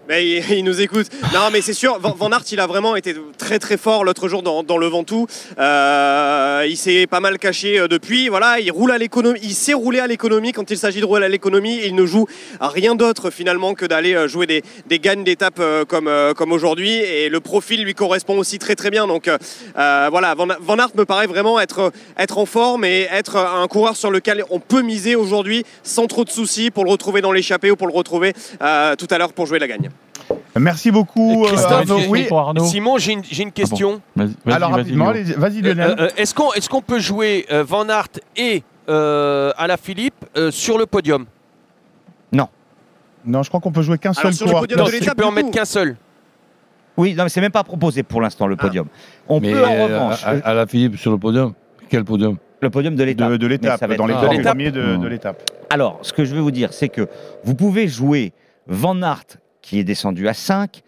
Mais 0.08 0.26
il, 0.50 0.64
nous 0.66 0.82
écoute. 0.82 1.08
Non, 1.34 1.50
mais 1.52 1.62
c'est 1.62 1.74
sûr, 1.74 1.98
Van, 2.00 2.14
Van 2.18 2.30
il 2.52 2.60
a 2.60 2.68
vraiment 2.68 2.96
été 2.96 3.16
très 3.38 3.60
très 3.60 3.78
fort 3.78 4.04
l'autre 4.04 4.28
jour 4.28 4.44
dans, 4.44 4.78
le 4.78 4.88
Ventoux. 4.88 5.28
Euh, 5.58 6.66
il 6.68 6.76
s'est 6.76 7.08
pas 7.08 7.20
mal 7.20 7.40
caché 7.40 7.80
euh, 7.80 7.88
depuis. 7.88 8.28
Voilà, 8.28 8.60
il 8.60 8.72
roule 8.72 8.92
à 8.92 8.98
l'économie. 8.98 9.40
Il 9.44 9.54
sait 9.54 9.74
rouler 9.74 10.00
à 10.00 10.08
l'économie 10.08 10.52
quand 10.52 10.70
il 10.72 10.78
s'agit 10.78 11.00
de 11.00 11.06
rouler 11.06 11.26
à 11.26 11.30
l'économie. 11.30 11.80
Il 11.86 11.96
ne 11.96 12.06
joue 12.06 12.28
à 12.60 12.70
rien 12.70 12.96
d'autre 12.96 13.30
finalement 13.30 13.76
que 13.76 13.86
d'aller 13.86 14.14
euh, 14.14 14.28
jouer 14.28 14.46
des, 14.46 15.00
gagnes 15.00 15.24
d'étapes 15.24 15.60
euh, 15.60 15.86
comme, 15.86 16.12
comme 16.36 16.52
aujourd'hui. 16.52 16.92
Et 16.92 17.30
le 17.30 17.40
profil 17.40 17.84
lui 17.84 17.94
correspond 17.94 18.38
aussi 18.38 18.60
très 18.60 18.76
très 18.76 18.90
bien. 18.90 19.08
Donc 19.08 19.30
voilà, 19.76 20.36
Van, 20.36 20.48
Van 20.60 20.76
me 20.96 21.06
paraît 21.06 21.28
vraiment 21.28 21.60
être, 21.60 21.92
être 22.18 22.38
en 22.38 22.46
forme 22.46 22.84
et 22.84 23.08
être 23.12 23.38
un 23.38 23.68
coureur 23.68 23.96
sur 23.96 24.12
lequel 24.12 24.44
on 24.50 24.60
peut 24.60 24.82
miser 24.82 25.16
aujourd'hui 25.16 25.64
sans 25.82 26.08
trop 26.08 26.26
de 26.26 26.30
soucis 26.30 26.72
pour 26.72 26.84
le 26.84 26.92
retrouver 26.92 27.22
dans 27.22 27.32
l'échappée 27.32 27.72
ou 27.72 27.76
pour 27.76 27.88
le 27.88 27.94
retrouver 27.94 28.34
tout 28.34 29.08
à 29.10 29.18
l'heure 29.18 29.34
pour 29.34 29.46
jouer 29.46 29.60
la 29.60 29.68
gagne. 29.68 29.93
Merci 30.58 30.92
beaucoup, 30.92 31.44
euh, 31.46 31.48
Christophe, 31.48 31.72
Arnaud. 31.90 32.00
Oui. 32.10 32.28
Simon, 32.66 32.98
j'ai 32.98 33.14
une, 33.14 33.24
j'ai 33.24 33.44
une 33.44 33.52
question. 33.52 34.02
Alors, 34.46 34.72
rapidement, 34.72 35.12
vas-y, 35.38 35.62
Lionel. 35.62 35.80
Euh, 35.92 35.96
euh, 36.04 36.10
Est-ce 36.18 36.34
qu'on 36.34 36.54
est 36.54 36.82
peut 36.86 37.00
jouer 37.00 37.46
euh, 37.52 37.64
Van 37.64 37.88
Aert 37.90 38.08
et 38.36 38.64
euh, 38.90 39.52
Alaphilippe 39.58 40.26
euh, 40.38 40.52
sur 40.52 40.78
le 40.78 40.86
podium? 40.86 41.26
Non. 42.32 42.48
Non, 43.26 43.44
je 43.44 43.50
crois 43.50 43.60
qu'on 43.62 43.72
peut 43.72 43.82
jouer 43.82 43.98
qu'un 43.98 44.14
seul 44.14 44.34
sur 44.34 44.48
le 44.48 44.54
podium 44.54 44.86
de 44.86 44.92
l'étape, 44.92 45.10
Tu 45.10 45.22
peux 45.22 45.26
en 45.26 45.32
mettre 45.32 45.52
qu'un 45.52 45.66
seul. 45.66 45.96
Oui, 46.98 47.16
non, 47.16 47.24
mais 47.24 47.30
c'est 47.30 47.42
même 47.42 47.52
pas 47.52 47.64
proposé 47.64 48.04
pour 48.04 48.22
l'instant 48.22 48.46
le 48.46 48.56
podium. 48.56 48.88
On 49.28 49.40
Mais 49.40 49.52
peut 49.52 49.66
en 49.66 49.84
revanche. 49.84 50.24
à, 50.26 50.30
à 50.44 50.54
la 50.54 50.68
Philippe 50.68 50.98
sur 50.98 51.12
le 51.12 51.18
podium? 51.18 51.54
Quel 51.90 52.04
podium? 52.04 52.38
Le 52.62 52.70
podium 52.70 52.96
de 52.96 53.04
l'étape. 53.04 53.32
De, 53.32 53.38
de 53.38 53.48
l'étape, 53.48 53.80
ça 53.80 53.88
va 53.88 53.96
dans 53.96 54.08
être 54.08 54.16
les 54.16 54.22
dans 54.22 54.30
deux 54.30 54.38
l'étape. 54.38 54.54
premiers 54.54 54.72
de, 54.72 54.96
de 54.98 55.08
l'étape. 55.08 55.50
Alors, 55.70 56.00
ce 56.04 56.14
que 56.14 56.24
je 56.24 56.36
veux 56.36 56.42
vous 56.42 56.52
dire, 56.52 56.72
c'est 56.72 56.90
que 56.90 57.08
vous 57.44 57.56
pouvez 57.56 57.88
jouer 57.88 58.32
Van 58.68 59.02
Aert 59.02 59.26
qui 59.64 59.80
est 59.80 59.84
descendu 59.84 60.28
à 60.28 60.36
5 60.36 60.84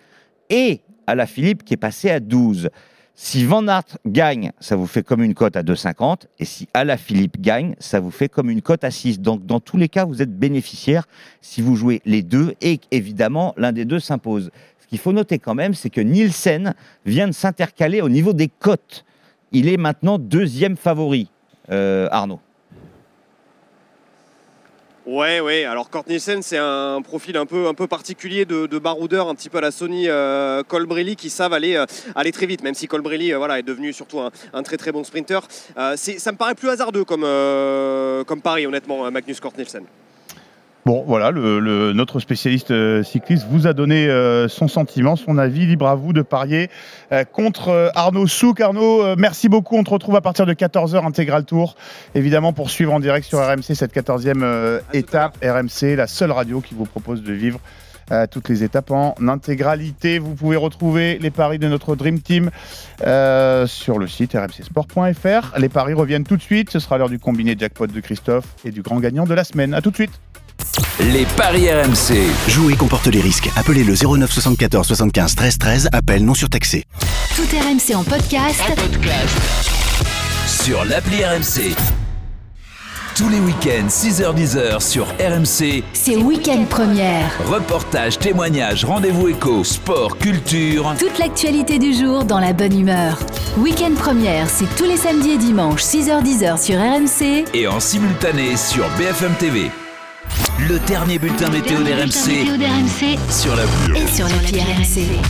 et 0.51 0.81
à 1.07 1.15
la 1.15 1.25
Philippe 1.25 1.63
qui 1.63 1.73
est 1.73 1.77
passé 1.77 2.11
à 2.11 2.19
12. 2.19 2.69
Si 3.17 3.45
Van 3.45 3.65
Aert 3.69 3.97
gagne, 4.05 4.51
ça 4.59 4.75
vous 4.75 4.87
fait 4.87 5.01
comme 5.01 5.23
une 5.23 5.33
cote 5.33 5.55
à 5.55 5.63
2,50 5.63 6.23
et 6.37 6.43
si 6.45 6.67
Alaphilippe 6.73 7.39
gagne, 7.39 7.75
ça 7.79 8.01
vous 8.01 8.11
fait 8.11 8.27
comme 8.27 8.49
une 8.49 8.61
cote 8.61 8.83
à 8.83 8.91
6. 8.91 9.21
Donc 9.21 9.45
dans 9.45 9.61
tous 9.61 9.77
les 9.77 9.87
cas, 9.87 10.03
vous 10.03 10.21
êtes 10.21 10.37
bénéficiaire 10.37 11.07
si 11.41 11.61
vous 11.61 11.77
jouez 11.77 12.01
les 12.05 12.21
deux 12.21 12.55
et 12.61 12.81
évidemment 12.91 13.53
l'un 13.57 13.71
des 13.71 13.85
deux 13.85 14.01
s'impose. 14.01 14.51
Ce 14.81 14.87
qu'il 14.87 14.99
faut 14.99 15.13
noter 15.13 15.39
quand 15.39 15.55
même, 15.55 15.73
c'est 15.73 15.89
que 15.89 16.01
Nielsen 16.01 16.75
vient 17.05 17.27
de 17.27 17.33
s'intercaler 17.33 18.01
au 18.01 18.09
niveau 18.09 18.33
des 18.33 18.49
cotes. 18.49 19.05
Il 19.53 19.69
est 19.69 19.77
maintenant 19.77 20.19
deuxième 20.19 20.75
favori, 20.75 21.31
euh, 21.71 22.09
Arnaud. 22.11 22.41
Ouais, 25.05 25.39
ouais. 25.39 25.65
Alors, 25.65 25.91
Kurt 25.91 26.07
Nielsen, 26.07 26.41
c'est 26.41 26.57
un 26.57 26.99
profil 27.03 27.37
un 27.37 27.45
peu, 27.45 27.67
un 27.67 27.75
peu 27.75 27.85
particulier 27.85 28.45
de, 28.45 28.65
de 28.65 28.79
baroudeur, 28.79 29.29
un 29.29 29.35
petit 29.35 29.49
peu 29.49 29.59
à 29.59 29.61
la 29.61 29.69
Sony 29.69 30.05
euh, 30.07 30.63
Colbrelli, 30.63 31.15
qui 31.15 31.29
savent 31.29 31.53
aller, 31.53 31.75
euh, 31.75 31.85
aller 32.15 32.31
très 32.31 32.47
vite, 32.47 32.63
même 32.63 32.73
si 32.73 32.87
Colbrelli 32.87 33.31
euh, 33.31 33.37
voilà, 33.37 33.59
est 33.59 33.63
devenu 33.63 33.93
surtout 33.93 34.19
un, 34.19 34.31
un 34.51 34.63
très 34.63 34.77
très 34.77 34.91
bon 34.91 35.03
sprinter. 35.03 35.41
Euh, 35.77 35.95
ça 35.95 36.31
me 36.31 36.37
paraît 36.37 36.55
plus 36.55 36.69
hasardeux 36.69 37.03
comme, 37.03 37.21
comme 38.25 38.41
pari, 38.41 38.65
honnêtement, 38.65 39.11
Magnus 39.11 39.39
Kurt 39.39 39.55
Nielsen. 39.57 39.83
Bon, 40.87 41.03
voilà, 41.07 41.31
notre 41.31 42.19
spécialiste 42.19 42.69
euh, 42.69 43.01
cycliste 43.01 43.47
vous 43.49 43.65
a 43.65 43.73
donné 43.73 44.07
euh, 44.07 44.47
son 44.47 44.67
sentiment, 44.67 45.15
son 45.15 45.39
avis. 45.39 45.65
Libre 45.65 45.87
à 45.87 45.95
vous 45.95 46.13
de 46.13 46.21
parier 46.21 46.69
euh, 47.11 47.23
contre 47.23 47.91
Arnaud 47.95 48.27
Souk. 48.27 48.61
Arnaud, 48.61 49.15
merci 49.15 49.49
beaucoup. 49.49 49.77
On 49.77 49.83
te 49.83 49.89
retrouve 49.89 50.15
à 50.15 50.21
partir 50.21 50.45
de 50.45 50.53
14h 50.53 51.03
intégral 51.03 51.43
tour. 51.43 51.75
Évidemment, 52.13 52.53
pour 52.53 52.69
suivre 52.69 52.93
en 52.93 52.99
direct 52.99 53.25
sur 53.25 53.39
RMC 53.39 53.73
cette 53.73 53.95
14e 53.95 54.43
euh, 54.43 54.79
étape. 54.93 55.43
RMC, 55.43 55.95
la 55.95 56.05
seule 56.05 56.31
radio 56.31 56.61
qui 56.61 56.75
vous 56.75 56.85
propose 56.85 57.23
de 57.23 57.33
vivre 57.33 57.59
euh, 58.11 58.27
toutes 58.29 58.47
les 58.47 58.63
étapes 58.63 58.91
en 58.91 59.15
intégralité. 59.27 60.19
Vous 60.19 60.35
pouvez 60.35 60.55
retrouver 60.55 61.17
les 61.19 61.31
paris 61.31 61.57
de 61.57 61.67
notre 61.67 61.95
Dream 61.95 62.19
Team 62.19 62.51
sur 62.99 63.97
le 63.97 64.05
site 64.05 64.33
rmcsport.fr. 64.33 65.57
Les 65.57 65.69
paris 65.69 65.93
reviennent 65.93 66.25
tout 66.25 66.37
de 66.37 66.43
suite. 66.43 66.69
Ce 66.69 66.77
sera 66.77 66.99
l'heure 66.99 67.09
du 67.09 67.17
combiné 67.17 67.55
jackpot 67.57 67.87
de 67.87 67.99
Christophe 68.01 68.45
et 68.63 68.69
du 68.69 68.83
grand 68.83 68.99
gagnant 68.99 69.25
de 69.25 69.33
la 69.33 69.43
semaine. 69.43 69.73
À 69.73 69.81
tout 69.81 69.89
de 69.89 69.95
suite. 69.95 70.11
Les 70.99 71.25
paris 71.37 71.69
RMC. 71.69 72.27
Jouer 72.47 72.75
comporte 72.75 73.07
les 73.07 73.21
risques. 73.21 73.49
Appelez 73.55 73.83
le 73.83 73.93
09 73.95 74.31
74 74.31 74.87
75 74.87 75.35
13 75.35 75.57
13. 75.57 75.89
Appel 75.91 76.25
non 76.25 76.33
surtaxé. 76.33 76.85
Tout 77.35 77.43
RMC 77.43 77.95
en 77.95 78.03
podcast. 78.03 78.61
Sur 80.47 80.85
l'appli 80.85 81.23
RMC. 81.23 81.75
Tous 83.15 83.29
les 83.29 83.39
week-ends, 83.39 83.87
6h10 83.87 84.81
sur 84.81 85.05
RMC. 85.05 85.83
C'est 85.93 86.17
Week-end 86.17 86.65
Première. 86.69 87.31
Reportages, 87.47 88.19
témoignages, 88.19 88.83
rendez-vous 88.83 89.29
éco, 89.29 89.63
sport, 89.63 90.17
culture. 90.17 90.93
Toute 90.99 91.17
l'actualité 91.17 91.79
du 91.79 91.93
jour 91.93 92.25
dans 92.25 92.39
la 92.39 92.51
bonne 92.51 92.77
humeur. 92.77 93.19
Week-end 93.57 93.93
Première, 93.97 94.49
c'est 94.49 94.67
tous 94.75 94.83
les 94.83 94.97
samedis 94.97 95.31
et 95.31 95.37
dimanches, 95.37 95.83
6h10 95.83 96.61
sur 96.61 96.77
RMC. 96.77 97.45
Et 97.53 97.67
en 97.67 97.79
simultané 97.79 98.57
sur 98.57 98.83
BFM 98.97 99.33
TV. 99.39 99.71
Le 100.59 100.79
dernier 100.87 101.19
bulletin 101.19 101.49
météo 101.49 101.83
d'RMC. 101.83 102.45
Sur 103.29 103.55
l'appli. 103.55 103.99
Et 103.99 104.07
sur 104.07 104.27
l'appli 104.27 104.59
RMC. 104.59 105.21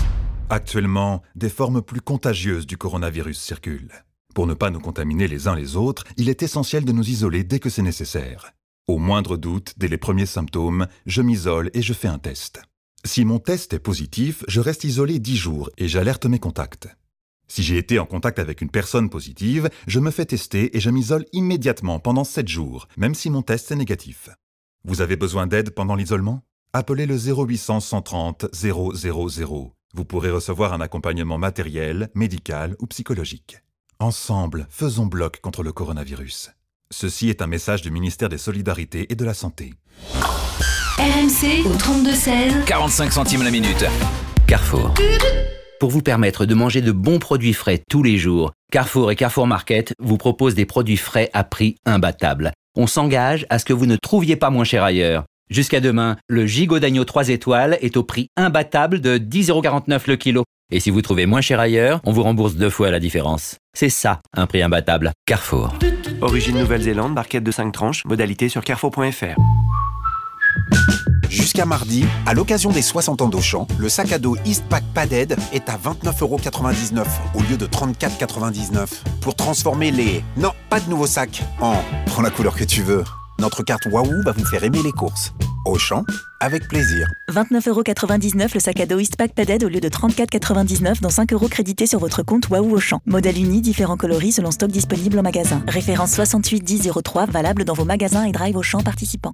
Actuellement, 0.50 1.24
des 1.36 1.50
formes 1.50 1.82
plus 1.82 2.02
contagieuses 2.02 2.68
du 2.68 2.78
coronavirus 2.78 3.40
circulent. 3.40 3.92
Pour 4.34 4.48
ne 4.48 4.54
pas 4.54 4.70
nous 4.70 4.80
contaminer 4.80 5.28
les 5.28 5.48
uns 5.48 5.56
les 5.56 5.76
autres, 5.76 6.04
il 6.18 6.30
est 6.30 6.44
essentiel 6.44 6.86
de 6.86 6.92
nous 6.92 7.10
isoler 7.10 7.44
dès 7.44 7.60
que 7.60 7.70
c'est 7.70 7.82
nécessaire. 7.82 8.54
Au 8.88 8.98
moindre 8.98 9.36
doute, 9.36 9.74
dès 9.78 9.88
les 9.88 9.98
premiers 9.98 10.26
symptômes, 10.26 10.88
je 11.06 11.22
m'isole 11.22 11.72
et 11.74 11.82
je 11.82 11.94
fais 11.94 12.08
un 12.08 12.20
test. 12.20 12.62
Si 13.04 13.26
mon 13.26 13.40
test 13.40 13.74
est 13.74 13.80
positif, 13.80 14.44
je 14.48 14.62
reste 14.62 14.84
isolé 14.84 15.20
10 15.20 15.36
jours 15.36 15.70
et 15.78 15.88
j'alerte 15.88 16.26
mes 16.26 16.40
contacts. 16.40 16.88
Si 17.48 17.64
j'ai 17.64 17.78
été 17.78 18.00
en 18.00 18.06
contact 18.06 18.40
avec 18.40 18.62
une 18.62 18.70
personne 18.70 19.10
positive, 19.10 19.70
je 19.88 20.00
me 20.00 20.12
fais 20.12 20.26
tester 20.26 20.76
et 20.76 20.80
je 20.80 20.90
m'isole 20.90 21.26
immédiatement 21.34 22.00
pendant 22.00 22.24
7 22.24 22.48
jours, 22.48 22.88
même 22.98 23.16
si 23.16 23.30
mon 23.30 23.42
test 23.42 23.72
est 23.72 23.76
négatif. 23.76 24.30
Vous 24.88 25.02
avez 25.02 25.16
besoin 25.16 25.48
d'aide 25.48 25.72
pendant 25.72 25.96
l'isolement? 25.96 26.44
Appelez 26.72 27.08
le 27.08 27.18
0800 27.18 27.80
130 27.80 28.46
000. 28.54 28.94
Vous 29.96 30.06
pourrez 30.06 30.30
recevoir 30.30 30.74
un 30.74 30.82
accompagnement 30.82 31.40
matériel, 31.40 32.10
médical 32.14 32.76
ou 32.80 32.86
psychologique. 32.86 33.58
Ensemble, 34.00 34.68
faisons 34.70 35.08
bloc 35.08 35.42
contre 35.42 35.64
le 35.64 35.72
coronavirus. 35.72 36.52
Ceci 36.92 37.30
est 37.30 37.42
un 37.42 37.48
message 37.48 37.82
du 37.82 37.90
ministère 37.90 38.30
des 38.30 38.38
Solidarités 38.38 39.12
et 39.12 39.16
de 39.16 39.26
la 39.26 39.34
Santé. 39.34 39.74
RMC 41.00 41.66
au 41.66 41.74
32-16. 41.74 42.66
45 42.66 43.12
centimes 43.12 43.44
la 43.44 43.52
minute. 43.52 43.86
Carrefour. 44.46 44.94
Pour 45.80 45.90
vous 45.90 46.04
permettre 46.04 46.46
de 46.46 46.54
manger 46.54 46.82
de 46.82 46.92
bons 46.92 47.18
produits 47.18 47.54
frais 47.54 47.82
tous 47.90 48.04
les 48.04 48.20
jours, 48.20 48.52
Carrefour 48.72 49.12
et 49.12 49.16
Carrefour 49.16 49.48
Market 49.48 49.94
vous 50.00 50.18
proposent 50.18 50.56
des 50.56 50.68
produits 50.68 50.98
frais 50.98 51.32
à 51.34 51.44
prix 51.44 51.76
imbattable. 51.86 52.52
On 52.78 52.88
s'engage 52.88 53.46
à 53.50 53.58
ce 53.58 53.64
que 53.64 53.72
vous 53.72 53.86
ne 53.86 53.96
trouviez 53.96 54.36
pas 54.36 54.50
moins 54.50 54.66
cher 54.66 54.84
ailleurs. 54.84 55.24
Jusqu'à 55.50 55.80
demain, 55.80 56.18
le 56.28 56.46
gigot 56.46 56.80
d'agneau 56.80 57.06
3 57.06 57.30
étoiles 57.30 57.78
est 57.82 57.96
au 57.96 58.04
prix 58.04 58.28
imbattable 58.36 59.00
de 59.00 59.18
10,49€ 59.18 60.02
le 60.08 60.16
kilo. 60.18 60.44
Et 60.74 60.82
si 60.82 60.90
vous 60.90 61.02
trouvez 61.02 61.26
moins 61.26 61.40
cher 61.40 61.62
ailleurs, 61.62 62.02
on 62.04 62.12
vous 62.12 62.24
rembourse 62.24 62.56
deux 62.56 62.70
fois 62.70 62.92
la 62.92 63.00
différence. 63.00 63.56
C'est 63.74 63.90
ça, 63.90 64.20
un 64.34 64.46
prix 64.46 64.62
imbattable. 64.62 65.14
Carrefour. 65.26 65.74
Origine 66.20 66.58
Nouvelle-Zélande, 66.60 67.16
barquette 67.16 67.44
de 67.44 67.52
5 67.52 67.72
tranches, 67.72 68.04
modalité 68.04 68.50
sur 68.50 68.62
carrefour.fr. 68.62 69.36
Jusqu'à 71.36 71.66
mardi, 71.66 72.06
à 72.26 72.34
l'occasion 72.34 72.72
des 72.72 72.82
60 72.82 73.22
ans 73.22 73.28
d'Auchan, 73.28 73.68
le 73.78 73.90
sac 73.90 74.14
à 74.14 74.20
dos 74.20 74.38
Eastpak 74.46 74.86
Padded 74.94 75.36
est 75.52 75.68
à 75.68 75.78
29,99€ 75.78 77.04
au 77.34 77.42
lieu 77.42 77.58
de 77.58 77.66
34,99€ 77.66 78.88
pour 79.20 79.36
transformer 79.36 79.92
les 79.92 80.24
non, 80.38 80.52
pas 80.70 80.80
de 80.80 80.90
nouveau 80.90 81.08
sac 81.08 81.44
en 81.60 81.84
prends 82.06 82.22
la 82.22 82.30
couleur 82.30 82.56
que 82.56 82.64
tu 82.64 82.84
veux. 82.84 83.04
Notre 83.40 83.64
carte 83.64 83.86
Waouh 83.92 84.22
va 84.24 84.32
vous 84.32 84.46
faire 84.46 84.64
aimer 84.64 84.82
les 84.82 84.92
courses. 84.94 85.34
Auchan, 85.66 86.04
avec 86.40 86.68
plaisir. 86.68 87.08
29,99€ 87.32 88.54
le 88.54 88.60
sac 88.60 88.80
à 88.80 88.86
dos 88.86 89.00
Eastpak 89.00 89.34
Padded 89.34 89.64
au 89.64 89.68
lieu 89.68 89.82
de 89.82 89.90
34,99€ 89.90 91.02
dont 91.02 91.10
5 91.10 91.34
euros 91.34 91.48
crédités 91.50 91.86
sur 91.86 92.00
votre 92.00 92.24
compte 92.24 92.48
Waouh 92.50 92.74
Auchan. 92.76 93.02
Modèle 93.06 93.38
uni, 93.38 93.62
différents 93.62 93.98
coloris 93.98 94.34
selon 94.34 94.52
stock 94.52 94.70
disponible 94.72 95.20
en 95.20 95.24
magasin. 95.24 95.62
Référence 95.68 96.12
681003 96.12 97.26
valable 97.26 97.66
dans 97.66 97.74
vos 97.74 97.84
magasins 97.86 98.24
et 98.24 98.32
drive 98.32 98.56
Auchan 98.56 98.80
participants. 98.82 99.34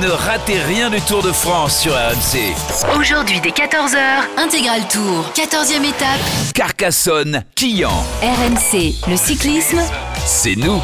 Ne 0.00 0.08
ratez 0.08 0.58
rien 0.62 0.90
du 0.90 1.00
Tour 1.02 1.22
de 1.22 1.30
France 1.32 1.78
sur 1.80 1.92
RMC. 1.92 2.98
Aujourd'hui 2.98 3.40
dès 3.40 3.50
14h, 3.50 3.98
intégral 4.38 4.80
tour, 4.88 5.30
14e 5.34 5.84
étape. 5.84 6.20
Carcassonne, 6.54 7.44
Quillan. 7.54 7.92
RMC, 8.22 8.94
le 9.08 9.16
cyclisme, 9.16 9.78
C'est 10.24 10.56
nous. 10.56 10.80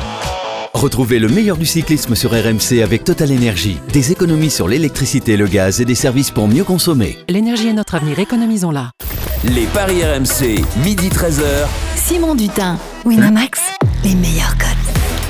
Retrouvez 0.75 1.18
le 1.18 1.29
meilleur 1.29 1.59
du 1.59 1.66
cyclisme 1.66 2.14
sur 2.14 2.31
RMC 2.31 2.83
avec 2.83 3.05
Total 3.05 3.31
Énergie. 3.31 3.79
Des 3.93 4.11
économies 4.11 4.51
sur 4.51 4.68
l'électricité 4.68 5.37
le 5.37 5.47
gaz 5.47 5.81
et 5.81 5.85
des 5.85 5.95
services 5.95 6.31
pour 6.31 6.49
mieux 6.49 6.64
consommer. 6.64 7.18
L'énergie 7.29 7.68
est 7.68 7.73
notre 7.75 7.95
avenir, 7.95 8.18
économisons-la. 8.18 8.91
Les 9.45 9.66
paris 9.66 10.03
RMC, 10.03 10.64
midi 10.83 11.09
13h. 11.09 11.66
Simon 11.97 12.35
Dutin, 12.35 12.79
Winamax, 13.05 13.61
les 14.03 14.14
meilleurs 14.14 14.57
codes. 14.57 14.72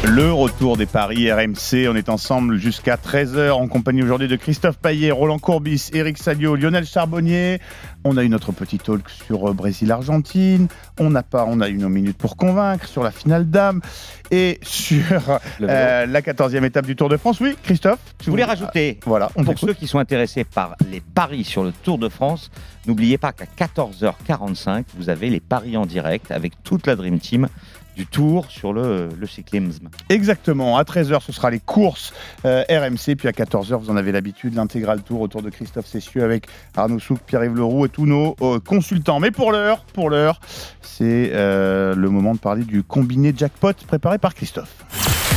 Le 0.05 0.33
retour 0.33 0.77
des 0.77 0.87
paris 0.87 1.31
RMC. 1.31 1.89
On 1.89 1.95
est 1.95 2.09
ensemble 2.09 2.57
jusqu'à 2.57 2.97
13h 2.97 3.53
en 3.53 3.69
compagnie 3.69 4.03
aujourd'hui 4.03 4.27
de 4.27 4.35
Christophe 4.35 4.77
Paillet, 4.77 5.13
Roland 5.13 5.39
Courbis, 5.39 5.91
Eric 5.93 6.19
Salio, 6.19 6.57
Lionel 6.57 6.85
Charbonnier. 6.85 7.61
On 8.03 8.17
a 8.17 8.25
eu 8.25 8.29
notre 8.29 8.51
petit 8.51 8.79
talk 8.79 9.09
sur 9.09 9.49
euh, 9.49 9.53
Brésil-Argentine. 9.53 10.67
On 10.99 11.09
n'a 11.11 11.23
pas, 11.23 11.45
on 11.47 11.61
a 11.61 11.69
eu 11.69 11.79
nos 11.79 11.89
minutes 11.89 12.19
pour 12.19 12.37
convaincre 12.37 12.89
sur 12.89 13.05
la 13.05 13.13
finale 13.13 13.49
d'âme 13.49 13.81
et 14.33 14.59
sur 14.63 15.41
euh, 15.61 16.07
la 16.07 16.21
14e 16.21 16.65
étape 16.65 16.87
du 16.87 16.97
Tour 16.97 17.09
de 17.09 17.17
France. 17.17 17.39
Oui, 17.41 17.57
Christophe, 17.63 18.01
Je 18.25 18.29
voulais 18.29 18.45
rajouter, 18.45 18.99
voilà, 19.07 19.31
on 19.37 19.45
pour 19.45 19.59
ceux 19.59 19.75
qui 19.75 19.87
sont 19.87 20.01
intéressés 20.01 20.43
par 20.43 20.75
les 20.91 21.01
paris 21.01 21.45
sur 21.45 21.63
le 21.63 21.71
Tour 21.71 21.99
de 21.99 22.09
France, 22.09 22.51
n'oubliez 22.87 23.19
pas 23.19 23.33
qu'à 23.33 23.45
14h45, 23.45 24.85
vous 24.97 25.11
avez 25.11 25.31
les 25.31 25.41
paris 25.41 25.77
en 25.77 25.87
direct 25.87 26.33
avec 26.33 26.61
toute 26.65 26.87
la 26.87 26.97
Dream 26.97 27.21
Team 27.21 27.47
du 27.97 28.07
Tour 28.07 28.47
sur 28.49 28.73
le, 28.73 29.09
le 29.19 29.27
cyclisme. 29.27 29.89
Exactement, 30.09 30.77
à 30.77 30.83
13h 30.83 31.23
ce 31.23 31.33
sera 31.33 31.51
les 31.51 31.61
courses 31.61 32.13
euh, 32.45 32.65
RMC, 32.69 33.17
puis 33.17 33.29
à 33.29 33.33
14h 33.33 33.77
vous 33.77 33.91
en 33.91 33.97
avez 33.97 34.13
l'habitude, 34.13 34.55
l'intégral 34.55 35.03
tour 35.03 35.21
autour 35.21 35.43
de 35.43 35.51
Christophe 35.51 35.87
Cessieux 35.87 36.23
avec 36.23 36.47
Arnaud 36.77 36.99
Souk, 36.99 37.21
Pierre-Yves 37.27 37.57
Leroux 37.57 37.87
et 37.87 37.89
tous 37.89 38.07
nos 38.07 38.37
euh, 38.43 38.61
consultants. 38.61 39.21
Mais 39.21 39.31
pour 39.31 39.53
l'heure, 39.53 39.85
pour 39.93 40.11
l'heure, 40.11 40.41
c'est 40.81 41.31
euh, 41.33 41.95
le 41.95 42.11
moment 42.11 42.35
de 42.35 42.39
parler 42.39 42.65
du 42.65 42.83
combiné 42.83 43.33
jackpot 43.37 43.73
préparé 43.87 44.19
par 44.19 44.35
Christophe. 44.35 44.85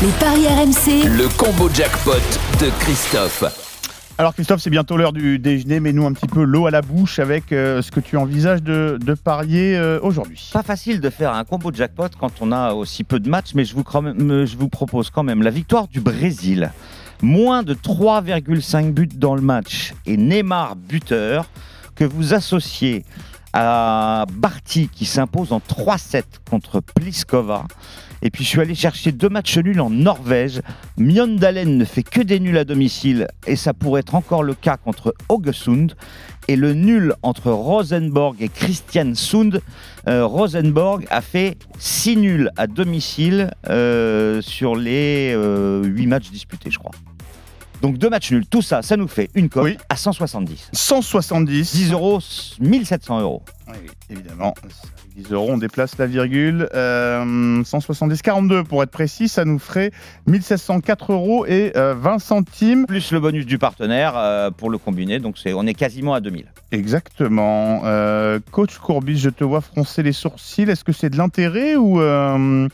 Les 0.02 0.12
paris 0.20 0.48
RMC, 0.48 1.08
Le 1.08 1.28
combo 1.38 1.70
jackpot 1.74 2.12
de 2.60 2.70
Christophe. 2.80 3.65
Alors 4.18 4.34
Christophe, 4.34 4.62
c'est 4.62 4.70
bientôt 4.70 4.96
l'heure 4.96 5.12
du 5.12 5.40
déjeuner, 5.40 5.82
mais 5.82 5.92
nous 5.92 6.06
un 6.06 6.14
petit 6.14 6.28
peu 6.28 6.44
l'eau 6.44 6.68
à 6.68 6.72
la 6.72 6.82
bouche 6.82 7.20
avec 7.20 7.52
euh, 7.52 7.82
ce 7.82 7.92
que 7.92 8.00
tu 8.00 8.16
envisages 8.16 8.64
de, 8.64 8.98
de 9.06 9.14
parier 9.14 9.76
euh, 9.76 10.00
aujourd'hui. 10.02 10.52
Pas 10.54 10.64
facile 10.64 11.02
de 11.02 11.10
faire 11.10 11.34
un 11.34 11.44
combo 11.44 11.70
jackpot 11.74 12.08
quand 12.18 12.32
on 12.40 12.54
a 12.54 12.72
aussi 12.72 13.04
peu 13.04 13.20
de 13.20 13.28
matchs, 13.30 13.54
mais 13.56 13.66
je 13.66 13.76
vous, 13.76 13.84
je 13.84 14.56
vous 14.56 14.70
propose 14.70 15.10
quand 15.10 15.24
même 15.24 15.44
la 15.44 15.50
victoire 15.50 15.90
du 15.90 16.00
Brésil. 16.00 16.72
Moins 17.22 17.62
de 17.62 17.74
3,5 17.74 18.94
buts 18.94 19.10
dans 19.14 19.36
le 19.36 19.42
match 19.42 19.94
et 20.06 20.16
Neymar 20.16 20.78
buteur 20.78 21.46
que 21.96 22.06
vous 22.06 22.34
associez 22.34 23.04
à 23.52 24.26
Barty 24.32 24.88
qui 24.88 25.04
s'impose 25.04 25.52
en 25.52 25.60
3-7 25.60 26.24
contre 26.50 26.80
Pliskova. 26.80 27.66
Et 28.26 28.32
puis 28.32 28.44
je 28.44 28.50
suis 28.50 28.60
allé 28.60 28.74
chercher 28.74 29.12
deux 29.12 29.30
matchs 29.30 29.60
nuls 29.60 29.80
en 29.80 29.92
Norvège. 29.92 30.62
Mjøndalen 30.98 31.78
ne 31.78 31.86
fait 31.86 32.02
que 32.02 32.22
des 32.22 32.40
nuls 32.40 32.58
à 32.58 32.64
domicile 32.64 33.28
et 33.46 33.56
ça 33.56 33.76
pourrait 33.76 34.00
être 34.00 34.16
encore 34.16 34.42
le 34.42 34.56
cas 34.56 34.78
contre 34.78 35.14
Haugesund. 35.30 35.94
Et 36.48 36.56
le 36.56 36.74
nul 36.74 37.14
entre 37.22 37.52
Rosenborg 37.52 38.38
et 38.42 38.50
Christiansund, 38.50 39.62
euh, 40.08 40.26
Rosenborg 40.26 41.06
a 41.12 41.22
fait 41.22 41.56
6 41.78 42.18
nuls 42.18 42.50
à 42.58 42.66
domicile 42.66 43.52
euh, 43.70 44.42
sur 44.42 44.76
les 44.76 45.36
8 45.36 46.08
matchs 46.08 46.32
disputés, 46.32 46.72
je 46.72 46.80
crois. 46.80 46.94
Donc 47.86 48.00
deux 48.00 48.10
matchs 48.10 48.32
nuls, 48.32 48.48
tout 48.48 48.64
ça, 48.64 48.82
ça 48.82 48.98
nous 48.98 49.08
fait 49.08 49.30
une 49.36 49.48
cote 49.48 49.78
à 49.90 49.96
170. 49.96 50.70
170. 50.74 51.76
10 51.76 51.92
euros, 51.92 52.20
1700 52.60 53.22
euros. 53.22 53.44
Oui, 53.68 53.76
évidemment. 54.10 54.56
10 55.16 55.32
euros, 55.32 55.50
on 55.52 55.60
déplace 55.60 55.96
la 56.00 56.08
virgule. 56.08 56.68
Euh, 56.74 57.64
170, 57.64 58.24
42 58.24 58.64
pour 58.64 58.82
être 58.82 58.90
précis, 58.90 59.30
ça 59.30 59.46
nous 59.46 59.60
ferait 59.60 59.92
1704 60.26 61.14
euros 61.14 61.46
et 61.46 61.74
euh, 61.76 61.94
20 61.94 62.18
centimes. 62.18 62.88
Plus 62.88 63.12
le 63.12 63.20
bonus 63.20 63.46
du 63.46 63.60
partenaire 63.60 64.18
euh, 64.18 64.50
pour 64.50 64.72
le 64.72 64.80
combiner, 64.80 65.20
donc 65.20 65.38
c'est, 65.38 65.54
on 65.54 65.68
est 65.68 65.76
quasiment 65.76 66.16
à 66.16 66.22
2000. 66.22 66.48
Exactement. 66.72 67.84
Euh, 67.86 68.40
Coach 68.50 68.80
Courbis, 68.80 69.20
je 69.20 69.30
te 69.30 69.44
vois 69.44 69.62
froncer 69.62 70.02
les 70.02 70.12
sourcils. 70.12 70.64
Est-ce 70.64 70.84
que 70.84 70.92
c'est 70.92 71.12
de 71.12 71.18
l'intérêt 71.18 71.76
ou, 71.76 72.02
euh, 72.02 72.68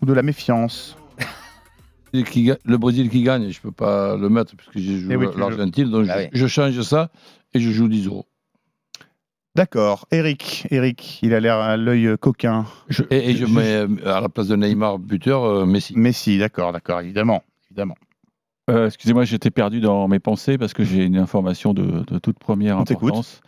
ou 0.00 0.06
de 0.06 0.12
la 0.12 0.22
méfiance? 0.22 0.96
Qui 2.30 2.52
le 2.64 2.76
Brésil 2.78 3.08
qui 3.08 3.22
gagne, 3.22 3.50
je 3.50 3.60
peux 3.60 3.72
pas 3.72 4.16
le 4.16 4.28
mettre 4.28 4.54
puisque 4.56 4.78
j'ai 4.78 4.98
joué 4.98 5.14
Eh 5.14 5.16
oui, 5.16 5.26
l'Argentine, 5.36 5.90
donc 5.90 6.06
Ah 6.10 6.18
je, 6.18 6.24
oui. 6.24 6.30
je 6.32 6.46
change 6.46 6.80
ça 6.82 7.10
et 7.54 7.60
je 7.60 7.70
joue 7.70 7.88
10 7.88 8.06
euros. 8.06 8.26
D'accord. 9.54 10.06
Eric, 10.10 10.66
Eric, 10.70 11.18
il 11.22 11.34
a 11.34 11.40
l'air 11.40 11.56
à 11.56 11.76
l'œil 11.76 12.16
coquin. 12.18 12.64
et, 13.10 13.30
et 13.30 13.36
je 13.36 13.44
mets 13.44 13.74
euh, 13.86 13.88
à 14.16 14.20
la 14.20 14.28
place 14.30 14.48
de 14.48 14.56
Neymar 14.56 14.98
buteur 14.98 15.44
euh, 15.44 15.66
Messi. 15.66 15.92
Messi, 15.96 16.38
d'accord, 16.38 16.72
d'accord, 16.72 17.00
évidemment, 17.00 17.42
évidemment. 17.70 17.96
Euh, 18.70 18.86
Excusez-moi, 18.86 19.24
j'étais 19.24 19.50
perdu 19.50 19.80
dans 19.80 20.08
mes 20.08 20.20
pensées 20.20 20.56
parce 20.56 20.72
que 20.72 20.84
j'ai 20.84 21.04
une 21.04 21.18
information 21.18 21.74
de, 21.74 22.02
de 22.06 22.18
toute 22.18 22.38
première 22.38 22.78
On 22.78 22.84
t'écoute. 22.84 23.08
importance. 23.10 23.40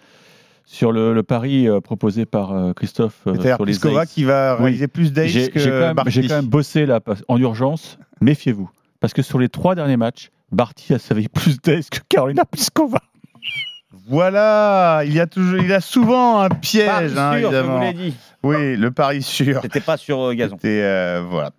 Sur 0.66 0.92
le, 0.92 1.12
le 1.12 1.22
pari 1.22 1.68
euh, 1.68 1.80
proposé 1.80 2.24
par 2.24 2.52
euh, 2.52 2.72
Christophe 2.72 3.20
euh, 3.26 3.32
C'est-à-dire 3.34 3.56
sur 3.56 3.64
les 3.66 3.72
Pliskova 3.72 4.00
aces. 4.02 4.12
qui 4.12 4.24
va 4.24 4.56
réaliser 4.56 4.88
plus 4.88 5.12
d'aces 5.12 5.28
J'ai 5.30 5.50
que 5.50 5.58
j'ai 5.58 5.70
quand, 5.70 5.78
même- 5.80 5.94
Barty. 5.96 6.10
j'ai 6.10 6.26
quand 6.26 6.36
même 6.36 6.46
bossé 6.46 6.86
là 6.86 7.00
parce- 7.00 7.22
en 7.28 7.38
urgence. 7.38 7.98
Méfiez-vous. 8.20 8.70
Parce 9.00 9.12
que 9.12 9.20
sur 9.22 9.38
les 9.38 9.48
trois 9.50 9.74
derniers 9.74 9.98
matchs, 9.98 10.30
Barty 10.52 10.94
a 10.94 10.98
servi 10.98 11.28
plus 11.32 11.60
d'aces 11.60 11.90
que 11.90 11.98
Carolina 12.08 12.44
Pliskova. 12.46 12.98
Voilà, 14.08 15.02
il 15.04 15.12
y 15.12 15.20
a 15.20 15.26
toujours, 15.26 15.58
il 15.60 15.72
a 15.72 15.80
souvent 15.80 16.40
un 16.40 16.48
piège, 16.48 16.86
Pari 16.86 17.18
hein, 17.18 17.32
sûr, 17.32 17.32
je 17.32 17.44
évidemment. 17.46 17.76
vous 17.78 17.82
l'ai 17.84 17.92
dit. 17.92 18.14
Oui, 18.42 18.76
le 18.76 18.90
pari 18.90 19.22
sûr. 19.22 19.60
C'était 19.62 19.80
pas 19.80 19.96
sur 19.96 20.20
euh, 20.20 20.34
gazon. 20.34 20.56
C'était, 20.56 20.82
euh, 20.82 21.22
voilà. 21.28 21.50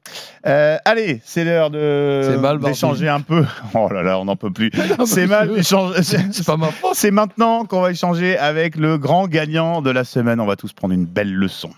Euh, 0.45 0.77
allez, 0.85 1.19
c'est 1.25 1.43
l'heure 1.43 1.71
de 1.71 2.37
d'échanger 2.63 3.09
un 3.09 3.21
peu. 3.21 3.43
Oh 3.73 3.89
là 3.91 4.03
là, 4.03 4.19
on 4.19 4.25
n'en 4.25 4.35
peut 4.35 4.51
plus. 4.51 4.69
C'est 5.05 5.25
mal 5.25 5.51
d'échanger. 5.53 6.03
C'est 6.03 6.45
pas 6.45 6.57
ma 6.57 6.67
faute. 6.67 6.91
C'est 6.93 7.09
maintenant 7.09 7.65
qu'on 7.65 7.81
va 7.81 7.89
échanger 7.89 8.37
avec 8.37 8.75
le 8.75 8.99
grand 8.99 9.27
gagnant 9.27 9.81
de 9.81 9.89
la 9.89 10.03
semaine. 10.03 10.39
On 10.39 10.45
va 10.45 10.55
tous 10.55 10.73
prendre 10.73 10.93
une 10.93 11.05
belle 11.05 11.33
leçon. 11.33 11.71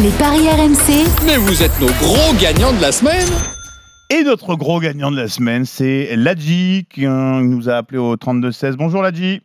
Les 0.00 0.10
paris 0.10 0.48
RMC, 0.48 1.04
Mais 1.26 1.36
vous 1.36 1.62
êtes 1.62 1.78
nos 1.80 1.90
gros 2.00 2.32
gagnants 2.40 2.72
de 2.72 2.80
la 2.80 2.92
semaine 2.92 3.26
Et 4.10 4.22
notre 4.22 4.54
gros 4.54 4.80
gagnant 4.80 5.10
de 5.10 5.16
la 5.16 5.28
semaine, 5.28 5.64
c'est 5.64 6.16
Ladji 6.16 6.86
qui 6.88 7.06
euh, 7.06 7.40
nous 7.40 7.68
a 7.68 7.74
appelé 7.74 7.98
au 7.98 8.16
32-16. 8.16 8.76
Bonjour 8.76 9.02
Ladji. 9.02 9.42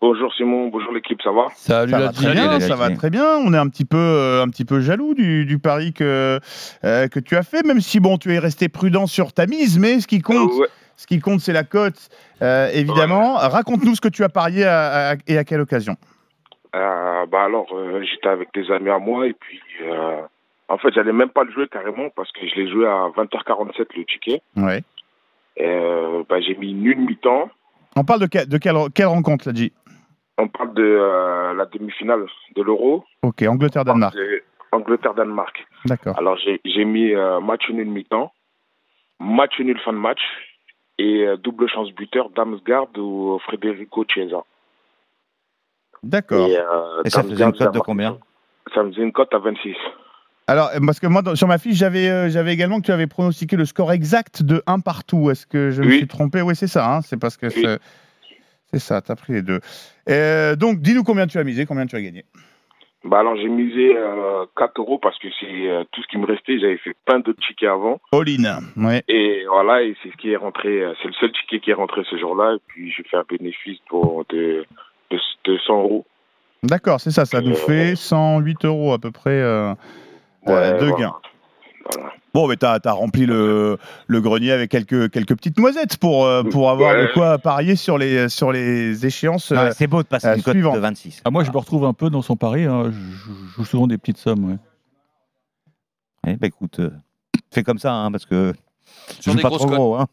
Bonjour 0.00 0.32
Simon, 0.34 0.68
bonjour 0.68 0.92
l'équipe, 0.92 1.20
ça 1.22 1.30
va? 1.30 1.48
Salut 1.54 1.90
Ça 1.92 1.98
va 1.98 2.08
très 2.08 2.32
bien, 2.32 2.58
ça 2.60 2.74
va 2.74 2.90
très 2.90 3.10
bien. 3.10 3.36
On 3.36 3.52
est 3.52 3.58
un 3.58 3.68
petit 3.68 3.84
peu, 3.84 3.98
euh, 3.98 4.42
un 4.42 4.48
petit 4.48 4.64
peu 4.64 4.80
jaloux 4.80 5.12
du, 5.14 5.44
du 5.44 5.58
pari 5.58 5.92
que, 5.92 6.40
euh, 6.84 7.08
que 7.08 7.20
tu 7.20 7.36
as 7.36 7.42
fait, 7.42 7.62
même 7.66 7.80
si 7.82 8.00
bon, 8.00 8.16
tu 8.16 8.32
es 8.32 8.38
resté 8.38 8.70
prudent 8.70 9.06
sur 9.06 9.34
ta 9.34 9.46
mise, 9.46 9.78
mais 9.78 10.00
ce 10.00 10.06
qui 10.06 10.20
compte, 10.22 10.52
Euh, 10.52 10.60
ouais. 10.60 10.68
ce 10.96 11.06
qui 11.06 11.20
compte, 11.20 11.40
c'est 11.40 11.52
la 11.52 11.64
cote, 11.64 12.08
euh, 12.40 12.70
évidemment. 12.72 13.34
Raconte-nous 13.34 13.94
ce 13.94 14.00
que 14.00 14.08
tu 14.08 14.24
as 14.24 14.30
parié 14.30 14.64
à- 14.64 15.10
à- 15.10 15.14
et 15.26 15.36
à 15.36 15.44
quelle 15.44 15.60
occasion. 15.60 15.96
Euh, 16.74 17.26
bah 17.26 17.44
alors, 17.44 17.66
euh, 17.74 18.02
j'étais 18.02 18.28
avec 18.28 18.48
des 18.54 18.70
amis 18.70 18.88
à 18.90 18.98
moi 18.98 19.26
et 19.26 19.34
puis, 19.34 19.60
euh, 19.82 20.22
en 20.68 20.78
fait, 20.78 20.94
j'allais 20.94 21.12
même 21.12 21.28
pas 21.28 21.44
le 21.44 21.52
jouer 21.52 21.68
carrément 21.68 22.08
parce 22.16 22.32
que 22.32 22.40
je 22.48 22.54
l'ai 22.58 22.70
joué 22.70 22.86
à 22.86 23.08
20h47 23.14 23.88
le 23.98 24.04
ticket. 24.06 24.40
Ouais. 24.56 24.82
Euh, 25.60 26.22
bah, 26.26 26.36
j'ai 26.40 26.54
mis 26.56 26.72
nul 26.72 26.96
mi-temps. 27.00 27.50
On 27.96 28.04
parle 28.04 28.20
de, 28.20 28.26
que- 28.26 28.46
de 28.46 28.56
quelle, 28.56 28.76
quelle 28.94 29.06
rencontre, 29.06 29.48
Ladji 29.48 29.72
On 30.40 30.48
parle 30.48 30.72
de 30.74 30.82
euh, 30.82 31.52
la 31.54 31.66
demi-finale 31.66 32.24
de 32.56 32.62
l'Euro. 32.62 33.04
Ok, 33.22 33.42
Angleterre-Danemark. 33.42 34.14
C'est 34.16 34.42
Angleterre-Danemark. 34.72 35.66
D'accord. 35.84 36.18
Alors, 36.18 36.38
j'ai 36.64 36.84
mis 36.84 37.12
euh, 37.14 37.40
match 37.40 37.68
nul 37.70 37.88
mi-temps, 37.90 38.32
match 39.20 39.58
nul 39.60 39.78
fin 39.84 39.92
de 39.92 39.98
match 39.98 40.20
et 40.98 41.26
euh, 41.26 41.36
double 41.36 41.68
chance 41.68 41.90
buteur 41.92 42.30
Damsgaard 42.30 42.88
ou 42.96 43.38
Federico 43.50 44.04
Chiesa. 44.08 44.38
D'accord. 46.02 46.48
Et, 46.48 46.56
euh, 46.56 47.02
Et 47.04 47.10
ça 47.10 47.22
faisait 47.22 47.32
une 47.34 47.38
Damsgaard, 47.38 47.68
cote 47.72 47.74
de 47.74 47.80
combien? 47.80 48.18
Ça 48.74 48.82
faisait 48.84 49.02
une 49.02 49.12
cote 49.12 49.34
à 49.34 49.38
26. 49.38 49.76
Alors, 50.46 50.70
parce 50.86 50.98
que 51.00 51.06
moi, 51.06 51.22
dans- 51.22 51.36
sur 51.36 51.46
ma 51.48 51.58
fiche, 51.58 51.76
j'avais 51.76 52.08
euh, 52.08 52.28
j'avais 52.28 52.52
également 52.52 52.80
que 52.80 52.86
tu 52.86 52.92
avais 52.92 53.06
pronostiqué 53.06 53.56
le 53.56 53.64
score 53.64 53.92
exact 53.92 54.42
de 54.42 54.62
1 54.66 54.80
partout. 54.80 55.30
Est-ce 55.30 55.46
que 55.46 55.70
je 55.70 55.82
me 55.82 55.90
suis 55.90 56.08
trompé? 56.08 56.42
Oui, 56.42 56.56
c'est 56.56 56.66
ça. 56.66 56.90
hein, 56.92 57.02
c'est 57.02 57.18
parce 57.20 57.36
que 57.36 57.46
c'est 58.72 58.78
ça, 58.78 59.00
tu 59.02 59.12
as 59.12 59.16
pris 59.16 59.32
les 59.34 59.42
deux. 59.42 59.60
Euh, 60.08 60.56
donc, 60.56 60.80
dis-nous 60.80 61.04
combien 61.04 61.26
tu 61.26 61.38
as 61.38 61.44
misé, 61.44 61.66
combien 61.66 61.86
tu 61.86 61.96
as 61.96 62.02
gagné. 62.02 62.24
Bah 63.02 63.20
alors 63.20 63.34
j'ai 63.36 63.48
misé 63.48 63.96
euh, 63.96 64.44
4 64.58 64.78
euros 64.78 64.98
parce 64.98 65.18
que 65.20 65.28
c'est 65.40 65.46
euh, 65.70 65.84
tout 65.90 66.02
ce 66.02 66.06
qui 66.08 66.18
me 66.18 66.26
restait. 66.26 66.58
J'avais 66.58 66.76
fait 66.76 66.94
plein 67.06 67.18
d'autres 67.20 67.40
tickets 67.40 67.70
avant. 67.70 67.98
All-in. 68.12 68.60
Ouais. 68.76 69.02
Et 69.08 69.46
voilà, 69.48 69.82
et 69.82 69.96
c'est 70.02 70.10
ce 70.10 70.16
qui 70.18 70.30
est 70.32 70.36
rentré. 70.36 70.82
euh, 70.82 70.92
C'est 71.00 71.08
le 71.08 71.14
seul 71.14 71.32
ticket 71.32 71.60
qui 71.60 71.70
est 71.70 71.74
rentré 71.74 72.02
ce 72.10 72.18
jour-là. 72.18 72.56
Et 72.56 72.60
puis 72.66 72.92
j'ai 72.94 73.02
fait 73.04 73.16
un 73.16 73.24
bénéfice 73.26 73.78
pour 73.88 74.26
de, 74.28 74.66
de, 75.10 75.18
de 75.44 75.58
100 75.66 75.82
euros. 75.82 76.04
D'accord, 76.62 77.00
c'est 77.00 77.10
ça. 77.10 77.24
Ça 77.24 77.40
nous 77.40 77.54
fait 77.54 77.96
108 77.96 78.66
euros 78.66 78.92
à 78.92 78.98
peu 78.98 79.10
près 79.10 79.30
euh, 79.40 79.70
de 80.46 80.52
voilà. 80.84 81.14
Bon, 82.34 82.46
mais 82.46 82.56
tu 82.56 82.64
as, 82.66 82.78
rempli 82.92 83.26
le, 83.26 83.76
le 84.06 84.20
grenier 84.20 84.52
avec 84.52 84.70
quelques, 84.70 85.10
quelques 85.10 85.34
petites 85.36 85.58
noisettes 85.58 85.96
pour, 85.96 86.24
euh, 86.26 86.42
pour 86.44 86.70
avoir 86.70 86.94
Ouais. 86.94 87.08
de 87.08 87.12
quoi 87.12 87.38
parier 87.38 87.74
sur 87.74 87.98
les, 87.98 88.28
sur 88.28 88.52
les 88.52 89.04
échéances. 89.06 89.50
Ouais, 89.50 89.58
euh, 89.58 89.72
c'est 89.74 89.86
beau 89.88 90.02
de 90.02 90.08
passer 90.08 90.28
euh, 90.28 90.36
une 90.36 90.42
cote 90.42 90.56
de 90.56 90.78
26. 90.78 91.22
Ah, 91.24 91.30
moi, 91.30 91.42
je 91.42 91.50
me 91.50 91.56
retrouve 91.56 91.84
un 91.84 91.92
peu 91.92 92.08
dans 92.10 92.22
son 92.22 92.36
pari. 92.36 92.64
hein. 92.64 92.90
Je 92.92 92.98
je 92.98 93.32
joue 93.56 93.64
souvent 93.64 93.86
des 93.86 93.98
petites 93.98 94.18
sommes. 94.18 94.44
ouais. 94.50 94.56
Eh 96.26 96.36
ben, 96.36 96.46
écoute, 96.48 96.78
euh, 96.80 96.90
fais 97.52 97.62
comme 97.62 97.78
ça, 97.78 97.92
hein, 97.94 98.12
parce 98.12 98.26
que 98.26 98.52
Sur 99.18 99.34
des 99.34 99.42
pas 99.42 99.48
grosses 99.48 99.62
trop 99.62 99.70
gros. 99.70 99.96
Hein. 99.96 100.06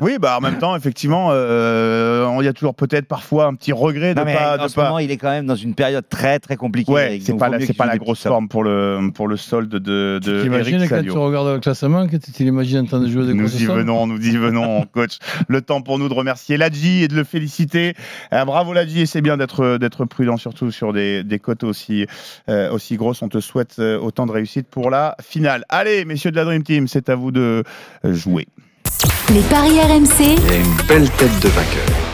oui, 0.00 0.18
bah 0.20 0.36
en 0.38 0.40
même 0.40 0.58
temps, 0.58 0.76
effectivement, 0.76 1.28
euh, 1.30 2.28
il 2.40 2.44
y 2.44 2.48
a 2.48 2.52
toujours 2.52 2.74
peut-être 2.74 3.06
parfois 3.06 3.46
un 3.46 3.54
petit 3.54 3.72
regret 3.72 4.14
de 4.14 4.20
Non, 4.20 4.26
mais 4.26 4.34
pas. 4.34 4.58
en 4.58 4.64
de 4.64 4.68
ce 4.68 4.74
pas... 4.74 4.84
moment, 4.84 4.98
il 4.98 5.10
est 5.10 5.16
quand 5.16 5.30
même 5.30 5.46
dans 5.46 5.56
une 5.56 5.74
période 5.74 6.08
très 6.08 6.38
très 6.38 6.56
compliquée. 6.56 6.92
Ouais, 6.92 7.18
c'est 7.22 7.36
pas 7.36 7.48
la, 7.48 7.60
c'est 7.60 7.74
pas 7.74 7.86
la 7.86 7.98
grosse 7.98 8.22
forme 8.22 8.48
pour 8.48 8.62
le, 8.62 9.10
pour 9.14 9.28
le 9.28 9.36
solde 9.36 9.70
de, 9.70 10.20
de 10.22 10.42
T'imagines 10.42 10.88
quand 10.88 11.02
tu 11.02 11.10
regardes 11.10 11.48
le 11.48 11.60
classement, 11.60 12.06
que 12.06 12.16
tu 12.16 12.30
t'imagines 12.32 12.80
en 12.80 12.84
train 12.84 13.00
de 13.00 13.08
jouer 13.08 13.26
des 13.26 13.34
Nous 13.34 13.62
y 13.62 13.66
venons, 13.66 14.06
nous 14.06 14.24
y 14.24 14.36
venons, 14.36 14.84
coach. 14.92 15.18
Le 15.48 15.60
temps 15.60 15.82
pour 15.82 15.98
nous 15.98 16.08
de 16.08 16.14
remercier 16.14 16.56
Ladji 16.56 17.02
et 17.02 17.08
de 17.08 17.14
le 17.14 17.24
féliciter. 17.24 17.94
Euh, 18.32 18.44
bravo 18.44 18.72
Ladji, 18.72 19.00
et 19.00 19.06
c'est 19.06 19.22
bien 19.22 19.36
d'être 19.36 19.78
d'être 19.78 20.04
prudent, 20.04 20.36
surtout 20.36 20.70
sur 20.70 20.92
des, 20.92 21.24
des 21.24 21.38
cotes 21.38 21.64
aussi, 21.64 22.06
euh, 22.48 22.70
aussi 22.70 22.96
grosses. 22.96 23.22
On 23.22 23.28
te 23.28 23.40
souhaite 23.40 23.76
euh, 23.78 23.98
autant 23.98 24.26
de 24.26 24.32
réussite 24.32 24.68
pour 24.68 24.90
la 24.90 25.16
finale. 25.20 25.64
Allez, 25.68 26.04
messieurs 26.04 26.30
de 26.30 26.36
la 26.36 26.44
Dream 26.44 26.62
Team, 26.62 26.88
c'est 26.88 27.08
à 27.08 27.14
vous 27.14 27.32
de 27.32 27.64
jouer. 28.16 28.46
les 29.32 29.42
paris 29.42 29.80
RMC, 29.80 30.36
Il 30.44 30.52
a 30.52 30.56
une 30.56 30.76
belle 30.88 31.10
tête 31.10 31.40
de 31.40 31.48
vainqueur. 31.48 32.06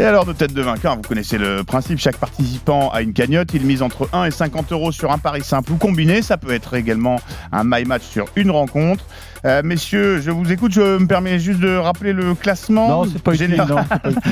Et 0.00 0.02
alors, 0.02 0.26
de 0.26 0.32
tête 0.32 0.52
de 0.52 0.60
vainqueur, 0.60 0.96
vous 0.96 1.02
connaissez 1.02 1.38
le 1.38 1.62
principe, 1.62 1.98
chaque 2.00 2.16
participant 2.16 2.90
a 2.90 3.00
une 3.00 3.12
cagnotte, 3.12 3.54
il 3.54 3.64
mise 3.64 3.80
entre 3.80 4.08
1 4.12 4.24
et 4.24 4.32
50 4.32 4.72
euros 4.72 4.90
sur 4.90 5.12
un 5.12 5.18
pari 5.18 5.44
simple 5.44 5.70
ou 5.70 5.76
combiné, 5.76 6.20
ça 6.20 6.36
peut 6.36 6.52
être 6.52 6.74
également 6.74 7.20
un 7.52 7.62
my 7.62 7.84
match 7.84 8.02
sur 8.02 8.26
une 8.34 8.50
rencontre. 8.50 9.04
Euh, 9.44 9.62
messieurs, 9.62 10.20
je 10.20 10.32
vous 10.32 10.50
écoute, 10.50 10.72
je 10.72 10.98
me 10.98 11.06
permets 11.06 11.38
juste 11.38 11.60
de 11.60 11.76
rappeler 11.76 12.12
le 12.12 12.34
classement. 12.34 13.04
Non, 13.04 13.10
c'est 13.12 13.22
pas 13.22 13.34
utile, 13.34 13.50
général. 13.50 13.68
non, 13.68 13.82
c'est 13.88 14.00
pas 14.00 14.10
utile, 14.10 14.22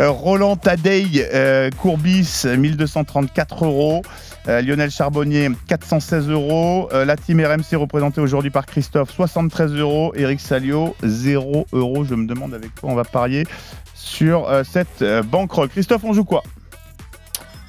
non. 0.00 0.12
Roland 0.12 0.56
Tadei, 0.56 1.26
euh, 1.32 1.70
Courbis, 1.78 2.44
1234 2.44 3.64
euros. 3.64 4.02
Euh, 4.48 4.62
Lionel 4.62 4.90
Charbonnier, 4.90 5.50
416 5.66 6.30
euros. 6.30 6.88
Euh, 6.92 7.04
la 7.04 7.16
team 7.16 7.40
RMC 7.40 7.76
représentée 7.76 8.22
aujourd'hui 8.22 8.50
par 8.50 8.64
Christophe, 8.64 9.10
73 9.12 9.72
euros. 9.74 10.12
Eric 10.16 10.40
Salio, 10.40 10.96
0 11.02 11.66
euros. 11.72 12.04
Je 12.04 12.14
me 12.14 12.26
demande 12.26 12.54
avec 12.54 12.74
quoi 12.74 12.90
on 12.90 12.94
va 12.94 13.04
parier 13.04 13.46
sur 13.94 14.48
euh, 14.48 14.64
cette 14.64 15.04
banquerolle. 15.26 15.68
Christophe, 15.68 16.02
on 16.04 16.14
joue 16.14 16.24
quoi? 16.24 16.42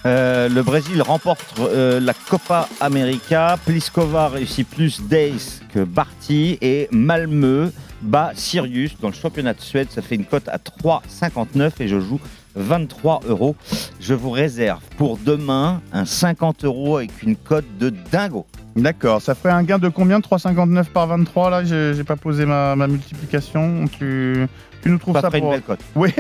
Le 0.06 0.62
Brésil 0.62 1.02
remporte 1.02 1.60
la 1.60 2.14
Copa 2.14 2.70
América. 2.80 3.58
Pliskova 3.66 4.30
réussit 4.30 4.68
plus 4.68 5.02
d'ace 5.02 5.62
que 5.74 5.84
Barty. 5.84 6.58
Et 6.62 6.88
Malmö 6.92 7.72
bat 8.02 8.32
Sirius 8.34 8.98
dans 9.02 9.10
le 9.10 9.14
championnat 9.14 9.54
de 9.54 9.60
Suède. 9.60 9.90
Ça 9.92 10.02
fait 10.02 10.16
une 10.16 10.24
cote 10.24 10.48
à 10.48 10.58
3,59 10.58 11.74
et 11.82 11.90
je 11.90 12.00
joue 12.00 12.22
23 12.62 13.22
euros. 13.28 13.56
Je 14.00 14.14
vous 14.14 14.30
réserve 14.32 14.82
pour 14.98 15.18
demain 15.18 15.82
un 15.94 16.06
50 16.06 16.66
euros 16.66 16.98
avec 16.98 17.24
une 17.24 17.36
cote 17.36 17.66
de 17.80 17.90
dingo. 18.12 18.46
D'accord, 18.76 19.22
ça 19.22 19.36
ferait 19.36 19.54
un 19.54 19.64
gain 19.64 19.80
de 19.80 19.90
combien 19.90 20.20
3,59 20.20 20.86
par 20.86 21.08
23 21.08 21.50
là 21.50 21.64
J'ai 21.66 22.04
pas 22.04 22.16
posé 22.16 22.46
ma, 22.46 22.76
ma 22.76 22.88
multiplication. 22.88 23.86
Tu, 23.98 24.48
tu 24.82 24.90
nous 24.90 24.98
trouves 24.98 25.16
Ça 25.16 25.22
ça, 25.22 25.28
ferait 25.28 25.40
une 25.40 25.44
pour... 25.46 25.52
belle 25.52 25.62
cote. 25.64 25.80
Oui. 25.96 26.14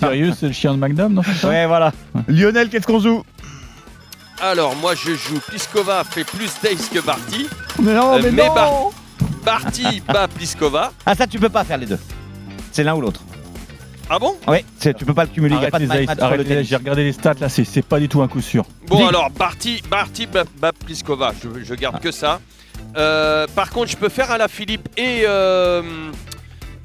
Sérieux, 0.00 0.32
c'est 0.38 0.46
le 0.48 0.52
chien 0.52 0.72
de 0.72 0.78
Magnum, 0.78 1.12
non 1.12 1.22
ça? 1.22 1.48
Ouais, 1.48 1.66
voilà. 1.66 1.92
Lionel, 2.28 2.68
qu'est-ce 2.70 2.86
qu'on 2.86 2.98
joue? 3.00 3.22
Alors, 4.40 4.74
moi, 4.76 4.94
je 4.96 5.12
joue 5.14 5.38
Pliskova 5.46 6.02
fait 6.02 6.24
plus 6.24 6.50
d'ace 6.62 6.88
que 6.88 6.98
Barty. 7.04 7.46
Mais 7.80 7.94
non, 7.94 8.14
Euh, 8.14 8.20
mais, 8.22 8.30
mais 8.32 8.46
non 8.48 8.54
Bar- 8.54 8.90
Barty 9.44 10.02
bat 10.12 10.26
Pliskova. 10.28 10.92
Ah, 11.06 11.14
ça, 11.14 11.26
tu 11.28 11.38
peux 11.38 11.48
pas 11.48 11.62
faire 11.62 11.78
les 11.78 11.86
deux. 11.86 11.98
C'est 12.72 12.82
l'un 12.82 12.94
ou 12.94 13.00
l'autre. 13.00 13.20
Ah 14.10 14.18
bon 14.18 14.36
Ouais, 14.46 14.64
c'est- 14.78 14.94
tu 14.94 15.04
peux 15.04 15.14
pas 15.14 15.24
le 15.24 15.30
cumuler. 15.30 15.54
Il 15.54 15.58
n'y 15.58 15.64
a 15.64 15.68
Arrête 15.68 15.72
pas 15.72 15.78
de 15.78 15.82
les 15.84 15.88
mathématiques 15.88 16.10
aces, 16.10 16.16
sur 16.18 16.24
arrête 16.26 16.38
le 16.38 16.44
les 16.44 16.50
aces. 16.50 16.56
tennis. 16.56 16.68
J'ai 16.68 16.76
regardé 16.76 17.04
les 17.04 17.12
stats 17.12 17.34
là, 17.40 17.48
c'est 17.48 17.64
c'est 17.64 17.82
pas 17.82 17.98
du 18.00 18.08
tout 18.08 18.20
un 18.22 18.28
coup 18.28 18.40
sûr. 18.40 18.64
Bon 18.88 19.06
alors, 19.06 19.30
Barty, 19.30 19.82
Barty 19.90 20.26
Bab- 20.26 20.46
Bapliskova, 20.60 21.32
je, 21.42 21.62
je 21.64 21.74
garde 21.74 22.00
que 22.00 22.10
ça. 22.10 22.40
Euh, 22.96 23.46
par 23.54 23.70
contre, 23.70 23.90
je 23.90 23.96
peux 23.96 24.08
faire 24.08 24.30
à 24.30 24.38
la 24.38 24.48
Philippe 24.48 24.88
et, 24.98 25.22
euh, 25.26 25.82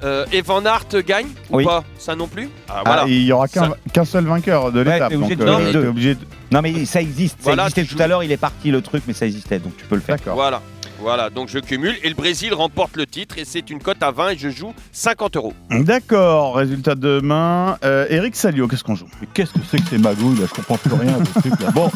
euh, 0.04 0.24
et 0.32 0.40
Van 0.42 0.64
Aert 0.64 0.86
gagne 1.06 1.26
Oui. 1.50 1.64
ou 1.64 1.66
pas 1.66 1.84
Ça 1.98 2.14
non 2.14 2.28
plus 2.28 2.48
Ah 2.68 2.74
Ah, 2.78 2.82
voilà. 2.86 3.04
il 3.08 3.22
y 3.24 3.32
aura 3.32 3.46
qu'un 3.48 4.04
seul 4.04 4.24
vainqueur 4.24 4.72
de 4.72 4.78
Ouais, 4.82 4.92
l'étape. 4.92 5.10
t'es 5.10 5.16
obligé 5.16 5.36
donc, 5.36 5.44
de 5.46 5.50
euh, 5.50 5.52
donner 5.54 5.66
les 5.66 5.72
t'es 5.72 5.78
deux. 5.82 5.88
obligé 5.88 6.14
de- 6.14 6.20
Non, 6.52 6.62
mais 6.62 6.84
ça 6.86 7.00
existe. 7.02 7.36
Ça 7.38 7.42
Voilà, 7.50 7.64
existait 7.64 7.82
tu 7.82 7.88
tout 7.88 7.96
joues. 7.98 8.02
à 8.04 8.06
l'heure, 8.06 8.22
il 8.24 8.32
est 8.32 8.36
parti 8.38 8.70
le 8.70 8.80
truc, 8.80 9.02
mais 9.06 9.12
ça 9.12 9.26
existait, 9.26 9.58
donc 9.58 9.76
tu 9.76 9.84
peux 9.84 9.96
le 9.96 10.00
faire. 10.00 10.16
Voilà. 10.26 10.62
Voilà, 11.00 11.30
donc 11.30 11.48
je 11.48 11.58
cumule 11.60 11.94
et 12.02 12.08
le 12.08 12.14
Brésil 12.16 12.52
remporte 12.52 12.96
le 12.96 13.06
titre 13.06 13.38
et 13.38 13.44
c'est 13.44 13.70
une 13.70 13.78
cote 13.78 14.02
à 14.02 14.10
20 14.10 14.30
et 14.30 14.36
je 14.38 14.48
joue 14.50 14.72
50 14.92 15.36
euros. 15.36 15.52
D'accord, 15.70 16.56
résultat 16.56 16.96
de 16.96 17.20
demain. 17.20 17.78
Euh, 17.84 18.06
Eric 18.10 18.34
Salio, 18.34 18.66
qu'est-ce 18.66 18.82
qu'on 18.82 18.96
joue? 18.96 19.06
Mais 19.20 19.28
qu'est-ce 19.32 19.52
que 19.52 19.60
c'est 19.70 19.78
que 19.80 19.88
ces 19.88 19.98
magouilles 19.98 20.38
là? 20.40 20.46
Je 20.48 20.54
comprends 20.54 20.76
plus 20.76 20.92
rien. 20.94 21.16
ce 21.34 21.38
truc, 21.40 21.60
là. 21.60 21.70
Bon, 21.70 21.88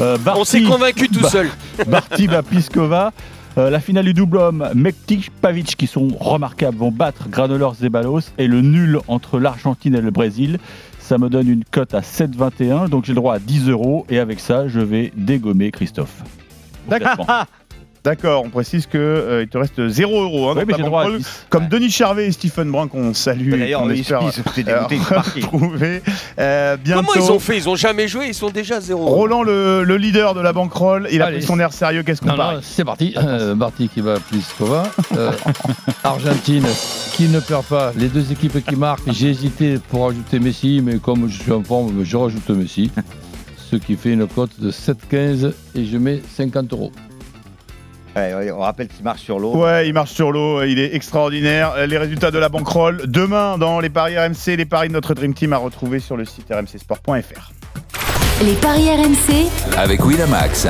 euh, 0.00 0.18
Barty- 0.18 0.40
On 0.40 0.44
s'est 0.44 0.62
convaincu 0.62 1.08
tout 1.08 1.26
seul. 1.26 1.48
Barty 1.86 2.28
Bapliskova. 2.28 3.12
Euh, 3.58 3.68
la 3.68 3.80
finale 3.80 4.04
du 4.06 4.14
double 4.14 4.38
homme, 4.38 4.68
Mektic 4.74 5.30
Pavic 5.30 5.76
qui 5.76 5.86
sont 5.86 6.08
remarquables 6.20 6.76
vont 6.78 6.90
battre 6.90 7.28
Granollers 7.28 7.74
Zeballos 7.80 8.20
et 8.38 8.46
le 8.46 8.60
nul 8.62 8.98
entre 9.08 9.38
l'Argentine 9.38 9.94
et 9.94 10.00
le 10.00 10.10
Brésil. 10.10 10.58
Ça 10.98 11.18
me 11.18 11.28
donne 11.28 11.48
une 11.48 11.64
cote 11.64 11.92
à 11.94 12.00
7,21 12.00 12.88
donc 12.88 13.04
j'ai 13.04 13.12
le 13.12 13.16
droit 13.16 13.34
à 13.34 13.38
10 13.38 13.68
euros 13.68 14.06
et 14.08 14.18
avec 14.20 14.40
ça 14.40 14.68
je 14.68 14.80
vais 14.80 15.12
dégommer 15.16 15.70
Christophe. 15.70 16.22
Classement. 16.90 17.26
D'accord, 18.04 18.42
on 18.44 18.50
précise 18.50 18.86
que 18.86 18.98
euh, 18.98 19.42
il 19.42 19.48
te 19.48 19.56
reste 19.56 19.86
0 19.88 20.22
euros. 20.24 20.48
hein, 20.48 20.54
Oui, 20.56 20.60
dans 20.62 20.66
mais 20.66 20.72
ta 20.72 20.76
j'ai 20.78 20.82
le 20.82 20.88
droit 20.88 21.02
à 21.02 21.04
bankroll, 21.04 21.18
10. 21.20 21.46
Comme 21.50 21.68
Denis 21.68 21.90
Charvet 21.90 22.26
et 22.26 22.32
Stephen 22.32 22.68
Brun 22.72 22.88
qu'on 22.88 23.14
salue. 23.14 23.50
Bah, 23.50 23.56
et 23.56 23.60
d'ailleurs, 23.60 23.82
qu'on 23.82 23.90
ils- 23.90 24.00
espère, 24.00 24.22
euh, 24.22 24.80
retrouver, 25.40 26.02
euh, 26.40 26.76
bientôt. 26.78 27.06
Comment 27.12 27.24
ils 27.26 27.30
ont 27.30 27.38
fait? 27.38 27.56
Ils 27.58 27.68
ont 27.68 27.76
jamais 27.76 28.08
joué, 28.08 28.26
ils 28.26 28.34
sont 28.34 28.50
déjà 28.50 28.78
à 28.78 28.80
zéro. 28.80 29.06
Roland, 29.06 29.44
le, 29.44 29.84
le 29.84 29.96
leader 29.98 30.34
de 30.34 30.40
la 30.40 30.52
bankroll, 30.52 31.06
il 31.12 31.22
a 31.22 31.26
Allez. 31.26 31.36
pris 31.38 31.46
son 31.46 31.60
air 31.60 31.72
sérieux. 31.72 32.02
Qu'est-ce 32.02 32.20
qu'on 32.20 32.34
non, 32.34 32.58
c'est 32.60 32.84
parti. 32.84 33.14
Euh, 33.16 33.54
Barty 33.54 33.88
qui 33.88 34.00
va 34.00 34.18
Pliskova. 34.18 34.82
Euh, 35.16 35.30
Argentine 36.02 36.66
qui 37.14 37.28
ne 37.28 37.38
perd 37.38 37.64
pas. 37.66 37.92
Les 37.96 38.08
deux 38.08 38.32
équipes 38.32 38.64
qui 38.66 38.74
marquent. 38.74 39.12
J'ai 39.12 39.28
hésité 39.28 39.78
pour 39.90 40.08
ajouter 40.08 40.40
Messi, 40.40 40.80
mais 40.82 40.96
comme 40.98 41.28
je 41.28 41.40
suis 41.40 41.52
en 41.52 41.62
forme, 41.62 42.02
je 42.04 42.16
rajoute 42.16 42.48
Messi. 42.50 42.90
Ce 43.70 43.76
qui 43.76 43.94
fait 43.96 44.10
une 44.12 44.26
cote 44.26 44.58
de 44.60 44.70
7,15 44.70 45.52
et 45.74 45.86
je 45.86 45.96
mets 45.96 46.20
50 46.36 46.72
euros. 46.72 46.92
Ouais, 48.16 48.50
on 48.50 48.60
rappelle 48.60 48.88
qu'il 48.88 49.02
marche 49.04 49.22
sur 49.22 49.38
l'eau. 49.38 49.56
Ouais, 49.56 49.88
il 49.88 49.94
marche 49.94 50.10
sur 50.12 50.32
l'eau, 50.32 50.62
il 50.62 50.78
est 50.78 50.94
extraordinaire. 50.94 51.72
Euh, 51.76 51.86
Les 51.86 51.96
résultats 51.98 52.30
de 52.30 52.38
la 52.38 52.48
bankroll 52.48 53.02
demain 53.06 53.56
dans 53.58 53.80
les 53.80 53.88
paris 53.90 54.18
RMC, 54.18 54.56
les 54.56 54.66
paris 54.66 54.88
de 54.88 54.92
notre 54.92 55.14
Dream 55.14 55.32
Team 55.34 55.52
à 55.52 55.56
retrouver 55.56 55.98
sur 55.98 56.16
le 56.16 56.24
site 56.24 56.46
rmcsport.fr. 56.50 57.52
Les 58.44 58.54
paris 58.54 58.88
RMC, 58.90 59.46
Avec 59.78 60.04
Winamax. 60.04 60.66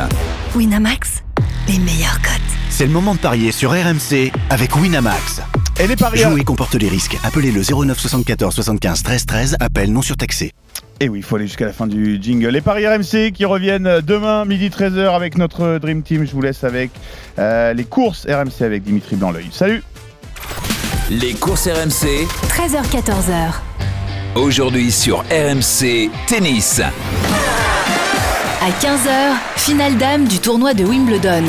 Winamax, 0.54 1.22
les 1.68 1.78
meilleurs 1.78 2.20
cotes. 2.22 2.40
C'est 2.68 2.86
le 2.86 2.92
moment 2.92 3.14
de 3.14 3.20
parier 3.20 3.50
sur 3.52 3.70
RMC 3.72 4.30
avec 4.50 4.76
Winamax. 4.76 5.40
Et 5.80 5.86
les 5.86 5.96
paris 5.96 6.18
Jouer 6.18 6.44
comporte 6.44 6.74
les 6.74 6.88
risques. 6.88 7.16
Appelez 7.24 7.50
le 7.50 7.62
09 7.62 7.98
74 7.98 8.54
75 8.54 9.02
13 9.02 9.26
13. 9.26 9.56
Appel 9.60 9.92
non 9.92 10.02
surtaxé. 10.02 10.52
Et 11.02 11.08
oui, 11.08 11.18
il 11.18 11.24
faut 11.24 11.34
aller 11.34 11.48
jusqu'à 11.48 11.66
la 11.66 11.72
fin 11.72 11.88
du 11.88 12.22
jingle. 12.22 12.46
Les 12.50 12.60
paris 12.60 12.86
RMC 12.86 13.32
qui 13.34 13.44
reviennent 13.44 14.00
demain, 14.06 14.44
midi 14.44 14.68
13h 14.68 15.12
avec 15.16 15.36
notre 15.36 15.78
Dream 15.78 16.04
Team. 16.04 16.24
Je 16.24 16.30
vous 16.30 16.40
laisse 16.42 16.62
avec 16.62 16.92
euh, 17.40 17.72
les 17.72 17.82
courses 17.82 18.24
RMC 18.24 18.62
avec 18.64 18.84
Dimitri 18.84 19.16
Blanc-L'œil. 19.16 19.48
Salut 19.50 19.82
Les 21.10 21.34
courses 21.34 21.66
RMC, 21.66 22.06
13h-14h. 22.50 24.36
aujourd'hui 24.36 24.92
sur 24.92 25.24
RMC 25.28 26.08
Tennis. 26.28 26.80
À 26.80 28.70
15h, 28.80 29.34
finale 29.56 29.96
dame 29.96 30.28
du 30.28 30.38
tournoi 30.38 30.72
de 30.72 30.84
Wimbledon. 30.84 31.42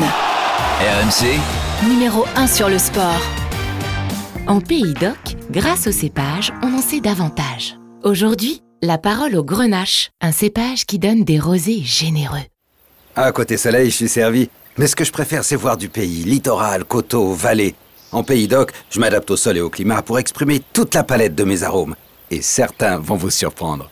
RMC, 0.80 1.88
Numéro 1.88 2.24
1 2.34 2.48
sur 2.48 2.68
le 2.68 2.78
sport. 2.78 3.22
En 4.48 4.58
Pays 4.60 4.94
d'Oc, 4.94 5.36
grâce 5.52 5.86
au 5.86 5.92
cépage, 5.92 6.52
on 6.64 6.74
en 6.74 6.82
sait 6.82 7.00
davantage. 7.00 7.76
Aujourd'hui, 8.02 8.63
la 8.84 8.98
parole 8.98 9.34
au 9.34 9.42
grenache, 9.42 10.10
un 10.20 10.32
cépage 10.32 10.84
qui 10.84 10.98
donne 10.98 11.24
des 11.24 11.38
rosés 11.38 11.82
généreux. 11.82 12.44
À 13.16 13.32
côté 13.32 13.56
soleil, 13.56 13.90
je 13.90 13.96
suis 13.96 14.08
servi. 14.08 14.48
Mais 14.76 14.86
ce 14.86 14.96
que 14.96 15.04
je 15.04 15.12
préfère, 15.12 15.44
c'est 15.44 15.56
voir 15.56 15.76
du 15.76 15.88
pays. 15.88 16.24
Littoral, 16.24 16.84
coteaux, 16.84 17.32
vallées. 17.32 17.74
En 18.12 18.22
Pays 18.24 18.48
d'Oc, 18.48 18.72
je 18.90 19.00
m'adapte 19.00 19.30
au 19.30 19.36
sol 19.36 19.56
et 19.56 19.60
au 19.60 19.70
climat 19.70 20.02
pour 20.02 20.18
exprimer 20.18 20.60
toute 20.72 20.94
la 20.94 21.04
palette 21.04 21.34
de 21.34 21.44
mes 21.44 21.62
arômes. 21.62 21.94
Et 22.30 22.42
certains 22.42 22.98
vont 22.98 23.16
vous 23.16 23.30
surprendre. 23.30 23.90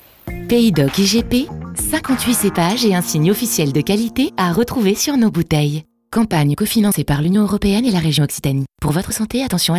Pays 0.49 0.73
d'Oc 0.73 0.99
IGP, 0.99 1.49
58 1.91 2.35
cépages 2.35 2.85
et 2.85 2.95
un 2.95 3.03
signe 3.03 3.31
officiel 3.31 3.73
de 3.73 3.81
qualité 3.81 4.33
à 4.37 4.53
retrouver 4.53 4.95
sur 4.95 5.17
nos 5.17 5.31
bouteilles. 5.31 5.85
Campagne 6.11 6.55
cofinancée 6.55 7.05
par 7.05 7.23
l'Union 7.23 7.43
européenne 7.43 7.87
et 7.87 7.91
la 7.91 7.99
région 7.99 8.25
Occitanie. 8.25 8.67
Pour 8.83 8.93
votre 8.93 9.13
santé, 9.13 9.43
attention 9.43 9.47
à 9.47 9.69
la 9.69 9.71